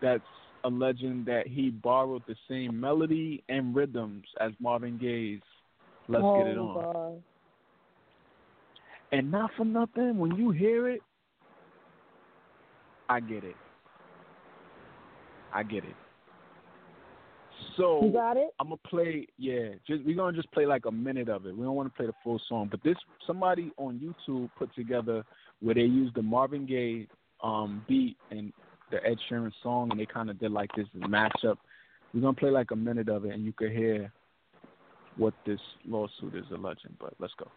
that's 0.00 0.22
alleging 0.64 1.24
that 1.26 1.46
he 1.46 1.70
borrowed 1.70 2.22
the 2.26 2.34
same 2.48 2.78
melody 2.78 3.42
and 3.48 3.74
rhythms 3.74 4.24
as 4.40 4.52
Marvin 4.60 4.98
Gaye's 4.98 5.40
"Let's 6.08 6.24
oh, 6.24 6.38
Get 6.38 6.46
It 6.48 6.58
On." 6.58 6.74
God. 6.74 7.22
And 9.10 9.30
not 9.30 9.50
for 9.56 9.64
nothing, 9.64 10.18
when 10.18 10.36
you 10.36 10.50
hear 10.50 10.88
it, 10.88 11.00
I 13.08 13.20
get 13.20 13.42
it. 13.42 13.56
I 15.52 15.62
get 15.62 15.84
it. 15.84 15.96
So 17.78 18.04
You 18.04 18.12
got 18.12 18.36
it? 18.36 18.50
I'm 18.60 18.68
gonna 18.68 18.76
play. 18.88 19.26
Yeah, 19.38 19.68
just 19.86 20.04
we're 20.04 20.16
gonna 20.16 20.36
just 20.36 20.50
play 20.52 20.66
like 20.66 20.84
a 20.86 20.90
minute 20.90 21.28
of 21.28 21.46
it. 21.46 21.56
We 21.56 21.64
don't 21.64 21.76
want 21.76 21.88
to 21.88 21.96
play 21.96 22.06
the 22.06 22.12
full 22.22 22.40
song, 22.48 22.68
but 22.70 22.82
this 22.82 22.96
somebody 23.26 23.70
on 23.76 23.98
YouTube 23.98 24.50
put 24.58 24.74
together 24.74 25.24
where 25.60 25.74
they 25.74 25.82
used 25.82 26.14
the 26.14 26.22
Marvin 26.22 26.66
Gaye 26.66 27.06
um, 27.42 27.84
beat 27.88 28.16
and 28.30 28.52
the 28.90 29.04
Ed 29.06 29.18
Sheeran 29.28 29.52
song, 29.62 29.90
and 29.90 30.00
they 30.00 30.06
kind 30.06 30.30
of 30.30 30.38
did 30.38 30.52
like 30.52 30.70
this 30.76 30.86
matchup. 30.96 31.56
We're 32.12 32.20
gonna 32.20 32.32
play 32.34 32.50
like 32.50 32.70
a 32.70 32.76
minute 32.76 33.08
of 33.08 33.24
it, 33.24 33.34
and 33.34 33.44
you 33.44 33.52
could 33.52 33.72
hear 33.72 34.12
what 35.16 35.34
this 35.44 35.60
lawsuit 35.86 36.34
is 36.34 36.44
alleging. 36.52 36.96
But 36.98 37.14
let's 37.18 37.34
go. 37.38 37.48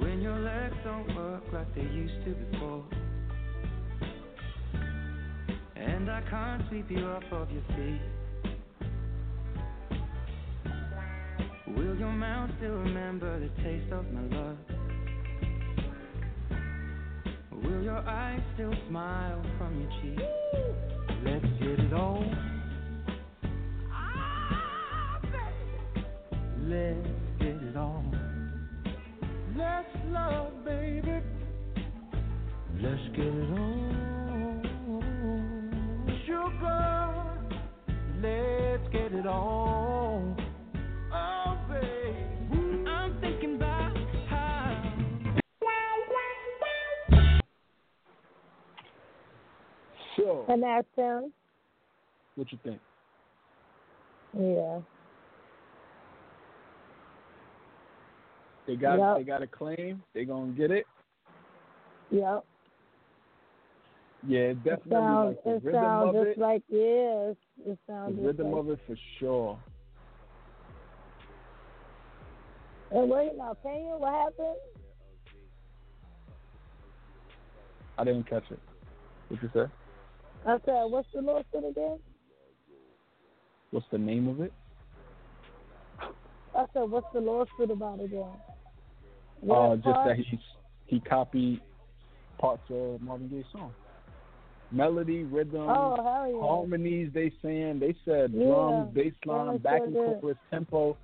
When 0.00 0.20
your 0.20 0.38
legs 0.38 0.74
don't 0.82 1.14
work 1.14 1.42
like 1.52 1.72
they 1.74 1.82
used 1.82 2.24
to 2.24 2.34
before. 2.34 2.84
And 5.76 6.10
I 6.10 6.22
can't 6.28 6.62
sweep 6.68 6.90
you 6.90 7.06
off 7.06 7.22
of 7.30 7.48
your 7.50 7.62
feet. 7.76 8.00
Will 11.76 11.96
your 11.96 12.12
mouth 12.12 12.50
still 12.58 12.76
remember 12.76 13.38
the 13.40 13.48
taste 13.62 13.92
of 13.92 14.04
my 14.12 14.36
love? 14.36 14.73
Will 17.64 17.82
your 17.82 17.98
eyes 17.98 18.40
still 18.54 18.74
smile 18.88 19.42
from 19.58 19.80
your 19.80 19.90
cheek? 20.02 20.20
Let's 21.24 21.44
get 21.58 21.80
it 21.80 21.92
on. 21.92 22.36
Ah, 23.92 25.20
Let's 26.62 27.08
get 27.38 27.62
it 27.62 27.76
on. 27.76 28.12
Let's 29.56 29.88
love, 30.08 30.64
baby. 30.64 31.20
Let's 32.82 33.08
get 33.16 33.26
it 33.26 33.50
on. 33.58 33.82
Sugar, 36.26 37.24
let's 38.22 38.92
get 38.92 39.12
it 39.18 39.26
on. 39.26 39.93
Sure. 50.24 50.44
And 50.48 50.62
that's 50.62 50.86
him? 50.96 51.32
What 52.36 52.50
you 52.50 52.58
think? 52.64 52.80
Yeah. 54.36 54.80
They 58.66 58.76
got 58.76 58.98
Yep. 58.98 59.16
they 59.18 59.22
got 59.24 59.42
a 59.42 59.46
claim. 59.46 60.02
They 60.14 60.24
gonna 60.24 60.52
get 60.52 60.70
it. 60.70 60.86
Yep. 62.10 62.44
Yeah, 64.26 64.38
It 64.40 64.64
definitely 64.64 64.90
sounds, 64.90 65.36
like 65.36 65.44
the 65.44 65.50
it 65.50 65.64
rhythm 65.64 65.82
sounds 65.82 66.08
of 66.08 66.14
just 66.14 66.28
it. 66.28 66.38
like, 66.38 66.62
yes. 66.68 67.36
It 67.66 67.78
sounds 67.86 68.14
just 68.14 68.26
rhythm 68.26 68.52
like. 68.52 68.60
of 68.60 68.70
it 68.70 68.78
for 68.86 68.96
sure. 69.18 69.58
And 72.90 73.10
wait, 73.10 73.32
now, 73.36 73.54
can 73.62 73.74
you? 73.74 73.96
What 73.98 74.14
happened? 74.14 74.56
I 77.98 78.04
didn't 78.04 78.28
catch 78.28 78.50
it. 78.50 78.58
What 79.28 79.42
you 79.42 79.50
say? 79.52 79.66
I 80.46 80.58
said, 80.64 80.84
what's 80.84 81.08
the 81.14 81.22
lawsuit 81.22 81.70
again? 81.70 81.98
What's 83.70 83.86
the 83.90 83.98
name 83.98 84.28
of 84.28 84.40
it? 84.40 84.52
I 86.56 86.66
said, 86.72 86.90
what's 86.90 87.06
the 87.12 87.20
lawsuit 87.20 87.70
about 87.70 88.00
again? 88.00 88.26
Uh, 89.50 89.74
just 89.76 89.84
part? 89.84 90.06
that 90.06 90.16
he 90.16 90.38
he 90.86 91.00
copied 91.00 91.60
parts 92.38 92.62
of 92.70 93.00
Marvin 93.00 93.28
Gaye's 93.28 93.44
song. 93.52 93.72
Melody, 94.70 95.24
rhythm, 95.24 95.68
Oh, 95.68 96.26
yeah. 96.28 96.40
harmonies. 96.40 97.10
They 97.12 97.32
saying 97.42 97.78
they 97.80 97.94
said 98.04 98.32
Yeah, 98.32 98.46
drums, 98.46 98.94
bass 98.94 99.12
line, 99.26 99.58
backing 99.58 99.94
sure 99.94 100.20
chorus, 100.20 100.36
tempo, 100.50 100.96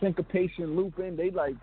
syncopation, 0.00 0.76
looping. 0.76 1.16
They 1.16 1.30
like 1.30 1.54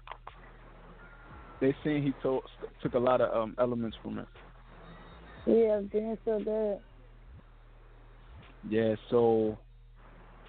they 1.62 1.76
saying 1.84 2.04
he 2.04 2.14
told, 2.24 2.44
took 2.82 2.94
a 2.94 3.00
lot 3.00 3.22
of 3.22 3.36
um, 3.36 3.56
elements 3.60 3.98
from 4.02 4.20
it. 4.20 4.28
Yeah, 5.46 5.82
being 5.92 6.18
so 6.26 6.40
good. 6.40 6.80
Yeah, 8.68 8.96
so 9.10 9.58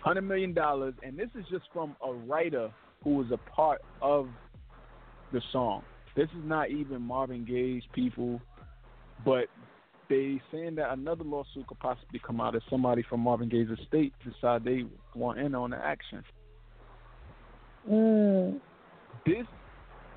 hundred 0.03 0.23
million 0.23 0.55
dollars, 0.55 0.95
and 1.03 1.19
this 1.19 1.29
is 1.39 1.45
just 1.51 1.65
from 1.73 1.95
a 2.05 2.13
writer 2.13 2.71
who 3.05 3.17
was 3.17 3.27
a 3.31 3.37
part 3.51 3.81
of 4.03 4.29
the 5.33 5.41
song. 5.53 5.83
This 6.17 6.29
is 6.31 6.45
not 6.45 6.71
even 6.71 7.03
Marvin 7.03 7.45
Gaye's 7.45 7.85
people, 7.95 8.41
but 9.25 9.45
they 10.09 10.41
saying 10.51 10.75
that 10.75 10.93
another 10.93 11.23
lawsuit 11.23 11.67
could 11.69 11.79
possibly 11.79 12.21
come 12.27 12.41
out 12.41 12.57
if 12.57 12.63
somebody 12.69 13.05
from 13.09 13.21
Marvin 13.21 13.49
Gaye's 13.49 13.69
estate 13.71 14.13
decide 14.25 14.65
they 14.65 14.85
want 15.15 15.39
in 15.39 15.55
on 15.55 15.71
the 15.71 15.77
action. 15.77 16.25
Mm. 17.89 18.61
This 19.25 19.47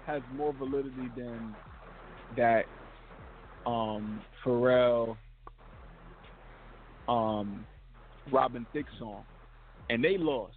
has 0.08 0.22
more 0.36 0.54
validity 0.54 1.10
than 1.16 1.56
that 2.36 2.66
um, 3.66 4.22
Pharrell 4.44 5.16
um, 7.08 7.66
Robin 8.32 8.66
Thicke 8.74 8.86
song, 9.00 9.24
and 9.90 10.04
they 10.04 10.18
lost. 10.18 10.54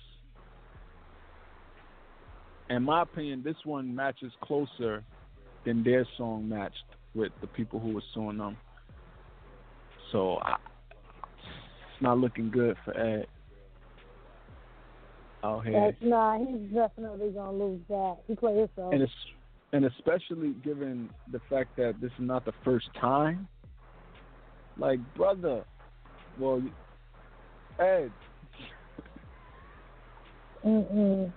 In 2.69 2.83
my 2.83 3.03
opinion, 3.03 3.43
this 3.45 3.57
one 3.65 3.95
matches 3.95 4.33
closer 4.43 5.05
than 5.65 5.85
their 5.85 6.07
song 6.17 6.49
matched 6.49 6.75
with 7.15 7.33
the 7.41 7.47
people 7.49 7.79
who 7.79 7.93
were 7.93 8.03
suing 8.13 8.39
them. 8.39 8.57
So 10.13 10.39
I, 10.43 10.57
it's 11.35 12.03
not 12.03 12.19
looking 12.19 12.51
good 12.51 12.77
for 12.85 12.97
Ed 12.99 13.27
out 15.45 15.65
here. 15.65 15.93
That's 15.93 16.03
not. 16.03 16.41
he's 16.41 16.75
definitely 16.75 17.31
gonna 17.31 17.53
lose 17.53 17.81
that. 17.89 18.17
He 18.27 18.35
played 18.35 18.59
himself. 18.59 18.93
and 18.93 19.03
it's 19.03 19.13
and 19.73 19.85
especially 19.85 20.55
given 20.65 21.11
the 21.33 21.41
fact 21.51 21.77
that 21.77 22.01
this 22.01 22.11
is 22.13 22.21
not 22.21 22.45
the 22.45 22.53
first 22.65 22.87
time. 23.01 23.49
Like, 24.79 25.01
brother, 25.15 25.65
Well, 26.39 26.63
Ed, 27.79 28.11
Mm-mm. 30.67 31.33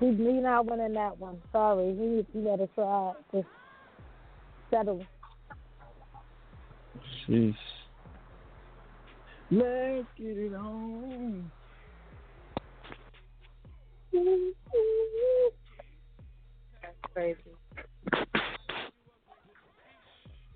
He, 0.00 0.06
he 0.06 0.12
not 0.14 0.66
winning 0.66 0.94
that 0.94 1.18
one. 1.18 1.42
Sorry. 1.52 1.94
He, 1.94 2.26
he 2.32 2.44
to 2.44 2.66
try. 2.74 3.12
Just 3.32 3.46
settle. 4.70 5.04
jeez. 7.28 7.54
Let's 9.50 10.06
get 10.16 10.38
it 10.38 10.54
on. 10.54 11.50
That's 16.82 16.94
crazy. 17.12 17.38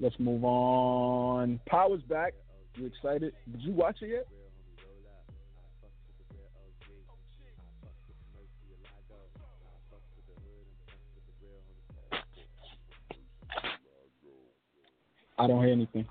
Let's 0.00 0.18
move 0.18 0.44
on. 0.44 1.60
Power's 1.66 2.02
back. 2.02 2.34
You 2.76 2.86
excited? 2.86 3.34
Did 3.50 3.62
you 3.62 3.72
watch 3.72 3.96
it 4.00 4.08
yet? 4.08 4.26
I 15.38 15.46
don't 15.46 15.62
hear 15.62 15.72
anything. 15.72 16.06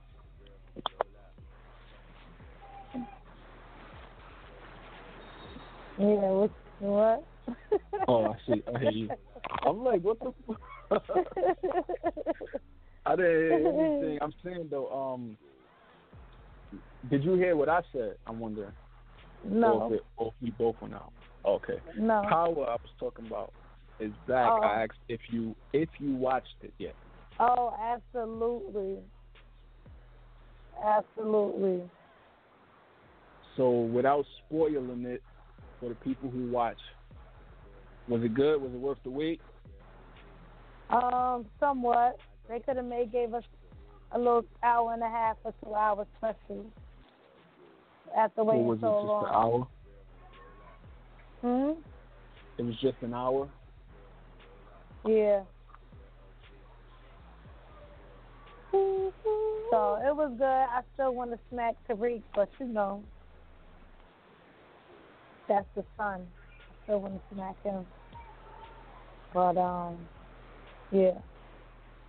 Yeah, 5.98 6.06
what? 6.08 6.52
What? 6.80 7.24
Oh, 8.08 8.26
I 8.26 8.36
see. 8.46 8.64
I 8.74 8.80
hear 8.80 8.92
you. 8.92 9.10
I'm 9.66 9.84
like, 9.84 10.02
what 10.02 10.20
the? 10.20 10.34
F- 10.92 11.02
I 13.06 13.16
didn't 13.16 13.36
hear 13.36 13.68
anything. 13.68 14.20
I'm 14.22 14.34
saying 14.44 14.68
though, 14.70 14.90
um, 14.92 15.38
did 17.10 17.24
you 17.24 17.34
hear 17.34 17.56
what 17.56 17.70
I 17.70 17.82
said? 17.92 18.16
I'm 18.28 18.40
wondering. 18.40 18.72
Or 19.44 19.52
no. 19.52 19.88
if, 19.88 19.94
it, 19.94 20.06
or 20.18 20.28
if 20.28 20.34
we 20.42 20.52
both 20.52 20.76
went 20.82 20.94
out. 20.94 21.12
Okay. 21.46 21.80
No. 21.98 22.24
Power 22.30 22.70
I 22.70 22.74
was 22.74 22.92
talking 23.00 23.26
about 23.26 23.52
is 24.00 24.12
back. 24.28 24.52
Oh. 24.52 24.62
I 24.62 24.84
asked 24.84 25.00
if 25.10 25.20
you 25.30 25.56
if 25.74 25.90
you 26.00 26.16
watched 26.16 26.56
it 26.62 26.74
yet. 26.78 26.96
Oh, 27.40 27.74
absolutely. 27.82 28.98
Absolutely. 30.84 31.82
So 33.58 33.82
without 33.82 34.26
spoiling 34.46 35.06
it 35.06 35.22
for 35.80 35.90
the 35.90 35.96
people 35.96 36.30
who 36.30 36.50
watch, 36.52 36.78
was 38.08 38.24
it 38.24 38.34
good? 38.34 38.62
Was 38.62 38.72
it 38.72 38.80
worth 38.80 38.98
the 39.04 39.10
wait? 39.10 39.42
Um, 40.90 41.46
somewhat. 41.60 42.18
They 42.50 42.60
could 42.60 42.78
have 42.78 42.86
made 42.86 43.12
gave 43.12 43.34
us 43.34 43.44
a 44.12 44.18
little 44.18 44.44
hour 44.64 44.94
and 44.94 45.04
a 45.04 45.10
half 45.10 45.38
or 45.44 45.54
two 45.64 45.74
hours 45.74 46.08
special. 46.18 46.66
After 48.18 48.44
waiting 48.44 48.68
was 48.68 48.78
it 48.78 48.82
so 48.82 49.02
just 49.04 49.30
an 49.30 49.36
hour? 49.36 49.68
Hmm? 51.42 51.72
It 52.58 52.64
was 52.64 52.76
just 52.82 52.98
an 53.02 53.14
hour. 53.14 53.50
Yeah. 55.06 55.42
So 58.72 59.98
it 60.06 60.16
was 60.16 60.34
good. 60.38 60.46
I 60.46 60.82
still 60.94 61.16
want 61.16 61.32
to 61.32 61.40
smack 61.50 61.76
Tariq, 61.90 62.22
but 62.36 62.50
you 62.60 62.68
know, 62.68 63.04
that's 65.48 65.66
the 65.76 65.84
son. 65.98 66.22
I 66.22 66.84
still 66.84 67.02
want 67.02 67.16
to 67.16 67.36
smack 67.36 67.56
him. 67.64 67.86
But 69.34 69.58
um, 69.58 69.98
yeah, 70.92 71.18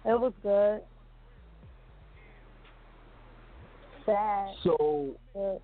it 0.05 0.21
was 0.21 0.33
good. 0.43 0.83
Sad. 4.05 4.55
So 4.65 5.15
Good. 5.35 5.61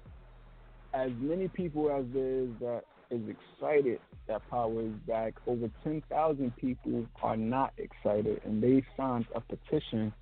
As 0.99 1.13
many 1.21 1.47
people 1.47 1.93
as 1.93 2.05
there 2.13 2.41
is 2.41 2.49
that 2.61 2.83
is 3.13 3.21
excited 3.29 4.01
that 4.27 4.43
Power 4.51 4.83
is 4.83 4.93
back, 5.07 5.35
over 5.47 5.71
10,000 5.85 6.57
people 6.57 7.07
are 7.23 7.37
not 7.37 7.73
excited, 7.79 8.41
and 8.45 8.61
they 8.61 8.85
signed 8.97 9.27
a 9.33 9.41
petition, 9.41 10.13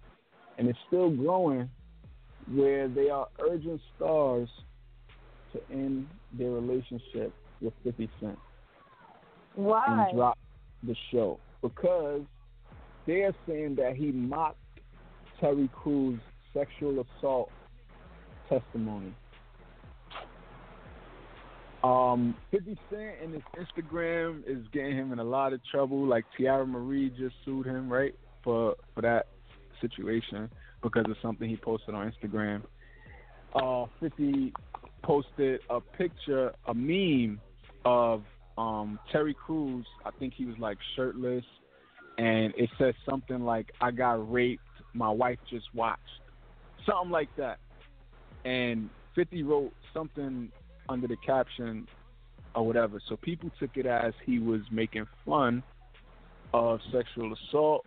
and 0.59 0.69
it's 0.69 0.79
still 0.87 1.09
growing, 1.09 1.71
where 2.53 2.89
they 2.89 3.09
are 3.09 3.27
urging 3.41 3.81
Starz 3.99 4.49
to 5.55 5.61
end 5.73 6.07
their 6.39 6.51
relationship 6.51 7.33
with 7.63 7.73
50 7.83 8.11
Cent 8.21 8.39
Why? 9.55 9.85
and 9.89 10.15
drop 10.15 10.39
the 10.83 10.95
show 11.11 11.41
because 11.63 12.21
they 13.07 13.23
are 13.23 13.35
saying 13.49 13.77
that 13.77 13.97
he 13.97 14.13
mocked 14.13 14.59
Terry 15.41 15.71
Crews' 15.73 16.21
sexual 16.53 17.03
assault 17.19 17.51
testimony. 18.51 19.15
Um, 21.87 22.35
50 22.51 22.77
Cent 22.91 23.11
and 23.23 23.35
his 23.35 23.43
Instagram 23.57 24.43
is 24.45 24.67
getting 24.73 24.97
him 24.97 25.13
in 25.13 25.21
a 25.21 25.25
lot 25.25 25.53
of 25.53 25.61
trouble. 25.71 26.05
Like 26.05 26.25
Teairra 26.37 26.67
Mari 26.67 27.13
just 27.17 27.37
sued 27.45 27.67
him, 27.67 27.93
right, 27.93 28.15
for 28.43 28.75
for 28.95 29.03
that 29.03 29.27
situation 29.81 30.51
because 30.83 31.05
of 31.09 31.17
something 31.23 31.49
he 31.49 31.57
posted 31.57 31.95
on 31.95 32.13
Instagram. 32.13 32.63
Uh, 33.55 33.87
50 34.01 34.53
posted 35.05 35.61
a 35.71 35.81
picture, 35.81 36.53
a 36.67 36.75
meme 36.75 37.41
of 37.85 38.25
um 38.59 38.99
Terry 39.13 39.35
Crews. 39.35 39.87
I 40.05 40.11
think 40.19 40.35
he 40.35 40.45
was 40.45 40.57
like 40.59 40.79
shirtless, 40.97 41.45
and 42.19 42.53
it 42.57 42.69
says 42.79 42.95
something 43.09 43.45
like 43.45 43.71
"I 43.81 43.93
got 43.93 44.33
raped. 44.33 44.63
My 44.93 45.11
wife 45.11 45.39
just 45.49 45.67
watched," 45.73 46.01
something 46.85 47.13
like 47.13 47.29
that. 47.37 47.59
And 48.45 48.91
50 49.15 49.45
wrote 49.45 49.73
something 49.95 50.51
under 50.89 51.07
the 51.07 51.17
caption 51.17 51.87
or 52.55 52.67
whatever. 52.67 53.01
So 53.09 53.17
people 53.17 53.51
took 53.59 53.77
it 53.77 53.87
as 53.87 54.15
he 54.25 54.39
was 54.39 54.61
making 54.71 55.07
fun 55.25 55.63
of 56.55 56.81
sexual 56.93 57.35
assault, 57.35 57.85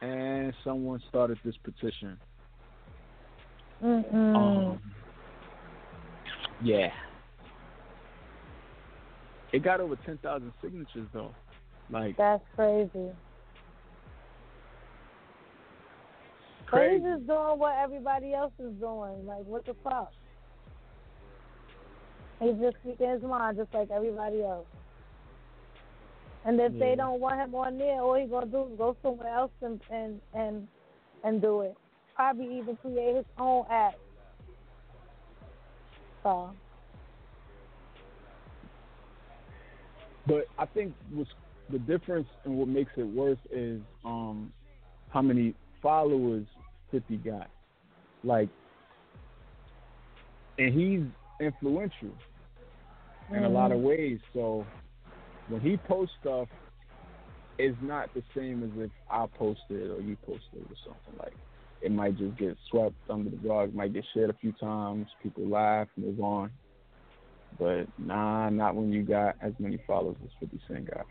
and 0.00 0.54
someone 0.64 1.02
started 1.08 1.38
this 1.44 1.56
petition. 1.62 2.16
Um, 3.82 4.80
yeah. 6.62 6.88
It 9.52 9.64
got 9.64 9.80
over 9.80 9.96
10,000 10.06 10.52
signatures, 10.62 11.08
though. 11.12 11.34
Like, 11.90 12.16
That's 12.16 12.42
crazy. 12.54 12.90
But 16.70 16.76
crazy. 16.76 16.94
he's 16.94 17.14
just 17.14 17.26
doing 17.26 17.58
what 17.58 17.76
everybody 17.82 18.32
else 18.32 18.52
is 18.60 18.72
doing. 18.78 19.26
Like, 19.26 19.44
what 19.44 19.66
the 19.66 19.74
fuck? 19.82 20.12
He's 22.40 22.54
just 22.60 22.76
speaking 22.82 23.10
his 23.10 23.22
mind 23.22 23.58
just 23.58 23.72
like 23.74 23.90
everybody 23.90 24.42
else. 24.42 24.66
And 26.44 26.58
if 26.60 26.72
Yeah. 26.72 26.78
they 26.78 26.96
don't 26.96 27.20
want 27.20 27.38
him 27.38 27.54
on 27.54 27.78
there, 27.78 28.00
all 28.00 28.14
he's 28.14 28.30
gonna 28.30 28.46
do 28.46 28.64
is 28.72 28.78
go 28.78 28.96
somewhere 29.02 29.32
else 29.34 29.52
and 29.60 29.80
and 29.90 30.20
and 30.34 30.68
and 31.22 31.42
do 31.42 31.60
it. 31.62 31.76
Probably 32.16 32.58
even 32.58 32.76
create 32.76 33.16
his 33.16 33.26
own 33.38 33.66
app. 33.70 33.94
So 36.22 36.50
But 40.26 40.46
I 40.58 40.66
think 40.66 40.94
what's 41.12 41.30
the 41.70 41.78
difference 41.78 42.28
and 42.44 42.56
what 42.56 42.68
makes 42.68 42.92
it 42.96 43.02
worse 43.04 43.38
is 43.50 43.80
um 44.04 44.52
how 45.10 45.22
many 45.22 45.54
followers 45.82 46.46
50 46.90 47.16
got. 47.18 47.50
Like, 48.22 48.48
and 50.58 50.72
he's 50.74 51.02
influential 51.40 52.10
in 53.32 53.44
a 53.44 53.48
lot 53.48 53.72
of 53.72 53.78
mm-hmm. 53.78 53.86
ways. 53.86 54.18
So 54.32 54.66
when 55.48 55.60
he 55.60 55.76
posts 55.76 56.14
stuff, 56.20 56.48
it's 57.58 57.76
not 57.82 58.12
the 58.14 58.22
same 58.34 58.62
as 58.62 58.70
if 58.84 58.90
I 59.10 59.26
posted 59.38 59.90
or 59.90 60.00
you 60.00 60.16
posted 60.26 60.62
or 60.62 60.76
something 60.84 61.18
like. 61.18 61.34
It 61.82 61.92
might 61.92 62.18
just 62.18 62.36
get 62.36 62.58
swept 62.70 62.94
under 63.08 63.30
the 63.30 63.38
rug, 63.38 63.74
might 63.74 63.94
get 63.94 64.04
shared 64.12 64.28
a 64.28 64.34
few 64.34 64.52
times, 64.52 65.06
people 65.22 65.48
laugh, 65.48 65.88
move 65.96 66.20
on. 66.20 66.50
But 67.58 67.86
nah, 67.98 68.50
not 68.50 68.76
when 68.76 68.92
you 68.92 69.02
got 69.02 69.36
as 69.40 69.54
many 69.58 69.78
followers 69.86 70.16
as 70.22 70.30
50 70.40 70.60
Cent 70.68 70.90
got. 70.90 71.06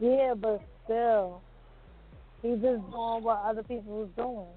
yeah, 0.00 0.34
but 0.34 0.60
still, 0.84 1.40
he's 2.42 2.54
just 2.54 2.62
doing 2.62 3.22
what 3.22 3.42
other 3.44 3.62
people 3.62 4.00
was 4.00 4.08
doing. 4.16 4.48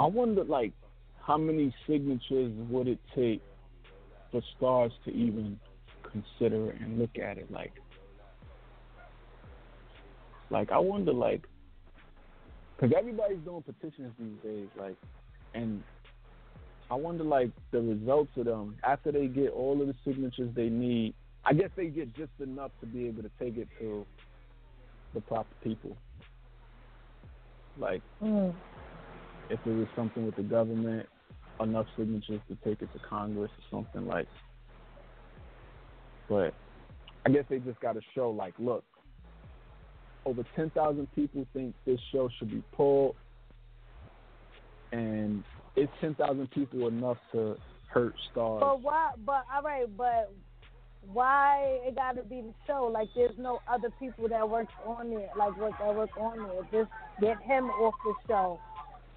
I 0.00 0.06
wonder, 0.06 0.42
like, 0.44 0.72
how 1.26 1.36
many 1.36 1.74
signatures 1.86 2.52
would 2.70 2.88
it 2.88 2.98
take 3.14 3.42
for 4.32 4.40
Starz 4.58 4.92
to 5.04 5.10
even 5.10 5.60
consider 6.10 6.70
and 6.70 6.98
look 6.98 7.18
at 7.22 7.36
it? 7.36 7.52
Like, 7.52 7.74
like 10.48 10.72
I 10.72 10.78
wonder, 10.78 11.12
like, 11.12 11.42
because 12.76 12.96
everybody's 12.98 13.40
doing 13.40 13.62
petitions 13.62 14.14
these 14.18 14.42
days, 14.42 14.68
like, 14.78 14.96
and 15.52 15.84
I 16.90 16.94
wonder, 16.94 17.22
like, 17.22 17.50
the 17.70 17.82
results 17.82 18.32
of 18.38 18.46
them 18.46 18.76
after 18.82 19.12
they 19.12 19.26
get 19.26 19.50
all 19.50 19.82
of 19.82 19.86
the 19.86 19.94
signatures 20.02 20.48
they 20.56 20.70
need. 20.70 21.12
I 21.44 21.52
guess 21.52 21.68
they 21.76 21.88
get 21.88 22.14
just 22.16 22.32
enough 22.38 22.70
to 22.80 22.86
be 22.86 23.06
able 23.06 23.22
to 23.22 23.30
take 23.38 23.58
it 23.58 23.68
to 23.80 24.06
the 25.12 25.20
proper 25.20 25.54
people. 25.62 25.94
Like 27.78 28.02
Mm. 28.22 28.54
If 29.50 29.58
it 29.66 29.70
was 29.70 29.88
something 29.96 30.24
with 30.24 30.36
the 30.36 30.42
government, 30.42 31.06
enough 31.60 31.86
signatures 31.98 32.40
to 32.48 32.56
take 32.64 32.80
it 32.82 32.92
to 32.92 33.00
Congress 33.08 33.50
or 33.50 33.78
something 33.78 34.06
like. 34.06 34.28
But 36.28 36.54
I 37.26 37.30
guess 37.30 37.44
they 37.50 37.58
just 37.58 37.80
got 37.80 37.94
to 37.94 38.00
show 38.14 38.30
like, 38.30 38.54
look, 38.58 38.84
over 40.24 40.44
ten 40.54 40.70
thousand 40.70 41.08
people 41.14 41.44
think 41.52 41.74
this 41.84 41.98
show 42.12 42.28
should 42.38 42.50
be 42.50 42.62
pulled, 42.76 43.16
and 44.92 45.42
is 45.76 45.88
ten 46.00 46.14
thousand 46.14 46.50
people 46.52 46.86
enough 46.86 47.18
to 47.32 47.56
hurt 47.92 48.14
Starz? 48.32 48.60
But 48.60 48.82
why? 48.82 49.10
But 49.26 49.44
all 49.52 49.62
right, 49.62 49.86
but 49.96 50.32
why 51.12 51.80
it 51.82 51.96
got 51.96 52.16
to 52.16 52.22
be 52.22 52.42
the 52.42 52.54
show? 52.66 52.90
Like, 52.92 53.08
there's 53.16 53.36
no 53.38 53.60
other 53.68 53.90
people 53.98 54.28
that 54.28 54.48
work 54.48 54.68
on 54.86 55.12
it, 55.12 55.30
like 55.36 55.56
work 55.58 55.72
that 55.80 55.94
work 55.94 56.10
on 56.18 56.38
it. 56.38 56.64
Just 56.70 56.90
get 57.20 57.40
him 57.42 57.64
off 57.64 57.94
the 58.04 58.14
show, 58.28 58.60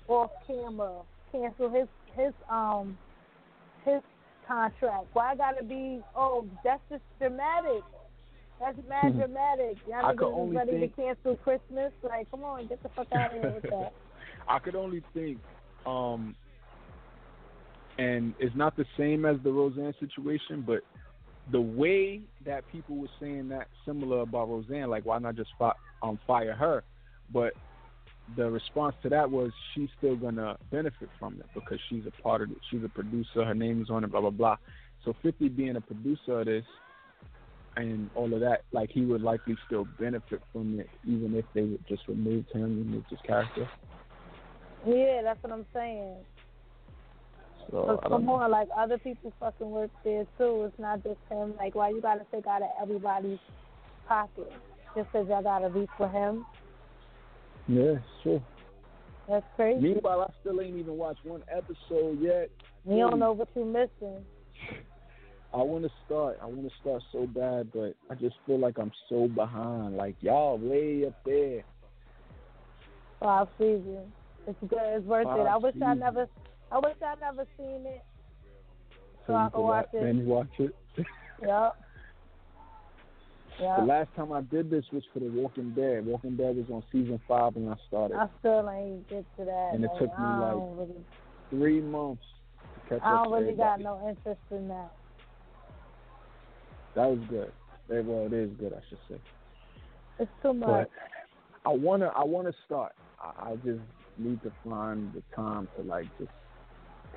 off 0.08 0.32
camera, 0.48 1.02
cancel 1.32 1.70
his 1.70 1.88
his 2.16 2.34
um 2.50 2.98
his 3.86 4.02
contract. 4.48 5.08
Why 5.14 5.36
got 5.36 5.58
to 5.58 5.64
be? 5.64 6.02
Oh, 6.16 6.46
that's 6.64 6.82
just 6.90 7.04
dramatic. 7.20 7.84
That's 8.60 8.78
mad 8.88 9.14
Mhm. 9.14 9.18
dramatic. 9.18 9.78
Y'all 9.88 10.06
I 10.06 10.16
could 10.16 10.32
only 10.34 10.56
ready 10.58 10.72
think- 10.72 10.96
to 10.96 11.02
cancel 11.02 11.36
Christmas. 11.38 11.92
Like, 12.04 12.30
come 12.32 12.44
on, 12.44 12.68
get 12.68 12.82
the 12.84 12.90
fuck 12.90 13.08
out 13.14 13.34
of 13.36 13.42
here 13.42 13.52
with 13.52 13.64
that. 13.64 13.94
I 14.48 14.60
could 14.60 14.76
only 14.76 15.02
think, 15.14 15.40
um, 15.86 16.36
and 17.98 18.34
it's 18.40 18.56
not 18.56 18.76
the 18.76 18.86
same 18.98 19.26
as 19.26 19.38
the 19.44 19.52
Roseanne 19.52 19.94
situation, 20.00 20.62
but 20.66 20.82
the 21.52 21.62
way 21.62 22.22
that 22.46 22.68
people 22.72 22.96
were 22.98 23.10
saying 23.20 23.50
that 23.50 23.68
similar 23.86 24.22
about 24.22 24.50
Roseanne, 24.50 24.90
like 24.90 25.06
why 25.06 25.18
not 25.20 25.36
just 25.36 25.52
fi- 25.60 25.74
um, 26.02 26.20
fire 26.26 26.54
her? 26.54 26.84
But 27.32 27.54
the 28.38 28.50
response 28.50 28.96
to 29.04 29.10
that 29.10 29.30
was 29.30 29.52
she's 29.74 29.90
still 29.98 30.16
gonna 30.16 30.58
benefit 30.72 31.10
from 31.20 31.36
it 31.40 31.46
because 31.54 31.80
she's 31.90 32.04
a 32.08 32.22
part 32.22 32.42
of 32.42 32.52
it. 32.52 32.58
She's 32.70 32.84
a 32.84 32.90
producer. 32.90 33.44
Her 33.44 33.54
name 33.54 33.82
is 33.82 33.90
on 33.90 34.04
it. 34.04 34.12
Blah 34.12 34.22
blah 34.22 34.30
blah. 34.30 34.58
So 35.06 35.14
Fifty 35.22 35.50
being 35.50 35.76
a 35.76 35.82
producer 35.82 36.40
of 36.40 36.46
this 36.46 36.66
and 37.76 38.10
all 38.16 38.34
of 38.34 38.40
that, 38.42 38.62
like 38.72 38.92
he 38.92 39.02
would 39.02 39.22
likely 39.22 39.58
still 39.66 39.86
benefit 40.00 40.42
from 40.52 40.80
it, 40.80 40.90
even 41.06 41.36
if 41.36 41.46
they 41.54 41.64
would 41.64 41.86
just 41.88 42.08
remove 42.08 42.46
him, 42.54 42.64
and 42.64 42.78
remove 42.78 43.04
his 43.10 43.20
character. 43.26 43.68
Yeah, 44.86 45.22
that's 45.24 45.42
what 45.44 45.52
I'm 45.52 45.66
saying. 45.74 46.16
So 47.72 47.86
Cause 47.86 48.00
I 48.04 48.10
don't 48.10 48.26
come 48.26 48.30
on, 48.30 48.52
like 48.52 48.68
other 48.78 48.98
people 48.98 49.34
fucking 49.40 49.70
work 49.70 49.92
there 50.04 50.26
too. 50.38 50.66
It's 50.66 50.80
not 50.80 51.04
just 51.04 51.20
him. 51.30 51.56
Like, 51.58 51.76
why 51.76 51.90
you 51.90 52.02
gotta 52.02 52.26
take 52.32 52.46
out 52.48 52.62
of 52.62 52.70
everybody's 52.82 53.40
pocket 54.08 54.52
just 54.96 55.12
'cause 55.12 55.28
y'all 55.28 55.42
gotta 55.42 55.70
reach 55.70 55.90
for 55.98 56.08
him? 56.08 56.46
Yeah, 57.68 57.96
sure. 58.24 58.42
That's 59.30 59.46
crazy. 59.56 59.82
Meanwhile, 59.82 60.22
I 60.22 60.34
still 60.42 60.60
ain't 60.62 60.78
even 60.78 60.98
watched 60.98 61.26
one 61.26 61.44
episode 61.50 62.20
yet. 62.20 62.50
You 62.86 62.98
don't 62.98 63.20
know 63.20 63.32
what 63.32 63.48
you're 63.56 63.66
missing. 63.66 64.26
I 65.54 65.58
want 65.58 65.84
to 65.84 65.90
start. 66.06 66.40
I 66.42 66.46
want 66.46 66.64
to 66.64 66.72
start 66.82 67.04
so 67.12 67.28
bad, 67.28 67.72
but 67.72 67.96
I 68.10 68.16
just 68.16 68.36
feel 68.46 68.60
like 68.60 68.78
I'm 68.78 68.92
so 69.08 69.28
behind. 69.28 69.96
Like 69.96 70.16
y'all 70.20 70.58
way 70.58 71.06
up 71.08 71.14
there. 71.26 71.64
Five 73.20 73.48
seasons. 73.58 74.12
It's 74.48 74.60
good. 74.68 74.80
It's 74.82 75.06
worth 75.06 75.22
it. 75.22 75.30
Five 75.30 75.48
I 75.48 75.58
wish 75.58 75.76
I 75.82 75.94
never. 75.94 76.28
I 76.72 76.80
wish 76.80 76.96
I 77.06 77.16
never 77.22 77.46
seen 77.58 77.86
it. 77.86 78.04
So 79.26 79.34
you 79.34 79.40
I 79.40 79.50
can 79.50 79.62
watch 79.62 79.90
it. 79.94 80.04
Then 80.04 80.26
watch 80.26 80.48
it. 80.60 80.76
Yup. 83.62 83.80
The 83.80 83.86
last 83.86 84.10
time 84.16 84.32
I 84.32 84.42
did 84.42 84.70
this 84.70 84.84
was 84.92 85.04
for 85.14 85.20
The 85.20 85.30
Walking 85.30 85.72
Dead. 85.72 86.06
Walking 86.06 86.36
Dead 86.36 86.56
was 86.56 86.66
on 86.72 86.84
season 86.92 87.20
five 87.28 87.56
when 87.56 87.72
I 87.72 87.76
started. 87.88 88.18
I 88.18 88.28
still 88.40 88.68
ain't 88.70 89.08
get 89.10 89.26
to 89.38 89.46
that. 89.46 89.72
And 89.74 89.84
it 89.84 89.90
like, 89.92 90.00
took 90.00 90.20
me, 90.20 90.26
like, 90.26 90.56
really, 90.56 91.06
Three 91.50 91.82
months 91.82 92.24
to 92.74 92.90
catch 92.90 93.06
I 93.06 93.14
up 93.14 93.24
don't 93.26 93.34
to 93.34 93.46
really 93.46 93.56
got 93.56 93.80
no 93.80 94.00
interest 94.10 94.42
in 94.50 94.68
that. 94.70 94.92
That 96.96 97.10
was 97.10 97.20
good. 97.30 97.52
Well, 97.90 98.26
it 98.26 98.34
is 98.34 98.50
good, 98.60 98.74
I 98.74 98.82
should 98.90 98.98
say. 99.08 99.22
It's 100.20 100.32
too 100.42 100.54
much. 100.54 100.68
But 100.68 100.90
I 101.70 101.74
wanna, 101.74 102.12
I 102.16 102.24
wanna 102.24 102.54
start. 102.66 102.94
I, 103.22 103.52
I 103.52 103.56
just 103.58 103.82
need 104.18 104.42
to 104.44 104.52
find 104.64 105.14
the 105.14 105.22
time 105.36 105.68
to 105.78 105.84
like 105.84 106.06
just 106.18 106.32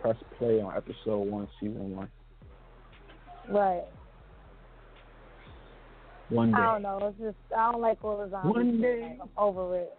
press 0.01 0.16
play 0.39 0.61
on 0.61 0.74
episode 0.76 1.28
one, 1.28 1.49
season 1.61 1.97
one. 1.97 2.11
Right. 3.49 3.84
One 6.29 6.51
day. 6.51 6.59
I 6.59 6.72
don't 6.72 6.83
know. 6.83 6.99
It's 7.03 7.18
just 7.18 7.37
I 7.57 7.70
don't 7.70 7.81
like 7.81 8.05
all 8.05 8.18
the 8.18 8.29
zombies. 8.31 8.55
One 8.55 8.81
day. 8.81 9.18
I'm 9.20 9.29
over 9.39 9.77
it. 9.79 9.97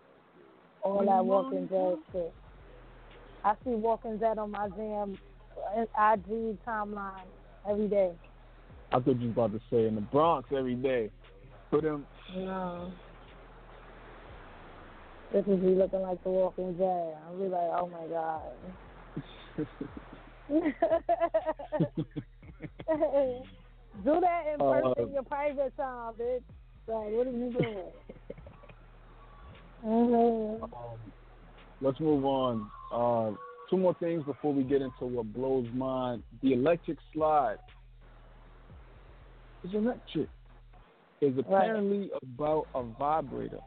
All 0.83 1.05
that 1.05 1.25
Walking 1.25 1.67
Dead 1.67 1.95
shit. 2.11 2.33
I 3.43 3.53
see 3.63 3.71
Walking 3.71 4.17
Dead 4.17 4.37
on 4.37 4.51
my 4.51 4.67
damn 4.69 5.17
uh, 5.75 6.13
IG 6.13 6.57
timeline 6.65 7.27
every 7.69 7.87
day. 7.87 8.11
I 8.91 8.99
thought 8.99 9.19
you 9.19 9.27
was 9.27 9.31
about 9.31 9.53
to 9.53 9.59
say 9.69 9.87
in 9.87 9.95
the 9.95 10.01
Bronx 10.01 10.49
every 10.55 10.75
day. 10.75 11.09
Put 11.71 11.83
him. 11.83 12.05
No. 12.35 12.91
This 15.33 15.45
is 15.45 15.59
me 15.61 15.75
looking 15.75 16.01
like 16.01 16.23
the 16.23 16.29
Walking 16.29 16.73
Dead. 16.73 17.15
I'll 17.25 17.37
be 17.37 17.47
like, 17.47 17.69
oh 17.73 17.89
my 17.89 18.07
god. 18.07 18.41
Do 24.03 24.19
that 24.21 24.43
in 24.53 24.61
Uh, 24.61 24.81
person, 24.93 25.13
your 25.13 25.23
private 25.23 25.75
time, 25.75 26.13
bitch. 26.15 26.43
Like, 26.87 27.11
what 27.11 27.27
are 27.27 27.31
you 27.31 27.51
doing? 27.51 27.91
Mhm. 29.83 30.61
Um, 30.73 31.13
let's 31.81 31.99
move 31.99 32.25
on. 32.25 32.69
Uh, 32.91 33.31
two 33.69 33.77
more 33.77 33.93
things 33.95 34.23
before 34.25 34.53
we 34.53 34.63
get 34.63 34.81
into 34.81 35.05
what 35.05 35.31
blows 35.33 35.67
mine. 35.73 36.23
The 36.41 36.53
electric 36.53 36.97
slide 37.13 37.57
is 39.63 39.73
electric. 39.73 40.29
Is 41.19 41.37
apparently 41.37 42.11
about 42.21 42.67
a 42.75 42.83
vibrator. 42.83 43.59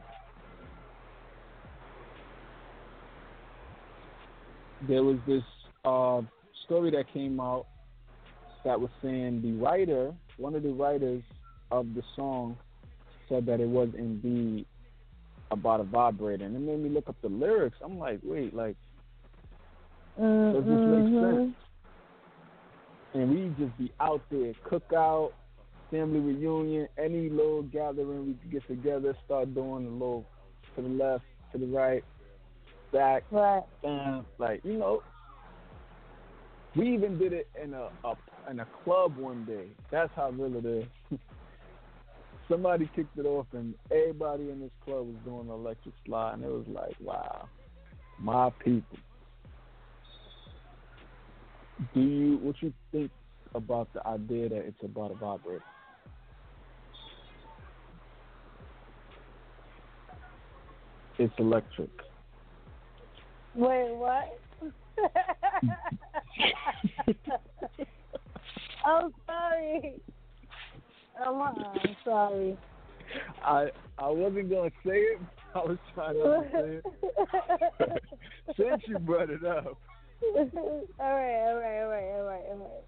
There 4.87 5.03
was 5.03 5.17
this 5.27 5.43
uh, 5.83 6.21
story 6.65 6.91
that 6.91 7.11
came 7.13 7.39
out 7.39 7.67
that 8.63 8.79
was 8.79 8.89
saying 9.01 9.41
the 9.41 9.53
writer, 9.53 10.13
one 10.37 10.55
of 10.55 10.63
the 10.63 10.69
writers 10.69 11.23
of 11.71 11.93
the 11.93 12.03
song, 12.15 12.57
said 13.29 13.45
that 13.45 13.59
it 13.59 13.67
was 13.67 13.89
indeed 13.97 14.65
about 15.51 15.79
a 15.79 15.83
vibrator, 15.83 16.45
and 16.45 16.55
it 16.55 16.59
made 16.59 16.79
me 16.79 16.89
look 16.89 17.09
up 17.09 17.15
the 17.21 17.29
lyrics. 17.29 17.77
I'm 17.83 17.99
like, 17.99 18.19
wait, 18.23 18.53
like, 18.53 18.75
does 20.17 20.65
this 20.65 20.85
make 20.85 21.05
Mhm. 21.05 21.19
sense? 21.19 21.55
And 23.13 23.29
we 23.29 23.49
just 23.57 23.77
be 23.77 23.91
out 23.99 24.21
there, 24.29 24.53
cookout, 24.65 25.33
family 25.89 26.19
reunion, 26.19 26.87
any 26.97 27.29
little 27.29 27.63
gathering 27.63 28.27
we 28.27 28.33
could 28.35 28.51
get 28.51 28.67
together, 28.67 29.15
start 29.25 29.53
doing 29.53 29.87
a 29.87 29.89
little 29.89 30.25
to 30.75 30.81
the 30.81 30.89
left, 30.89 31.25
to 31.51 31.57
the 31.57 31.67
right, 31.67 32.03
back, 32.93 33.25
Right. 33.29 33.63
down, 33.83 34.25
like 34.37 34.63
you 34.63 34.77
know. 34.77 35.03
We 36.75 36.93
even 36.93 37.17
did 37.17 37.33
it 37.33 37.49
in 37.61 37.73
a, 37.73 37.89
a 38.05 38.15
in 38.49 38.59
a 38.59 38.67
club 38.83 39.17
one 39.17 39.45
day. 39.45 39.65
That's 39.91 40.11
how 40.15 40.29
real 40.31 40.55
it 40.57 40.65
is. 40.65 40.85
Somebody 42.49 42.89
kicked 42.95 43.17
it 43.17 43.25
off, 43.25 43.47
and 43.53 43.73
everybody 43.91 44.49
in 44.49 44.61
this 44.61 44.71
club 44.85 45.07
was 45.07 45.15
doing 45.25 45.47
the 45.47 45.53
electric 45.53 45.93
slide, 46.05 46.35
and 46.35 46.43
it 46.43 46.49
was 46.49 46.65
like, 46.67 46.95
wow, 47.01 47.47
my 48.19 48.49
people. 48.63 48.97
Do 51.93 52.01
you 52.01 52.37
what 52.37 52.55
you 52.61 52.73
think 52.91 53.11
about 53.53 53.91
the 53.93 54.05
idea 54.07 54.49
that 54.49 54.59
it's 54.59 54.83
about 54.83 55.11
a 55.11 55.15
vibrator? 55.15 55.63
It's 61.17 61.33
electric. 61.37 61.89
Wait, 63.55 63.93
what? 63.95 64.39
I'm 68.85 69.13
sorry. 69.27 70.01
I'm, 71.25 71.41
I'm 71.41 71.95
sorry. 72.03 72.57
I 73.43 73.69
I 73.97 74.09
wasn't 74.09 74.49
gonna 74.49 74.69
say 74.85 74.97
it. 74.97 75.21
I 75.53 75.59
was 75.59 75.77
trying 75.93 76.15
to 76.15 76.23
understand. 76.23 76.81
Since 78.57 78.83
you 78.87 78.99
brought 78.99 79.29
it 79.29 79.43
up, 79.45 79.77
all 80.35 80.41
right, 80.99 81.47
all 81.47 81.55
right, 81.55 81.81
all 81.81 81.89
right, 81.89 82.11
all 82.13 82.23
right, 82.23 82.43
all 82.49 82.57
right. 82.57 82.83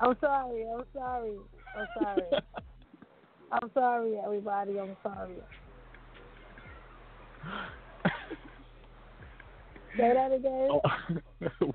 I'm 0.00 0.16
sorry. 0.20 0.66
I'm 0.70 0.84
sorry. 0.92 1.36
I'm 1.76 1.88
sorry. 1.94 2.28
I'm 3.52 3.70
sorry, 3.72 4.18
everybody. 4.18 4.78
I'm 4.78 4.96
sorry. 5.02 5.36
Say 9.96 10.12
that 10.12 10.32
again. 10.32 10.68
Oh, 10.70 10.80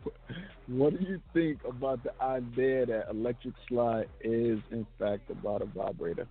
what 0.67 0.97
do 0.97 1.05
you 1.05 1.21
think 1.33 1.59
about 1.67 2.03
the 2.03 2.11
idea 2.21 2.85
that 2.85 3.07
electric 3.09 3.53
slide 3.67 4.07
is 4.21 4.59
in 4.71 4.85
fact 4.97 5.29
about 5.29 5.61
a 5.61 5.65
vibrator? 5.65 6.27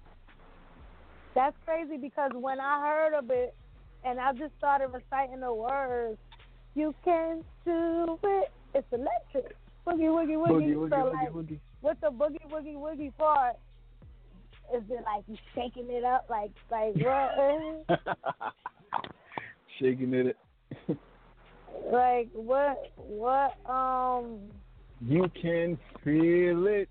That's 1.35 1.57
crazy 1.65 1.97
because 1.97 2.33
when 2.35 2.61
I 2.61 2.81
heard 2.81 3.15
of 3.19 3.31
it 3.31 3.55
and 4.05 4.21
I 4.21 4.33
just 4.33 4.53
started 4.59 4.89
reciting 4.89 5.41
the 5.41 5.53
words, 5.53 6.19
you 6.75 6.95
can 7.05 7.43
do 7.65 8.19
it. 8.23 8.51
It's 8.75 8.87
electric. 8.93 9.57
Boogie 9.87 10.11
woogie 10.11 10.37
woogie. 10.37 10.75
Woogie, 10.77 10.91
so 10.91 10.97
woogie, 10.97 11.13
like, 11.13 11.33
woogie. 11.33 11.59
what's 11.81 12.01
the 12.01 12.09
boogie 12.09 12.51
woogie 12.51 12.77
woogie 12.77 13.17
part? 13.17 13.55
Is 14.77 14.83
it 14.91 15.05
like 15.05 15.25
you 15.27 15.37
shaking 15.55 15.87
it 15.89 16.05
up 16.05 16.27
like 16.29 16.51
like 16.71 16.95
what? 16.97 17.87
Shaking 19.81 20.13
it. 20.13 20.37
like 21.93 22.29
what 22.33 22.93
what 22.97 23.55
um 23.71 24.39
You 25.01 25.29
can 25.41 25.79
feel 26.05 26.67
it. 26.67 26.89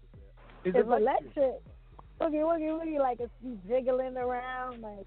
It's, 0.63 0.75
it's 0.77 0.87
electric. 0.87 1.37
electric. 1.37 1.61
Boogie 2.19 2.43
woogie 2.43 2.69
woogie 2.71 2.99
like 2.99 3.19
it's 3.19 3.31
jiggling 3.67 4.17
around 4.17 4.81
like 4.81 5.05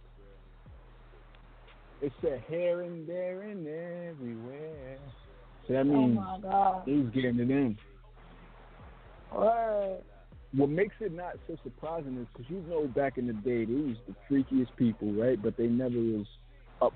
It's 2.02 2.14
a 2.24 2.38
here 2.50 2.82
and 2.82 3.06
there 3.06 3.42
and 3.42 3.66
everywhere. 3.66 4.98
So 5.66 5.74
that 5.74 5.80
oh 5.80 5.84
means 5.84 6.16
my 6.16 6.38
god. 6.42 6.82
he's 6.86 7.06
getting 7.12 7.40
it 7.40 7.50
in. 7.50 7.76
Word. 9.32 9.98
What 10.52 10.68
makes 10.70 10.94
it 11.00 11.12
not 11.12 11.36
so 11.46 11.56
surprising 11.62 12.16
is 12.18 12.26
because 12.32 12.50
you 12.50 12.62
know 12.68 12.88
back 12.88 13.18
in 13.18 13.26
the 13.28 13.32
day 13.32 13.64
they 13.64 13.72
was 13.74 13.96
the 14.08 14.14
freakiest 14.28 14.74
people, 14.76 15.12
right? 15.12 15.40
But 15.40 15.56
they 15.56 15.66
never 15.66 15.96
was 15.96 16.26
up 16.82 16.92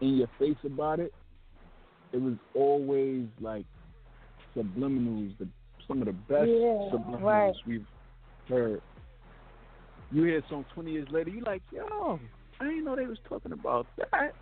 in 0.00 0.16
your 0.16 0.28
face 0.38 0.56
about 0.64 1.00
it. 1.00 1.12
It 2.12 2.20
was 2.20 2.34
always 2.54 3.26
like 3.40 3.64
subliminals, 4.56 5.36
the 5.38 5.48
some 5.86 6.00
of 6.00 6.06
the 6.06 6.12
best 6.12 6.48
Yeah, 6.48 6.90
subliminals 6.92 7.22
right. 7.22 7.54
we've 7.66 7.86
heard. 8.48 8.80
You 10.10 10.24
hear 10.24 10.42
some 10.48 10.64
twenty 10.74 10.92
years 10.92 11.08
later, 11.10 11.30
you 11.30 11.42
like, 11.44 11.62
yo, 11.70 12.18
I 12.60 12.64
didn't 12.64 12.84
know 12.84 12.96
they 12.96 13.06
was 13.06 13.18
talking 13.28 13.52
about 13.52 13.86
that. 13.96 14.34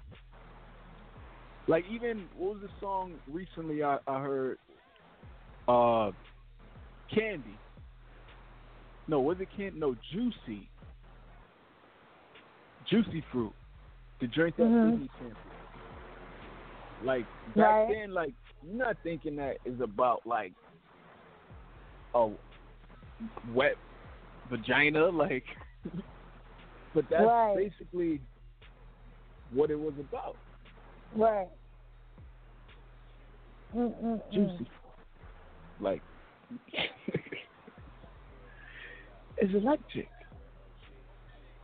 Like 1.69 1.85
even 1.91 2.27
what 2.39 2.55
was 2.55 2.63
the 2.63 2.71
song 2.81 3.15
recently 3.31 3.83
I, 3.83 3.99
I 4.07 4.21
heard? 4.21 4.59
Uh, 5.67 6.13
Candy. 7.13 7.59
No, 9.09 9.21
was 9.21 9.39
it 9.41 9.49
Candy? 9.57 9.79
No, 9.79 9.97
Juicy. 10.13 10.69
Juicy 12.89 13.25
Fruit. 13.33 13.53
The 14.21 14.29
drink 14.29 14.57
that 14.57 14.65
Mhm. 14.65 14.93
Disney 14.93 15.11
sampled. 15.19 15.37
Like 17.05 17.25
back 17.55 17.57
Right. 17.57 17.89
then, 18.01 18.13
like 18.15 18.33
you're 18.65 18.75
not 18.87 18.97
thinking 19.03 19.37
that 19.37 19.59
is 19.65 19.81
about 19.81 20.27
like 20.27 20.53
a 22.15 22.31
wet 23.55 23.77
vagina, 24.51 25.07
like. 25.11 25.45
but 26.95 27.05
that's 27.11 27.25
Right. 27.25 27.55
basically 27.57 28.21
what 29.53 29.71
it 29.71 29.79
was 29.79 29.93
about. 30.01 30.37
Right. 31.15 31.49
Mm-mm-mm. 33.75 34.21
Juicy. 34.33 34.67
Like 35.81 36.03
it's 39.37 39.53
electric. 39.55 40.09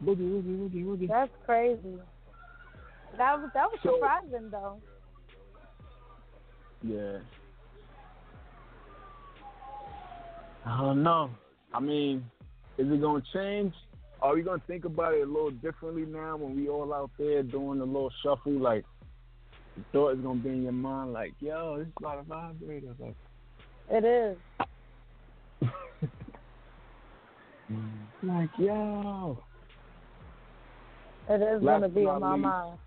Boogie, 0.05 0.19
woogie, 0.19 0.59
woogie, 0.59 0.85
woogie. 0.85 1.09
That's 1.09 1.31
crazy. 1.47 1.97
That 3.17 3.39
was 3.41 3.51
that 3.55 3.67
was 3.71 3.79
So- 3.83 3.95
surprising 3.95 4.51
though. 4.51 4.79
Yeah. 6.83 7.19
I 10.65 10.81
don't 10.81 11.03
know. 11.03 11.31
I 11.75 11.81
mean, 11.81 12.25
is 12.79 12.87
it 12.91 13.01
gonna 13.01 13.23
change? 13.33 13.75
Are 14.21 14.35
we 14.35 14.43
gonna 14.43 14.63
think 14.67 14.85
about 14.85 15.15
it 15.15 15.23
a 15.23 15.27
little 15.27 15.51
differently 15.51 16.05
now 16.07 16.37
when 16.37 16.55
we 16.55 16.69
all 16.69 16.93
out 16.95 17.11
there 17.19 17.43
doing 17.43 17.81
a 17.81 17.85
little 17.85 18.13
shuffle? 18.23 18.53
Like, 18.53 18.85
the 19.77 19.83
thought 19.93 20.11
is 20.15 20.21
gonna 20.21 20.41
be 20.41 20.51
in 20.51 20.63
your 20.63 20.73
mind, 20.73 21.13
like, 21.13 21.33
yo, 21.41 21.79
this 21.79 21.89
is 21.89 21.93
about 21.99 22.19
a 22.21 22.23
vibrator. 22.23 22.95
Like, 22.99 23.17
It 23.91 24.05
is. 24.05 24.37
like 28.23 28.51
yo. 28.59 29.43
It 31.29 31.41
is 31.43 31.63
Last 31.63 31.81
gonna 31.81 31.89
be 31.89 32.01
in 32.03 32.21
my 32.21 32.35
least, 32.35 32.43
mind. 32.45 32.79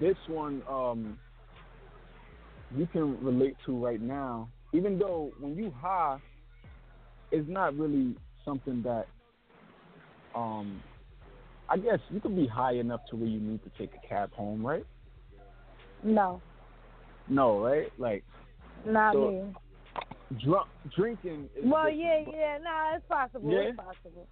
this 0.00 0.16
one 0.28 0.62
um 0.68 1.18
you 2.76 2.86
can 2.86 3.22
relate 3.24 3.56
to 3.64 3.76
right 3.76 4.00
now 4.00 4.48
even 4.72 4.98
though 4.98 5.32
when 5.40 5.56
you 5.56 5.72
high 5.80 6.18
it's 7.30 7.48
not 7.48 7.76
really 7.76 8.14
something 8.44 8.82
that 8.82 9.06
um 10.34 10.82
i 11.68 11.76
guess 11.76 11.98
you 12.10 12.20
could 12.20 12.36
be 12.36 12.46
high 12.46 12.74
enough 12.74 13.00
to 13.10 13.16
where 13.16 13.28
you 13.28 13.40
need 13.40 13.60
to 13.64 13.70
take 13.78 13.90
a 13.94 14.06
cab 14.06 14.30
home 14.32 14.64
right 14.64 14.86
No, 16.02 16.40
no 17.28 17.60
right 17.60 17.90
like 17.98 18.22
not 18.86 19.14
So, 19.14 19.30
me. 19.30 19.42
drunk 20.44 20.68
drinking 20.94 21.48
is 21.56 21.64
Well, 21.64 21.90
yeah, 21.90 22.20
yeah, 22.32 22.58
nah, 22.62 22.96
it's 22.96 23.04
possible. 23.08 23.50
Yeah? 23.50 23.58
It's 23.60 23.76
possible. 23.76 24.26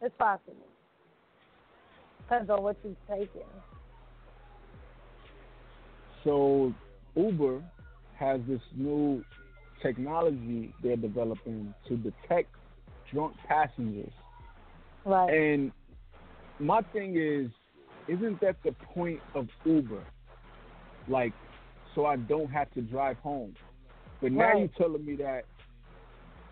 It's 0.00 0.14
possible. 0.16 0.66
Depends 2.18 2.50
on 2.50 2.62
what 2.62 2.76
you're 2.82 2.94
taking. 3.08 3.42
So 6.24 6.72
Uber 7.16 7.62
has 8.20 8.40
this 8.46 8.60
new 8.76 9.24
technology 9.82 10.72
they're 10.82 10.96
developing 10.96 11.74
to 11.88 11.96
detect 11.96 12.54
drunk 13.12 13.34
passengers. 13.48 14.12
Right. 15.04 15.32
And 15.32 15.72
my 16.58 16.82
thing 16.92 17.16
is, 17.16 17.50
isn't 18.06 18.40
that 18.42 18.56
the 18.62 18.72
point 18.72 19.20
of 19.34 19.48
Uber? 19.64 20.04
Like, 21.08 21.32
so 21.94 22.04
I 22.04 22.16
don't 22.16 22.50
have 22.50 22.70
to 22.74 22.82
drive 22.82 23.16
home. 23.18 23.54
But 24.20 24.32
now 24.32 24.50
Right. 24.50 24.58
you're 24.58 24.68
telling 24.68 25.04
me 25.04 25.16
that 25.16 25.44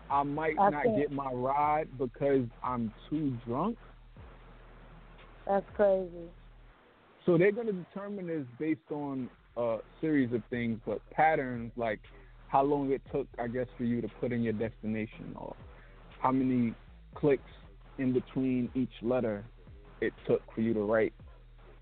I 0.09 0.23
might 0.23 0.57
I 0.59 0.69
not 0.71 0.83
think- 0.83 0.97
get 0.97 1.11
my 1.11 1.31
ride 1.31 1.87
because 1.99 2.47
I'm 2.63 2.91
too 3.09 3.37
drunk. 3.45 3.77
That's 5.45 5.69
crazy. 5.75 6.29
So 7.25 7.37
they're 7.37 7.51
going 7.51 7.67
to 7.67 7.73
determine 7.73 8.25
this 8.27 8.45
based 8.57 8.91
on 8.91 9.29
a 9.57 9.77
series 10.01 10.33
of 10.33 10.41
things, 10.49 10.79
but 10.85 11.01
patterns 11.11 11.71
like 11.75 11.99
how 12.47 12.63
long 12.63 12.91
it 12.91 13.01
took, 13.11 13.27
I 13.37 13.47
guess, 13.47 13.67
for 13.77 13.83
you 13.83 14.01
to 14.01 14.07
put 14.19 14.31
in 14.31 14.41
your 14.41 14.53
destination, 14.53 15.35
or 15.35 15.55
how 16.19 16.31
many 16.31 16.73
clicks 17.15 17.43
in 17.97 18.13
between 18.13 18.69
each 18.75 18.89
letter 19.01 19.43
it 20.01 20.13
took 20.27 20.41
for 20.53 20.61
you 20.61 20.73
to 20.73 20.81
write, 20.81 21.13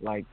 like 0.01 0.25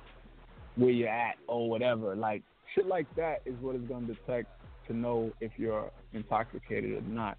where 0.77 0.91
you're 0.91 1.09
at 1.09 1.37
or 1.47 1.69
whatever. 1.69 2.17
Like 2.17 2.43
shit 2.75 2.87
like 2.87 3.07
that 3.17 3.43
is 3.45 3.55
what 3.61 3.77
it's 3.77 3.87
going 3.87 4.07
to 4.07 4.15
detect 4.15 4.49
to 4.89 4.97
know 4.97 5.33
if 5.41 5.53
you're 5.57 5.91
intoxicated 6.13 6.93
or 6.93 7.09
not. 7.09 7.39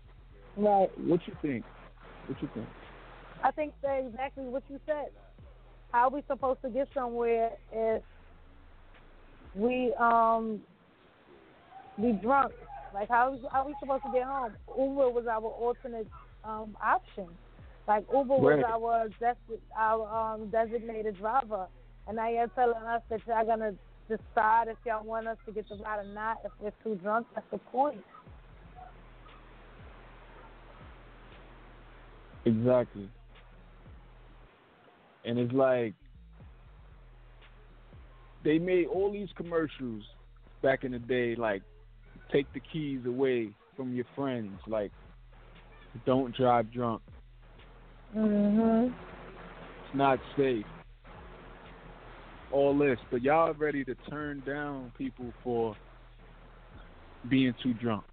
Right. 0.56 0.90
What 1.00 1.20
you 1.26 1.36
think? 1.42 1.66
What 2.28 2.42
you 2.42 2.50
think? 2.54 2.68
I 3.44 3.52
think 3.52 3.74
that's 3.84 4.06
exactly 4.08 4.46
what 4.46 4.64
you 4.70 4.80
said. 4.86 5.08
How 5.92 6.08
are 6.08 6.10
we 6.10 6.24
supposed 6.28 6.62
to 6.62 6.70
get 6.70 6.88
somewhere 6.94 7.52
if 7.72 8.02
we 9.56 9.94
um 10.00 10.62
be 12.02 12.12
drunk? 12.14 12.54
Like 12.94 13.10
how 13.10 13.38
how 13.52 13.62
are 13.62 13.68
we 13.68 13.76
supposed 13.80 14.04
to 14.04 14.12
get 14.12 14.24
home? 14.24 14.54
Uber 14.70 15.10
was 15.10 15.26
our 15.30 15.42
alternate 15.42 16.08
um 16.44 16.76
option. 16.84 17.28
Like 17.88 18.06
Uber 18.12 18.36
was 18.36 18.64
our 18.68 19.10
des- 19.20 19.58
our 19.78 20.34
um 20.34 20.50
designated 20.50 21.18
driver, 21.18 21.68
and 22.08 22.18
now 22.18 22.30
you're 22.30 22.48
telling 22.50 22.84
us 22.84 23.02
that 23.10 23.22
y'all 23.28 23.46
gonna 23.46 23.74
decide 24.08 24.68
if 24.68 24.78
y'all 24.86 25.04
want 25.04 25.28
us 25.28 25.38
to 25.46 25.52
get 25.52 25.68
the 25.70 25.76
ride 25.76 26.06
or 26.06 26.14
not. 26.14 26.38
If 26.44 26.52
we're 26.60 26.72
too 26.84 27.00
drunk, 27.02 27.28
that's 27.34 27.48
the 27.52 27.58
point. 27.58 28.02
Exactly. 32.46 33.10
And 35.26 35.40
it's 35.40 35.54
like 35.54 35.94
they 38.46 38.60
made 38.60 38.86
all 38.88 39.12
these 39.12 39.28
commercials 39.36 40.04
back 40.62 40.86
in 40.86 40.94
the 40.94 41.00
day, 41.00 41.36
like 41.36 41.64
take 42.32 42.46
the 42.54 42.62
keys 42.72 43.02
away 43.06 43.50
from 43.76 43.94
your 43.94 44.06
friends, 44.16 44.58
like 44.68 44.92
don't 46.06 46.34
drive 46.36 46.72
drunk. 46.72 47.02
Mhm. 48.16 48.88
It's 48.88 49.96
not 49.96 50.20
safe. 50.38 50.66
All 52.52 52.78
this, 52.78 53.00
but 53.12 53.22
y'all 53.22 53.54
ready 53.54 53.84
to 53.84 53.96
turn 54.10 54.42
down 54.46 54.92
people 54.98 55.34
for 55.44 55.76
being 57.28 57.54
too 57.62 57.74
drunk. 57.74 58.06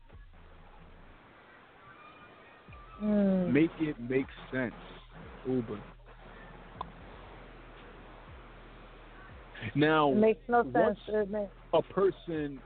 Mm. 3.03 3.53
Make 3.53 3.71
it 3.81 4.01
make 4.01 4.27
sense, 4.51 4.75
Uber. 5.47 5.79
Now, 9.75 10.13
It 10.13 10.17
makes 10.17 10.41
no 10.49 10.63
once 10.63 10.99
sense. 11.11 11.29
Makes, 11.31 11.53
a 11.73 11.83
person 11.83 12.61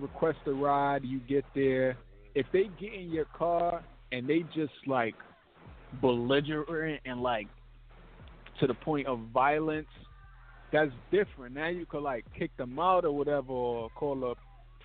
requests 0.00 0.36
a 0.46 0.52
ride, 0.52 1.04
you 1.04 1.20
get 1.20 1.44
there. 1.54 1.96
If 2.34 2.46
they 2.52 2.64
get 2.80 2.94
in 2.94 3.10
your 3.10 3.26
car 3.26 3.84
and 4.10 4.28
they 4.28 4.44
just 4.54 4.72
like 4.86 5.14
belligerent 6.00 7.00
and 7.04 7.22
like 7.22 7.46
to 8.60 8.66
the 8.66 8.74
point 8.74 9.06
of 9.06 9.20
violence, 9.32 9.88
that's 10.72 10.90
different. 11.10 11.54
Now 11.54 11.68
you 11.68 11.84
could 11.86 12.02
like 12.02 12.24
kick 12.38 12.56
them 12.56 12.78
out 12.78 13.04
or 13.04 13.12
whatever, 13.12 13.52
or 13.52 13.90
call 13.90 14.30
up 14.30 14.38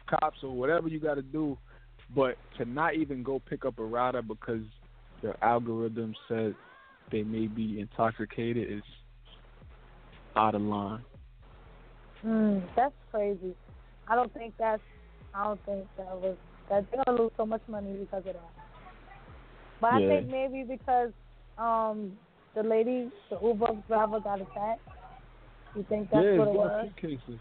cops 0.10 0.38
or 0.44 0.52
whatever 0.52 0.88
you 0.88 1.00
got 1.00 1.16
to 1.16 1.22
do. 1.22 1.58
But 2.16 2.38
to 2.58 2.66
not 2.66 2.96
even 2.96 3.24
go 3.24 3.40
pick 3.40 3.66
up 3.66 3.80
a 3.80 3.84
rider 3.84 4.22
because 4.22 4.64
the 5.22 5.34
algorithm 5.44 6.14
said 6.28 6.56
they 7.12 7.24
may 7.24 7.48
be 7.48 7.80
intoxicated 7.80 8.72
is 8.72 8.84
out 10.36 10.56
of 10.56 10.62
line. 10.62 11.04
Mm, 12.26 12.64
that's 12.76 12.94
crazy. 13.12 13.56
I 14.08 14.16
don't 14.16 14.34
think 14.34 14.54
that's. 14.58 14.82
I 15.34 15.44
don't 15.44 15.64
think 15.66 15.86
that 15.98 16.16
was. 16.16 16.36
That 16.70 16.86
they're 16.92 17.04
gonna 17.06 17.22
lose 17.22 17.32
so 17.38 17.46
much 17.46 17.62
money 17.68 17.94
because 17.94 18.26
of 18.26 18.34
that. 18.34 18.52
But 19.80 19.94
I 19.94 20.00
think 20.00 20.30
maybe 20.30 20.64
because 20.68 21.12
um 21.58 22.14
the 22.56 22.64
lady, 22.64 23.12
the 23.30 23.38
Uber 23.42 23.68
driver, 23.88 24.20
got 24.20 24.42
attacked. 24.42 24.82
You 25.76 25.86
think 25.88 26.10
that's 26.12 26.26
yeah, 26.26 26.38
what 26.40 26.48
it 26.48 26.54
was? 26.54 26.90
few 27.00 27.10
cases. 27.10 27.40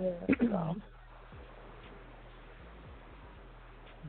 Yeah. 0.00 0.36
So. 0.40 0.76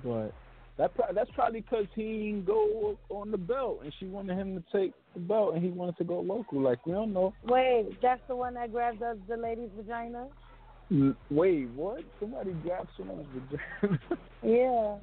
But 0.04 0.36
that 0.78 0.93
pro- 0.93 1.13
that's 1.13 1.30
probably 1.36 1.61
because 1.61 1.86
he 1.95 2.03
didn't 2.03 2.45
go 2.45 2.97
on 3.09 3.32
the 3.32 3.38
belt, 3.38 3.80
and 3.84 3.93
she 3.99 4.05
wanted 4.05 4.38
him 4.38 4.55
to 4.55 4.78
take 4.78 4.93
the 5.13 5.21
belt, 5.21 5.53
and 5.53 5.63
he 5.63 5.69
wanted 5.69 5.97
to 5.97 6.03
go 6.03 6.19
local. 6.19 6.61
Like 6.61 6.86
we 6.86 6.91
don't 6.91 7.13
know. 7.13 7.34
Wait, 7.45 7.89
that's 8.01 8.21
the 8.28 8.36
one 8.36 8.55
that 8.55 8.71
grabbed 8.71 8.99
the, 8.99 9.17
the 9.28 9.38
lady's 9.38 9.69
vagina? 9.76 10.28
N- 10.91 11.15
Wait, 11.32 11.69
what? 11.71 12.03
Somebody 12.19 12.51
grabbed 12.51 12.89
someone's 12.97 13.28
vagina? 13.34 13.99
Yeah. 14.43 14.97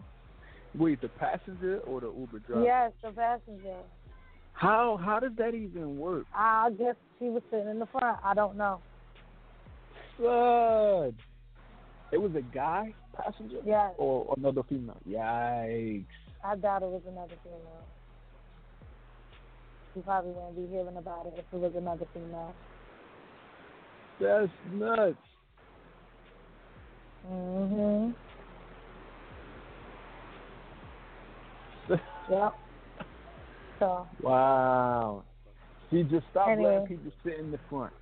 Wait, 0.74 1.00
the 1.00 1.08
passenger 1.08 1.80
or 1.80 2.00
the 2.00 2.06
Uber 2.06 2.38
driver? 2.38 2.64
Yes, 2.64 2.92
the 3.02 3.10
passenger. 3.10 3.76
How 4.52 5.00
how 5.02 5.18
does 5.18 5.32
that 5.38 5.54
even 5.54 5.98
work? 5.98 6.26
I 6.34 6.70
guess 6.78 6.94
she 7.18 7.24
was 7.24 7.42
sitting 7.50 7.68
in 7.68 7.78
the 7.78 7.86
front. 7.86 8.18
I 8.22 8.34
don't 8.34 8.56
know. 8.56 8.80
Son. 10.18 11.16
It 12.12 12.18
was 12.20 12.34
a 12.36 12.42
guy 12.42 12.94
passenger? 13.16 13.58
Yes. 13.64 13.92
Or 13.98 14.34
another 14.36 14.62
female? 14.68 14.98
Yikes. 15.08 16.04
I 16.44 16.56
doubt 16.56 16.82
it 16.82 16.88
was 16.88 17.02
another 17.08 17.34
female. 17.42 17.84
You 19.94 20.02
probably 20.02 20.32
wouldn't 20.32 20.56
be 20.56 20.66
hearing 20.74 20.96
about 20.96 21.26
it 21.26 21.34
if 21.36 21.44
it 21.52 21.56
was 21.56 21.72
another 21.76 22.06
female. 22.14 22.54
That's 24.20 24.50
nuts. 24.72 25.16
Mhm. 27.30 28.14
Yep. 32.30 32.54
So, 33.80 34.06
wow. 34.22 35.24
See, 35.90 36.04
just 36.04 36.24
stopped 36.30 36.50
Anyway. 36.50 36.78
letting 36.80 36.86
people 36.96 37.12
sit 37.24 37.38
in 37.40 37.50
the 37.50 37.58
front. 37.68 37.92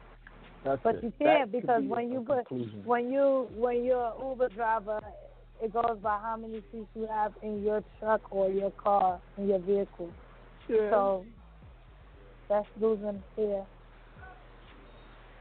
That's 0.65 0.81
but 0.83 0.97
it. 0.97 1.05
you 1.05 1.13
can't 1.19 1.51
could 1.51 1.63
because 1.63 1.83
be 1.83 1.89
when 1.89 2.13
you 2.13 2.21
put 2.21 2.47
conclusion. 2.47 2.83
when 2.85 3.11
you 3.13 3.49
when 3.57 3.85
you're 3.85 4.07
an 4.07 4.29
Uber 4.29 4.49
driver, 4.51 5.01
it 5.63 5.73
goes 5.73 5.99
by 6.03 6.19
how 6.23 6.37
many 6.37 6.63
seats 6.73 6.89
you 6.95 7.07
have 7.11 7.33
in 7.43 7.63
your 7.63 7.83
truck 7.99 8.21
or 8.31 8.51
your 8.51 8.71
car 8.73 9.21
in 9.39 9.49
your 9.49 9.59
vehicle. 9.59 10.11
Yeah. 10.69 10.91
So 10.91 11.27
that's 12.49 12.67
losing 12.81 13.23
here. 13.37 13.65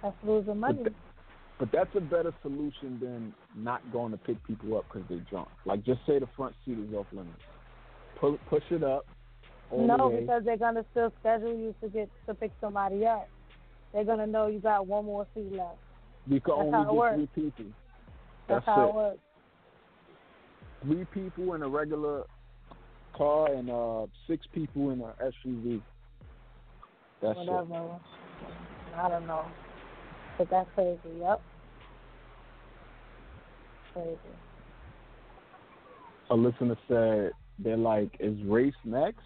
That's 0.02 0.16
losing 0.24 0.60
money. 0.60 0.84
th- 0.84 0.96
But 1.60 1.70
that's 1.74 1.94
a 1.96 2.00
better 2.02 2.34
solution 2.42 3.00
than 3.02 3.34
not 3.58 3.82
going 3.92 4.12
to 4.12 4.18
pick 4.18 4.38
people 4.48 4.78
up 4.78 4.86
because 4.92 5.08
they're 5.10 5.26
drunk. 5.30 5.50
Like, 5.66 5.84
just 5.84 6.00
say 6.08 6.20
the 6.20 6.28
front 6.38 6.56
seat 6.66 6.78
is 6.78 6.94
off 6.94 7.08
limits. 7.12 7.34
Pull, 8.20 8.38
push 8.50 8.64
it 8.72 8.84
up. 8.84 9.06
All 9.72 9.86
the 9.86 9.98
No, 9.98 10.10
because 10.10 10.44
they're 10.46 10.58
gonna 10.58 10.86
still 10.92 11.12
schedule 11.20 11.54
you 11.56 11.76
to 11.82 11.90
get 11.90 12.10
to 12.28 12.34
pick 12.34 12.52
somebody 12.62 13.06
up. 13.06 13.28
They're 13.94 14.04
gonna 14.04 14.28
know 14.28 14.48
you 14.48 14.60
got 14.60 14.86
one 14.88 15.06
more 15.06 15.28
seat 15.34 15.52
left. 15.52 15.78
we 16.30 16.40
can 16.40 16.54
that's 16.56 16.76
only 16.76 17.16
get 17.16 17.32
three 17.34 17.44
people. 17.44 17.66
That's, 18.48 18.66
That's, 18.66 18.66
how 18.66 18.86
it. 18.86 18.90
it 18.90 18.96
works. 18.96 19.20
Three 20.84 21.06
people 21.06 21.54
in 21.56 21.64
a 21.64 21.68
regular 21.68 22.24
car 23.16 23.54
and 23.54 23.70
uh 23.70 24.06
six 24.28 24.46
people 24.54 24.92
in 24.92 25.02
an 25.02 25.12
SUV. 25.22 25.82
That's 27.22 27.38
it. 27.40 27.50
I 28.96 29.10
don't 29.10 29.28
know. 29.28 29.46
But 30.38 30.50
that's 30.50 30.70
crazy. 30.74 31.00
Yep. 31.20 31.42
Crazy. 33.94 34.18
A 36.30 36.36
listener 36.36 36.78
said 36.88 37.32
they're 37.58 37.76
like, 37.76 38.16
is 38.20 38.38
race 38.46 38.74
next? 38.86 39.20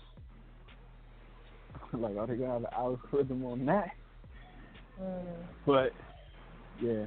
like, 1.94 2.16
are 2.18 2.26
they 2.26 2.36
gonna 2.36 2.54
have 2.54 2.62
an 2.64 2.70
algorithm 2.74 3.46
on 3.46 3.66
that? 3.66 3.92
Mm. 5.02 5.24
But 5.66 5.94
yeah, 6.82 7.06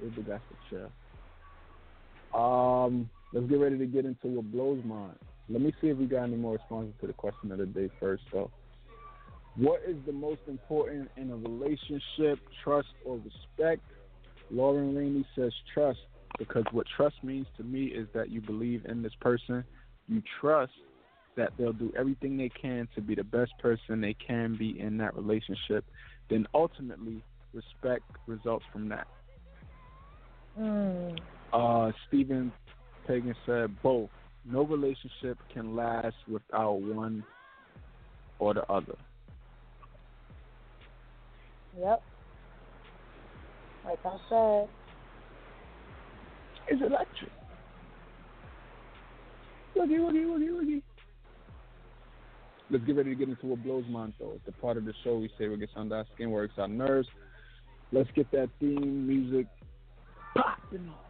it's 0.00 0.16
the 0.16 0.22
guys 0.22 0.40
for 0.48 0.56
chill. 0.70 0.90
Um, 2.40 3.08
let's 3.32 3.46
get 3.46 3.58
ready 3.58 3.78
to 3.78 3.86
get 3.86 4.04
into 4.04 4.28
what 4.28 4.50
blows 4.50 4.82
mine. 4.84 5.16
Let 5.48 5.60
me 5.60 5.72
see 5.80 5.88
if 5.88 5.98
we 5.98 6.06
got 6.06 6.24
any 6.24 6.36
more 6.36 6.54
responses 6.54 6.94
to 7.00 7.06
the 7.06 7.12
question 7.12 7.52
of 7.52 7.58
the 7.58 7.66
day 7.66 7.90
first, 8.00 8.22
though. 8.32 8.50
What 9.56 9.82
is 9.86 9.96
the 10.04 10.12
most 10.12 10.40
important 10.48 11.10
in 11.16 11.30
a 11.30 11.36
relationship, 11.36 12.40
trust 12.64 12.88
or 13.04 13.18
respect? 13.18 13.82
Lauren 14.50 14.94
Rainey 14.94 15.26
says 15.36 15.52
trust 15.72 16.00
because 16.38 16.64
what 16.72 16.86
trust 16.96 17.16
means 17.22 17.46
to 17.56 17.62
me 17.62 17.84
is 17.84 18.08
that 18.14 18.30
you 18.30 18.40
believe 18.40 18.84
in 18.86 19.02
this 19.02 19.12
person, 19.20 19.64
you 20.08 20.22
trust 20.40 20.72
that 21.36 21.52
they'll 21.58 21.72
do 21.72 21.92
everything 21.98 22.36
they 22.36 22.50
can 22.60 22.88
to 22.94 23.00
be 23.00 23.14
the 23.14 23.24
best 23.24 23.52
person 23.60 24.00
they 24.00 24.14
can 24.14 24.56
be 24.56 24.80
in 24.80 24.96
that 24.98 25.14
relationship, 25.16 25.84
then 26.30 26.46
ultimately 26.54 27.22
respect 27.52 28.04
results 28.26 28.64
from 28.72 28.88
that. 28.88 29.06
Mm. 30.58 31.18
Uh, 31.52 31.92
Stephen 32.08 32.52
Pagan 33.06 33.34
said 33.46 33.70
both. 33.82 34.10
No 34.44 34.62
relationship 34.62 35.38
can 35.52 35.74
last 35.74 36.16
without 36.28 36.80
one 36.80 37.24
or 38.38 38.54
the 38.54 38.70
other. 38.70 38.96
Yep. 41.78 42.02
Like 43.84 43.98
I 44.04 44.16
said. 44.28 44.68
It's 46.66 46.80
electric. 46.80 47.30
Woogie, 49.76 49.98
woogie, 49.98 50.24
woogie, 50.24 50.50
woogie. 50.50 50.82
Let's 52.70 52.84
get 52.86 52.96
ready 52.96 53.10
to 53.10 53.16
get 53.16 53.28
into 53.28 53.46
what 53.46 53.62
blows 53.62 53.84
though. 54.18 54.32
It's 54.34 54.46
the 54.46 54.52
part 54.52 54.76
of 54.76 54.84
the 54.84 54.94
show 55.04 55.18
we 55.18 55.30
say 55.38 55.48
what 55.48 55.60
gets 55.60 55.72
under 55.76 55.96
our 55.96 56.06
skin, 56.14 56.30
works 56.30 56.54
our 56.58 56.66
nerves. 56.66 57.08
Let's 57.92 58.10
get 58.16 58.30
that 58.32 58.48
theme 58.58 59.06
music 59.06 59.46
popping 60.34 60.88
off. 60.88 61.04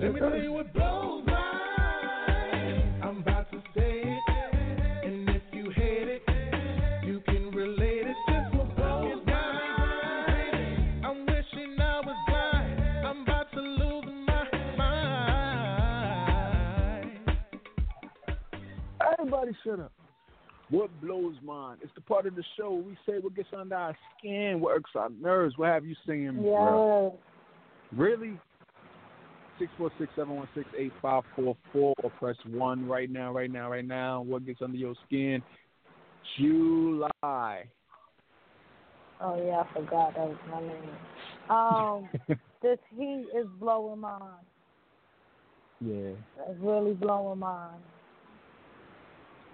Let 0.00 0.14
me 0.14 0.20
tell 0.20 0.36
you 0.36 0.52
what 0.52 0.72
blows 0.74 0.97
Up. 19.68 19.92
What 20.70 20.90
blows 21.00 21.34
mind? 21.42 21.80
It's 21.82 21.92
the 21.94 22.00
part 22.02 22.26
of 22.26 22.34
the 22.34 22.44
show 22.56 22.74
we 22.74 22.96
say 23.06 23.18
what 23.20 23.34
gets 23.34 23.48
under 23.56 23.74
our 23.74 23.96
skin, 24.18 24.60
what 24.60 24.76
irks 24.76 24.90
our 24.94 25.08
nerves. 25.20 25.56
What 25.56 25.68
have 25.68 25.86
you 25.86 25.94
singing, 26.06 26.42
bro? 26.42 27.12
Yes. 27.14 27.98
Really? 27.98 28.38
646-716-8544 29.78 31.54
or 31.74 31.94
press 32.18 32.36
1 32.46 32.86
right 32.86 33.10
now, 33.10 33.32
right 33.32 33.50
now, 33.50 33.70
right 33.70 33.84
now. 33.84 34.20
What 34.22 34.46
gets 34.46 34.60
under 34.62 34.76
your 34.76 34.94
skin? 35.06 35.42
July. 36.38 37.64
Oh 39.20 39.36
yeah, 39.44 39.62
I 39.62 39.74
forgot 39.74 40.14
that 40.14 40.28
was 40.28 40.36
my 40.50 40.60
name. 40.60 40.90
Um, 41.50 42.08
this 42.62 42.78
heat 42.96 43.26
is 43.36 43.46
blowing 43.58 44.00
mine. 44.00 44.20
yeah. 45.80 46.12
It's 46.48 46.60
really 46.60 46.94
blowing 46.94 47.40
mine. 47.40 47.80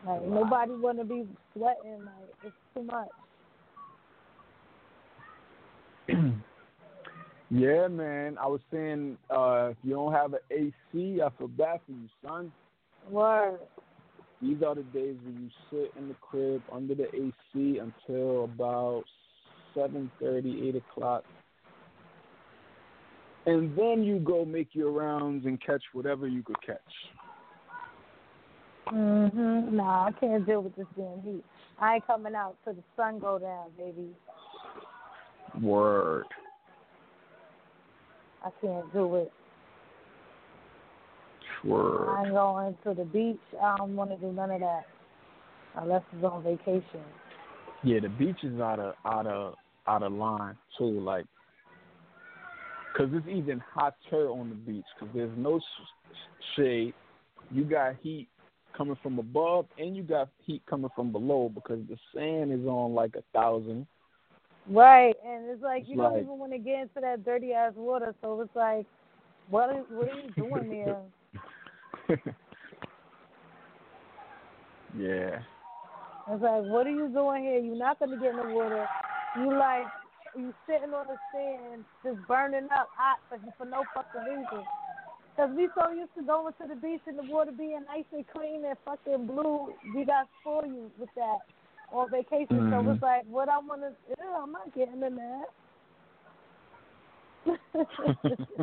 Like 0.07 0.23
nobody 0.23 0.73
want 0.73 0.99
to 0.99 1.05
be 1.05 1.27
sweating. 1.55 2.05
Like 2.05 2.35
it's 2.43 2.55
too 2.75 2.83
much. 2.83 3.09
yeah, 7.51 7.89
man. 7.89 8.37
I 8.39 8.47
was 8.47 8.61
saying 8.71 9.17
uh, 9.31 9.71
if 9.71 9.77
you 9.83 9.95
don't 9.95 10.13
have 10.13 10.35
an 10.35 10.41
AC, 10.51 11.23
I 11.23 11.29
feel 11.39 11.49
bad 11.49 11.81
for 11.87 11.93
you, 11.93 12.09
son. 12.23 12.53
Word. 13.11 13.61
These 14.43 14.63
are 14.63 14.75
the 14.75 14.83
days 14.83 15.17
when 15.25 15.43
you 15.43 15.51
sit 15.71 15.93
in 15.99 16.09
the 16.09 16.15
crib 16.21 16.61
under 16.71 16.95
the 16.95 17.07
AC 17.15 17.79
until 17.79 18.45
about 18.45 19.05
seven 19.75 20.11
thirty, 20.21 20.69
eight 20.69 20.77
o'clock, 20.77 21.25
and 23.47 23.75
then 23.75 24.03
you 24.05 24.19
go 24.19 24.45
make 24.45 24.69
your 24.73 24.91
rounds 24.91 25.47
and 25.47 25.59
catch 25.65 25.83
whatever 25.95 26.29
you 26.29 26.43
could 26.43 26.61
catch. 26.61 26.79
Mhm. 28.89 29.73
Nah, 29.73 30.07
I 30.07 30.13
can't 30.13 30.47
deal 30.47 30.63
with 30.63 30.77
this 30.77 30.87
damn 30.97 31.23
heat. 31.23 31.45
I 31.79 31.97
ain't 31.97 32.07
coming 32.07 32.35
out 32.35 32.57
till 32.65 32.75
the 32.75 32.83
sun 32.97 33.19
go 33.19 33.39
down, 33.39 33.71
baby. 33.79 34.15
Word. 35.61 36.27
I 38.45 38.51
can't 38.61 38.93
do 38.93 39.17
it. 39.17 39.33
Word. 41.65 42.09
I 42.11 42.25
ain't 42.25 42.35
going 42.35 42.77
to 42.85 42.95
the 42.95 43.05
beach. 43.05 43.41
I 43.61 43.77
don't 43.79 43.97
want 43.97 44.11
to 44.11 44.17
do 44.17 44.33
none 44.33 44.51
of 44.51 44.61
that 44.61 44.85
unless 45.77 46.03
it's 46.13 46.25
on 46.25 46.43
vacation. 46.43 47.01
Yeah, 47.83 48.01
the 48.01 48.09
beach 48.09 48.43
is 48.43 48.61
out 48.61 48.79
of 48.81 48.95
out 49.05 49.27
of 49.27 49.55
out 49.87 50.03
of 50.03 50.13
line 50.13 50.57
too. 50.77 51.01
Like, 51.01 51.27
cause 52.97 53.09
it's 53.13 53.27
even 53.29 53.63
hotter 53.75 54.29
on 54.29 54.51
the 54.51 54.55
beach. 54.55 54.85
Cause 54.99 55.09
there's 55.15 55.37
no 55.37 55.59
sh- 55.59 56.17
shade. 56.57 56.95
You 57.51 57.65
got 57.65 57.97
heat 58.03 58.29
coming 58.77 58.97
from 59.03 59.19
above, 59.19 59.67
and 59.79 59.97
you 59.97 60.03
got 60.03 60.29
heat 60.45 60.63
coming 60.69 60.91
from 60.95 61.13
below 61.13 61.51
because 61.53 61.81
the 61.89 61.97
sand 62.15 62.53
is 62.53 62.67
on 62.67 62.95
like 62.95 63.15
a 63.17 63.23
thousand. 63.33 63.87
Right, 64.69 65.15
and 65.27 65.51
it's 65.51 65.63
like 65.63 65.83
It's 65.83 65.91
you 65.91 65.97
don't 65.97 66.17
even 66.19 66.39
want 66.39 66.53
to 66.53 66.59
get 66.59 66.81
into 66.81 67.01
that 67.01 67.25
dirty 67.25 67.53
ass 67.53 67.73
water. 67.77 68.15
So 68.23 68.41
it's 68.41 68.57
like, 68.57 68.87
what 69.51 69.69
are, 69.71 69.83
what 69.91 70.09
are 70.09 70.21
you 70.21 70.31
doing 70.37 70.71
there? 70.71 71.03
yeah. 74.99 75.41
It's 76.31 76.43
like, 76.43 76.63
what 76.65 76.87
are 76.87 76.91
you 76.91 77.09
doing 77.09 77.45
here? 77.45 77.59
You're 77.59 77.77
not 77.77 77.99
gonna 77.99 78.17
get 78.17 78.31
in 78.31 78.37
the 78.37 78.55
water. 78.55 78.87
You 79.37 79.51
like, 79.51 79.85
you 80.37 80.55
sitting 80.67 80.95
on 80.95 81.07
the 81.07 81.17
sand, 81.33 81.85
just 82.03 82.27
burning 82.27 82.69
up 82.75 82.89
hot 82.97 83.19
for 83.29 83.39
for 83.59 83.67
no 83.67 83.85
fucking 83.95 84.23
reason. 84.23 84.65
Cause 85.37 85.51
we 85.57 85.69
so 85.75 85.91
used 85.91 86.15
to 86.17 86.23
going 86.23 86.53
to 86.61 86.69
the 86.69 86.77
beach 86.77 87.01
and 87.07 87.19
the 87.19 87.25
water 87.25 87.51
being 87.51 87.81
nice 87.89 88.05
and 88.13 88.25
clean 88.29 88.65
and 88.65 88.79
fucking 88.85 89.27
blue. 89.27 89.75
We 89.95 90.05
got 90.05 90.29
spoiled 90.41 90.67
you 90.67 90.91
with 90.97 91.09
that 91.17 91.39
on 91.93 92.09
vacation. 92.11 92.47
So 92.49 92.57
Mhm. 92.57 92.93
it's 92.93 93.03
like, 93.03 93.25
what 93.27 93.49
I 93.49 93.59
want 93.59 93.81
to, 93.83 93.95
I'm 94.23 94.53
not 94.53 94.73
getting 94.75 95.03
in 95.03 95.17
that. 95.17 95.47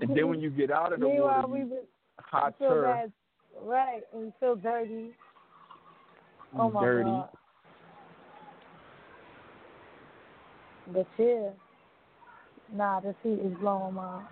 and 0.00 0.16
then 0.16 0.28
when 0.28 0.40
you 0.40 0.48
get 0.48 0.70
out 0.70 0.92
of 0.94 1.00
the 1.00 1.06
Meanwhile, 1.06 1.42
water, 1.42 1.48
we 1.48 1.58
you 1.60 1.66
was 1.66 1.84
hotter, 2.18 2.54
feel 2.58 2.82
bad, 2.82 3.12
right? 3.62 4.02
And 4.12 4.22
you 4.22 4.32
feel 4.40 4.56
dirty. 4.56 5.10
Oh 6.58 6.70
my 6.70 6.80
dirty. 6.80 7.10
god. 7.10 7.28
But 10.92 11.06
yeah, 11.18 11.50
nah, 12.74 13.00
this 13.00 13.14
heat 13.22 13.38
is 13.40 13.52
blowing 13.60 13.94
my. 13.94 14.22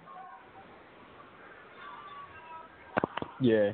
Yeah. 3.41 3.72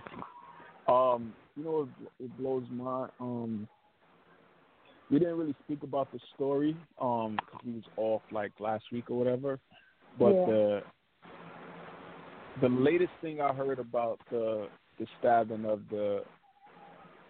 Um, 0.87 1.33
you 1.57 1.65
know, 1.65 1.89
it, 2.01 2.25
it 2.25 2.39
blows 2.39 2.65
my 2.71 3.09
um. 3.21 3.69
We 5.11 5.19
didn't 5.19 5.37
really 5.37 5.55
speak 5.65 5.83
about 5.83 6.11
the 6.13 6.19
story 6.35 6.77
um 7.01 7.37
because 7.37 7.61
we 7.65 7.73
was 7.73 7.85
off 7.97 8.23
like 8.33 8.53
last 8.59 8.85
week 8.91 9.11
or 9.11 9.19
whatever, 9.19 9.59
but 10.19 10.35
Yeah. 10.35 10.47
the 10.47 10.83
the 12.61 12.69
latest 12.69 13.13
thing 13.21 13.41
I 13.41 13.53
heard 13.53 13.79
about 13.79 14.19
the 14.31 14.69
the 14.99 15.07
stabbing 15.19 15.65
of 15.65 15.81
the 15.91 16.23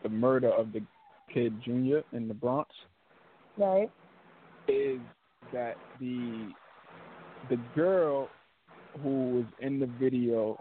the 0.03 0.09
murder 0.09 0.51
of 0.51 0.73
the 0.73 0.83
kid 1.33 1.55
Junior 1.65 2.03
in 2.13 2.29
the 2.29 2.35
Bronx 2.35 2.71
Right. 3.57 3.91
is 4.69 5.01
that 5.53 5.77
the 6.01 6.53
the 7.51 7.59
girl 7.75 8.29
who 9.03 9.31
was 9.31 9.45
in 9.61 9.79
the 9.79 9.87
video 9.87 10.57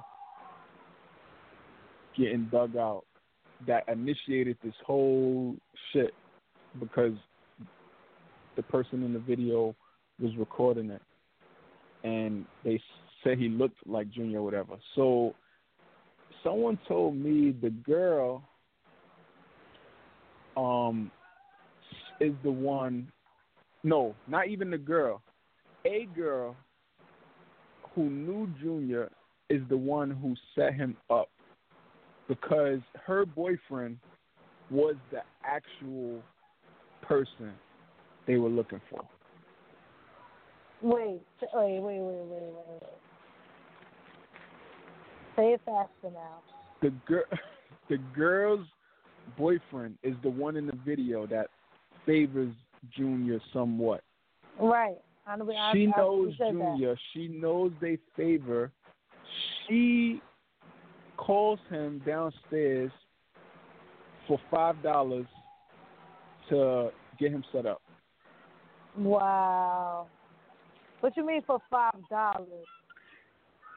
getting 2.18 2.48
dug 2.52 2.76
out 2.76 3.06
that 3.68 3.88
initiated 3.88 4.58
this 4.64 4.74
whole 4.86 5.56
shit 5.92 6.14
because 6.80 7.14
the 8.56 8.64
person 8.64 9.04
in 9.04 9.14
the 9.14 9.20
video 9.20 9.76
was 10.20 10.32
recording 10.38 10.90
it 10.90 11.02
and 12.04 12.46
they 12.64 12.80
said 13.24 13.38
he 13.38 13.50
looked 13.50 13.78
like 13.88 14.10
Junior 14.12 14.40
or 14.40 14.44
whatever. 14.44 14.76
So 14.96 15.34
someone 16.44 16.78
told 16.88 17.16
me 17.16 17.56
the 17.62 17.70
girl 17.70 18.44
um 20.56 21.12
is 22.20 22.34
the 22.44 22.52
one 22.52 23.08
no, 23.84 24.16
not 24.28 24.48
even 24.48 24.72
the 24.72 24.78
girl. 24.78 25.22
A 25.86 26.08
girl 26.16 26.56
who 27.96 28.10
knew 28.10 28.50
Junior 28.62 29.10
is 29.50 29.62
the 29.70 29.78
one 29.78 30.10
who 30.12 30.36
set 30.56 30.74
him 30.74 30.98
up 31.10 31.30
because 32.28 32.80
her 33.06 33.26
boyfriend 33.26 33.98
was 34.72 34.96
the 35.12 35.22
actual 35.46 36.22
person 37.02 37.52
they 38.26 38.38
were 38.38 38.50
looking 38.50 38.82
for. 38.89 39.02
Wait, 40.82 41.22
wait, 41.54 41.80
wait, 41.80 41.82
wait, 41.82 42.00
wait, 42.00 42.26
wait, 42.30 42.54
wait. 42.68 42.84
Say 45.36 45.54
it 45.54 45.62
faster 45.66 46.14
now. 46.14 46.41
The 46.82 46.89
girl, 47.08 47.24
the 47.89 47.98
girl's 48.16 48.68
boyfriend 49.38 49.98
is 50.04 50.16
the 50.24 50.30
one 50.30 50.58
in 50.58 50.68
the 50.68 50.78
video 50.86 51.26
that 51.28 51.48
favors 52.06 52.54
Junior 52.96 53.39
somewhat. 53.54 54.02
Right. 54.60 54.98
I, 55.26 55.36
I, 55.36 55.71
she 55.74 55.91
knows 55.97 56.34
said 56.38 56.47
that. 56.47 56.51
Junior. 56.51 56.97
She 57.13 57.28
knows 57.28 57.71
they 57.80 57.97
favor. 58.15 58.71
She 59.67 60.21
calls 61.17 61.59
him 61.69 62.01
downstairs 62.05 62.91
for 64.28 64.39
five 64.51 64.82
dollars 64.84 65.26
to 66.49 66.89
get 67.19 67.32
him 67.32 67.43
set 67.51 67.65
up. 67.65 67.82
Wow. 68.97 70.07
What 70.99 71.15
you 71.17 71.26
mean 71.26 71.41
for 71.45 71.59
five 71.69 71.95
dollars? 72.09 72.67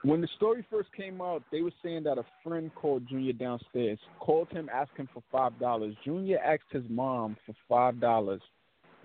When 0.03 0.21
the 0.21 0.29
story 0.37 0.65
first 0.71 0.93
came 0.93 1.21
out, 1.21 1.43
they 1.51 1.63
were 1.63 1.73
saying 1.83 2.05
that 2.05 2.19
a 2.19 2.25
friend 2.45 2.71
called 2.75 3.09
Junior 3.09 3.33
downstairs, 3.33 3.99
called 4.21 4.49
him 4.51 4.69
asked 4.73 4.97
him 4.97 5.09
for 5.13 5.23
five 5.33 5.59
dollars. 5.59 5.95
Junior 6.05 6.39
asked 6.39 6.71
his 6.71 6.85
mom 6.89 7.37
for 7.47 7.55
five 7.69 8.01
dollars, 8.01 8.43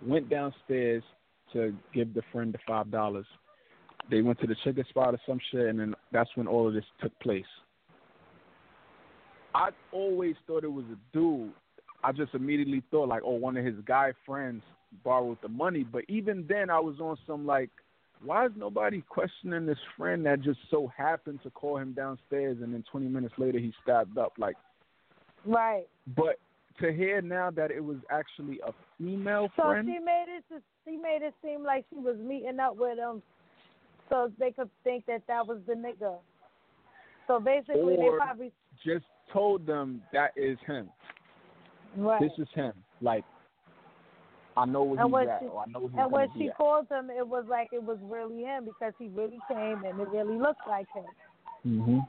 went 0.05 0.29
downstairs 0.29 1.03
to 1.53 1.73
give 1.93 2.13
the 2.13 2.21
friend 2.31 2.53
the 2.53 2.59
five 2.67 2.91
dollars. 2.91 3.25
They 4.09 4.21
went 4.21 4.39
to 4.41 4.47
the 4.47 4.55
chicken 4.63 4.85
spot 4.89 5.13
or 5.13 5.19
some 5.27 5.39
shit, 5.51 5.67
and 5.67 5.79
then 5.79 5.95
that's 6.11 6.29
when 6.35 6.47
all 6.47 6.67
of 6.67 6.73
this 6.73 6.83
took 7.01 7.17
place. 7.19 7.45
I 9.53 9.69
always 9.91 10.35
thought 10.47 10.63
it 10.63 10.71
was 10.71 10.85
a 10.91 10.97
dude. 11.13 11.51
I 12.03 12.11
just 12.11 12.33
immediately 12.33 12.81
thought 12.89 13.09
like, 13.09 13.21
oh, 13.23 13.35
one 13.35 13.57
of 13.57 13.65
his 13.65 13.75
guy 13.85 14.13
friends 14.25 14.63
borrowed 15.03 15.37
the 15.41 15.49
money. 15.49 15.83
But 15.83 16.03
even 16.07 16.45
then, 16.47 16.69
I 16.69 16.79
was 16.79 16.99
on 16.99 17.17
some 17.27 17.45
like, 17.45 17.69
why 18.23 18.45
is 18.45 18.51
nobody 18.55 19.03
questioning 19.07 19.65
this 19.65 19.77
friend 19.97 20.25
that 20.25 20.41
just 20.41 20.59
so 20.69 20.91
happened 20.95 21.39
to 21.43 21.49
call 21.51 21.77
him 21.77 21.93
downstairs 21.93 22.57
and 22.61 22.73
then 22.73 22.83
20 22.91 23.07
minutes 23.07 23.33
later 23.37 23.59
he 23.59 23.73
stabbed 23.83 24.17
up? 24.17 24.33
Like, 24.37 24.55
Right. 25.45 25.87
but 26.15 26.37
to 26.79 26.91
hear 26.93 27.21
now 27.21 27.51
that 27.51 27.71
it 27.71 27.83
was 27.83 27.97
actually 28.09 28.59
a 28.65 28.73
female 28.97 29.49
So 29.55 29.63
friend, 29.63 29.87
she 29.87 29.99
made 29.99 30.25
it. 30.27 30.43
To, 30.49 30.61
she 30.85 30.97
made 30.97 31.19
it 31.21 31.33
seem 31.43 31.63
like 31.63 31.85
she 31.89 31.99
was 31.99 32.17
meeting 32.17 32.59
up 32.59 32.77
with 32.77 32.97
him, 32.97 33.21
so 34.09 34.31
they 34.39 34.51
could 34.51 34.69
think 34.83 35.05
that 35.05 35.21
that 35.27 35.47
was 35.47 35.59
the 35.67 35.73
nigga. 35.73 36.17
So 37.27 37.39
basically, 37.39 37.95
Or- 37.95 38.11
they 38.11 38.17
probably 38.17 38.51
just 38.83 39.05
told 39.31 39.65
them 39.65 40.01
that 40.11 40.31
is 40.35 40.57
him. 40.65 40.89
right. 41.95 42.19
This 42.21 42.31
is 42.37 42.47
him. 42.53 42.73
Like, 43.01 43.23
I 44.57 44.65
know 44.65 44.83
where 44.83 44.99
and 44.99 45.09
he's 45.09 45.29
at, 45.29 45.39
she, 45.39 45.45
I 45.45 45.65
know 45.71 45.87
he's 45.87 45.99
and 45.99 46.11
when 46.11 46.27
she 46.37 46.49
at. 46.49 46.57
called 46.57 46.87
him, 46.89 47.09
it 47.09 47.25
was 47.25 47.45
like 47.47 47.69
it 47.71 47.81
was 47.81 47.97
really 48.03 48.41
him 48.43 48.65
because 48.65 48.93
he 48.99 49.07
really 49.09 49.39
came 49.47 49.83
and 49.85 49.99
it 49.99 50.07
really 50.09 50.37
looked 50.37 50.67
like 50.67 50.87
him. 50.93 51.05
hmm 51.63 51.99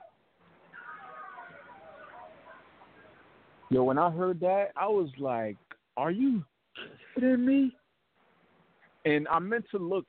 Yo, 3.71 3.85
when 3.85 3.97
I 3.97 4.11
heard 4.11 4.39
that, 4.41 4.73
I 4.77 4.87
was 4.87 5.09
like, 5.19 5.57
"Are 5.97 6.11
you 6.11 6.45
kidding 7.15 7.47
me?" 7.47 7.75
and 9.05 9.29
I 9.29 9.39
meant 9.39 9.65
to 9.73 9.79
look 9.79 10.07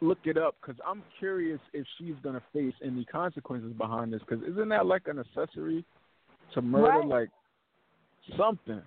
look 0.00 0.18
it 0.24 0.36
up 0.36 0.56
because 0.60 0.80
I'm 0.86 1.02
curious 1.18 1.60
if 1.72 1.86
she's 1.98 2.14
gonna 2.22 2.42
face 2.52 2.74
any 2.84 3.04
consequences 3.04 3.72
behind 3.72 4.12
this. 4.12 4.20
Because 4.28 4.44
isn't 4.44 4.68
that 4.68 4.86
like 4.86 5.02
an 5.06 5.18
accessory 5.18 5.84
to 6.54 6.62
murder, 6.62 6.98
right. 6.98 7.06
like 7.06 7.28
something? 8.36 8.82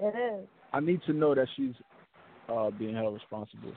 It 0.00 0.14
is. 0.40 0.46
I 0.72 0.80
need 0.80 1.00
to 1.06 1.12
know 1.12 1.34
that 1.34 1.48
she's 1.56 1.72
uh, 2.48 2.70
being 2.70 2.94
held 2.94 3.14
responsible 3.14 3.72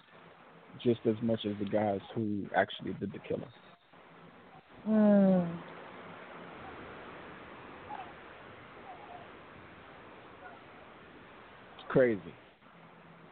just 0.83 0.99
as 1.05 1.15
much 1.21 1.39
as 1.45 1.53
the 1.59 1.65
guys 1.65 1.99
who 2.15 2.45
actually 2.55 2.93
did 2.93 3.11
the 3.11 3.19
killing. 3.27 3.43
Hmm. 4.85 5.51
It's 11.77 11.87
crazy. 11.89 12.21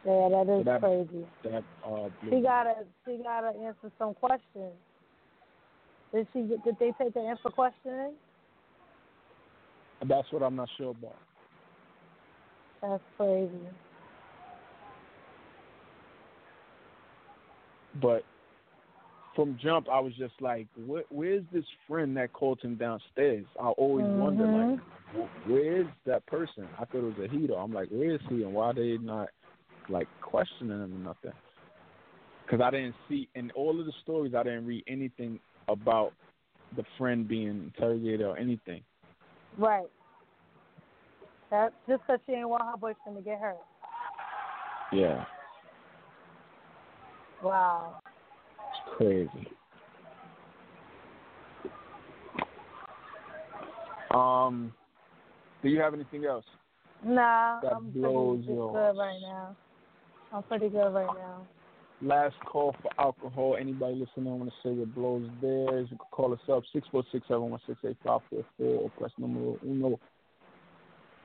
Yeah, 0.04 0.28
that 0.30 0.42
is 0.42 0.60
So 0.60 0.62
that- 0.64 0.80
crazy. 0.80 1.26
That 1.44 1.64
uh, 1.84 2.08
She 2.28 2.40
gotta 2.40 2.74
she 3.04 3.18
gotta 3.22 3.48
answer 3.58 3.90
some 3.98 4.14
questions. 4.14 4.72
Did 6.12 6.26
she 6.32 6.42
get 6.42 6.64
did 6.64 6.76
they 6.80 6.92
take 6.98 7.14
the 7.14 7.20
answer 7.20 7.50
questioning? 7.50 8.14
That's 10.06 10.32
what 10.32 10.42
I'm 10.42 10.56
not 10.56 10.68
sure 10.78 10.90
about. 10.90 11.16
That's 12.80 13.02
crazy. 13.18 13.52
But 18.00 18.22
from 19.36 19.58
jump, 19.62 19.88
I 19.90 20.00
was 20.00 20.14
just 20.16 20.32
like, 20.40 20.66
where, 20.86 21.04
"Where's 21.10 21.44
this 21.52 21.64
friend 21.86 22.16
that 22.16 22.32
called 22.32 22.60
him 22.62 22.76
downstairs?" 22.76 23.44
I 23.60 23.68
always 23.68 24.06
wonder, 24.06 24.46
like, 24.46 24.80
where 25.46 25.82
is 25.82 25.86
that 26.06 26.24
person? 26.26 26.66
I 26.78 26.84
thought 26.86 26.98
it 26.98 27.18
was 27.18 27.18
a 27.24 27.28
heater. 27.28 27.54
I'm 27.54 27.72
like, 27.72 27.88
where 27.90 28.12
is 28.14 28.20
he, 28.28 28.42
and 28.42 28.54
why 28.54 28.72
they 28.72 28.96
not 28.98 29.28
like 29.88 30.08
questioning 30.20 30.82
him 30.82 30.94
or 30.94 31.14
nothing? 31.14 31.32
Because 32.44 32.60
I 32.60 32.70
didn't 32.70 32.94
see 33.08 33.28
in 33.34 33.50
all 33.52 33.78
of 33.78 33.86
the 33.86 33.92
stories, 34.02 34.34
I 34.34 34.42
didn't 34.42 34.66
read 34.66 34.84
anything 34.88 35.38
about 35.68 36.12
the 36.76 36.84
friend 36.98 37.26
being 37.26 37.72
interrogated 37.74 38.22
or 38.22 38.36
anything. 38.36 38.82
Right. 39.58 39.88
That 41.50 41.72
just 41.88 42.04
'cause 42.06 42.20
she 42.26 42.32
didn't 42.32 42.48
want 42.48 42.62
her 42.64 42.76
boyfriend 42.76 43.18
to 43.18 43.22
get 43.22 43.40
hurt. 43.40 43.58
Yeah, 44.92 45.24
Wow. 47.42 48.00
it's 48.70 48.96
crazy. 48.96 49.56
Um, 54.10 54.74
do 55.62 55.68
you 55.68 55.80
have 55.80 55.94
anything 55.94 56.24
else? 56.24 56.44
Nah, 57.02 57.60
That 57.60 57.72
I'm 57.72 57.90
blows 57.90 58.44
pretty 58.44 58.60
good 58.60 58.96
right 58.96 59.20
now. 59.20 59.56
I'm 60.32 60.42
pretty 60.44 60.68
good 60.68 60.90
right 60.90 61.06
now. 61.16 61.46
Last 62.02 62.36
call 62.46 62.74
for 62.80 62.90
alcohol. 62.98 63.56
Anybody 63.60 63.94
listening 63.94 64.38
want 64.38 64.50
to 64.50 64.68
say 64.68 64.72
what 64.72 64.94
blows 64.94 65.28
theirs? 65.42 65.88
You 65.90 65.98
can 65.98 66.06
call 66.10 66.32
us 66.32 66.40
up 66.50 66.62
six 66.72 66.88
four 66.90 67.02
six 67.12 67.26
seven 67.28 67.50
one 67.50 67.60
six 67.66 67.78
eight 67.86 67.96
five 68.04 68.20
four 68.30 68.44
four 68.56 68.82
or 68.82 68.90
press 68.90 69.10
number 69.18 69.58
uno. 69.66 70.00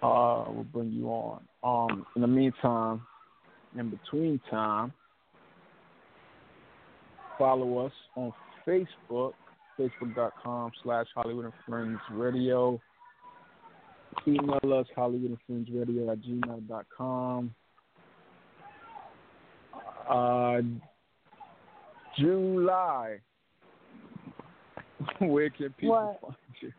Uh, 0.02 0.52
we'll 0.52 0.66
bring 0.66 0.92
you 0.92 1.08
on. 1.08 1.42
Um, 1.64 2.06
in 2.16 2.22
the 2.22 2.28
meantime, 2.28 3.02
in 3.78 3.90
between 3.90 4.40
time, 4.52 4.92
follow 7.38 7.86
us 7.86 7.94
on 8.16 8.34
Facebook, 8.68 9.34
facebook.com 9.80 10.72
slash 10.84 11.08
Holliewood 11.16 11.46
and 11.46 11.54
Friends 11.68 12.00
Radio. 12.12 12.82
Email 14.28 14.60
us 14.74 14.88
Holliewood 14.98 15.28
and 15.28 15.38
Friends 15.48 15.70
Radio 15.72 16.12
at 16.12 16.20
gmail.com. 16.22 17.56
Uh, 20.10 20.62
July. 22.18 23.18
Where 25.20 25.50
can 25.50 25.70
people 25.74 25.96
What? 25.96 26.22
find 26.22 26.36
you? 26.62 26.72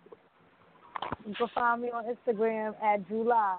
You 1.27 1.35
can 1.35 1.49
find 1.55 1.83
me 1.83 1.89
on 1.89 2.05
Instagram 2.05 2.75
at 2.83 3.07
July. 3.09 3.59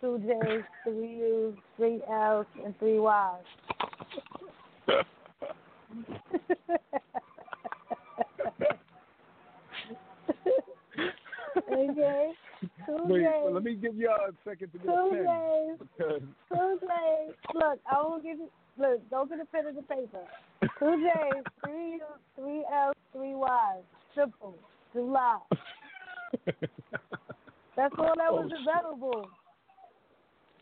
Two 0.00 0.18
J's, 0.18 0.64
three 0.82 1.16
U's, 1.16 1.54
three 1.76 2.00
L's, 2.10 2.46
and 2.64 2.76
three 2.80 2.98
Y's. 2.98 3.44
okay. 11.72 12.32
Two 12.86 12.96
Wait, 13.04 13.22
J's. 13.22 13.52
let 13.52 13.62
me 13.64 13.74
give 13.74 13.96
y'all 13.96 14.14
a 14.28 14.32
second 14.48 14.70
to 14.72 14.78
get 14.78 14.88
a 14.88 14.90
Two 14.90 15.10
pen. 15.10 15.78
J's. 15.78 15.88
Because 16.50 16.78
Two. 16.80 17.54
Look, 17.54 17.78
I 17.90 18.02
won't 18.02 18.22
give 18.22 18.38
you. 18.38 18.48
Look, 18.82 19.10
don't 19.10 19.28
get 19.28 19.38
a 19.38 19.44
pen 19.44 19.66
and 19.68 19.76
the 19.78 19.82
paper. 19.82 20.24
Two 20.80 20.96
J's, 20.96 21.44
three 21.64 21.92
U's, 21.92 22.00
three 22.36 22.64
L's, 22.74 22.94
three 23.12 23.34
Y's. 23.34 23.84
Simple. 24.16 24.58
July. 24.92 25.38
That's 27.76 27.94
all 27.96 28.12
that 28.16 28.32
was 28.32 28.50
Oh, 28.52 28.90
available. 29.00 29.28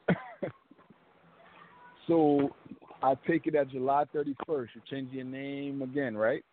so 2.07 2.51
I 3.03 3.15
take 3.27 3.47
it 3.47 3.55
at 3.55 3.71
July 3.71 4.05
31st. 4.15 4.37
You're 4.47 4.85
changing 4.91 5.15
your 5.17 5.25
name 5.25 5.81
again, 5.81 6.15
right? 6.15 6.45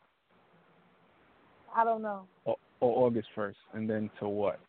I 1.75 1.83
don't 1.83 2.01
know. 2.01 2.23
Or, 2.45 2.55
or 2.79 3.05
August 3.07 3.27
1st. 3.35 3.53
And 3.73 3.89
then 3.89 4.09
to 4.19 4.29
what? 4.29 4.59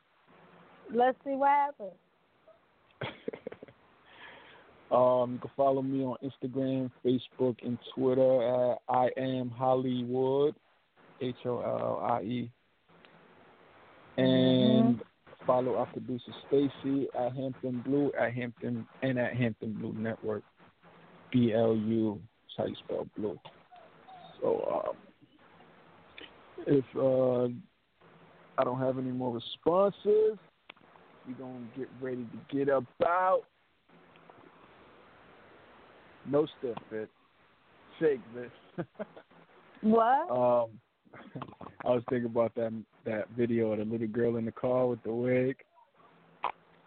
Let's 0.93 1.17
see 1.25 1.31
what 1.31 1.49
happens. 1.51 1.93
Um, 4.91 5.35
you 5.35 5.39
can 5.39 5.51
follow 5.57 5.83
me 5.83 6.03
on 6.03 6.17
Instagram, 6.23 6.91
Facebook, 7.05 7.57
and 7.63 7.79
Twitter 7.95 8.73
at 8.73 8.79
I 8.89 9.11
am 9.19 9.51
Holliewood, 9.51 10.55
H 11.21 11.37
O 11.45 11.61
L 11.61 11.79
L 11.79 12.01
I 12.11 12.23
E. 12.23 12.51
And 14.17 15.01
follow 15.47 15.77
our 15.77 15.87
producer 15.87 16.33
Stacy 16.47 17.07
at 17.19 17.35
Hampton 17.35 17.83
Blue 17.85 18.11
at 18.19 18.33
Hampton 18.33 18.87
and 19.03 19.19
at 19.19 19.37
Hampton 19.37 19.75
Blue 19.75 19.93
Network. 19.93 20.43
B 21.31 21.53
L 21.53 21.77
U. 21.77 22.21
That's 22.43 22.55
how 22.57 22.67
you 22.67 22.77
spell 22.85 23.07
blue. 23.17 23.39
So 24.41 24.87
um, 24.89 24.97
if 26.67 26.85
uh, 26.97 27.53
I 28.59 28.65
don't 28.65 28.79
have 28.79 28.99
any 28.99 29.11
more 29.11 29.35
responses, 29.35 30.39
we're 31.27 31.35
gonna 31.39 31.67
get 31.77 31.89
ready 32.01 32.25
to 32.25 32.57
get 32.57 32.69
about. 32.69 33.43
No 36.31 36.47
stiff 36.59 36.77
fit. 36.91 37.09
Shake 37.99 38.21
this. 38.35 38.87
What? 39.81 40.29
um, 40.29 40.71
I 41.85 41.89
was 41.89 42.03
thinking 42.11 42.27
about 42.31 42.53
that 42.57 42.73
that 43.05 43.29
video 43.37 43.71
of 43.71 43.79
the 43.79 43.85
little 43.85 44.09
girl 44.09 44.37
in 44.37 44.45
the 44.45 44.51
car 44.51 44.89
with 44.89 45.01
the 45.05 45.13
wig. 45.13 45.57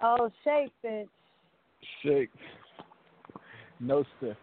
Oh, 0.04 0.30
shake, 0.44 0.74
bitch. 0.84 1.08
Shake. 2.04 2.30
No 3.80 4.04
stiff. 4.18 4.36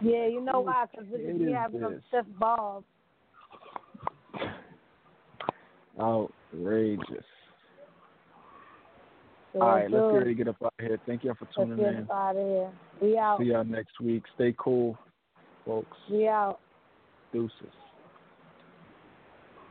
Yeah, 0.00 0.26
you 0.28 0.40
know 0.40 0.60
why? 0.60 0.84
Because 0.90 1.06
we 1.12 1.18
is 1.18 1.54
have 1.54 1.72
some 1.72 2.00
stiff 2.08 2.26
balls. 2.38 2.84
Outrageous. 6.00 7.24
So 9.52 9.60
All 9.60 9.68
right, 9.68 9.90
let's 9.90 10.06
get 10.06 10.16
ready 10.16 10.30
to 10.30 10.34
get 10.34 10.48
up 10.48 10.56
out 10.64 10.72
of 10.78 10.86
here. 10.86 10.98
Thank 11.06 11.24
y'all 11.24 11.34
for 11.34 11.44
Let's 11.44 11.56
tuning 11.56 11.76
get 11.76 11.94
in. 11.94 12.08
out 12.10 12.36
of 12.36 12.46
here. 12.46 12.70
We 13.02 13.18
out. 13.18 13.38
See 13.40 13.46
y'all 13.46 13.64
next 13.64 14.00
week. 14.00 14.22
Stay 14.36 14.54
cool, 14.56 14.96
folks. 15.66 15.96
We 16.08 16.28
out. 16.28 16.60
Deuces. 17.32 17.52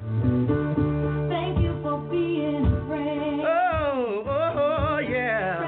Thank 0.02 1.62
you 1.62 1.80
for 1.82 1.98
being 2.12 2.66
a 2.66 2.88
friend. 2.88 3.42
Oh, 3.42 4.24
oh, 4.28 4.56
oh, 4.90 4.98
yeah. 4.98 5.62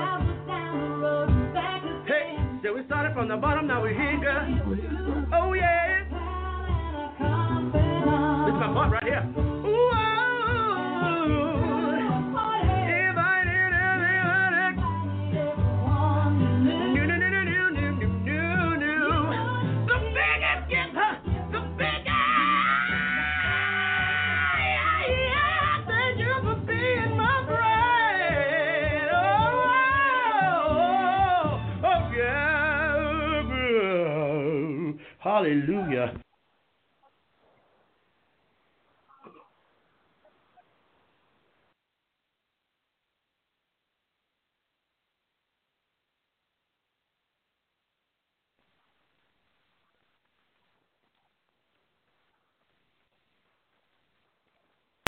Down 0.45 0.77
the 0.77 0.95
road, 0.98 1.53
back. 1.53 1.81
Hey, 2.06 2.35
so 2.64 2.73
we 2.73 2.85
started 2.85 3.14
from 3.14 3.30
the 3.30 3.38
bottom, 3.38 3.68
now 3.68 3.81
we're 3.81 3.94
here, 3.94 4.19
girl. 4.19 4.45
Oh, 5.34 5.53
yeah. 5.53 6.03
This 8.44 8.53
is 8.53 8.60
my 8.60 8.73
part 8.73 8.91
right 8.91 9.03
here. 9.03 9.43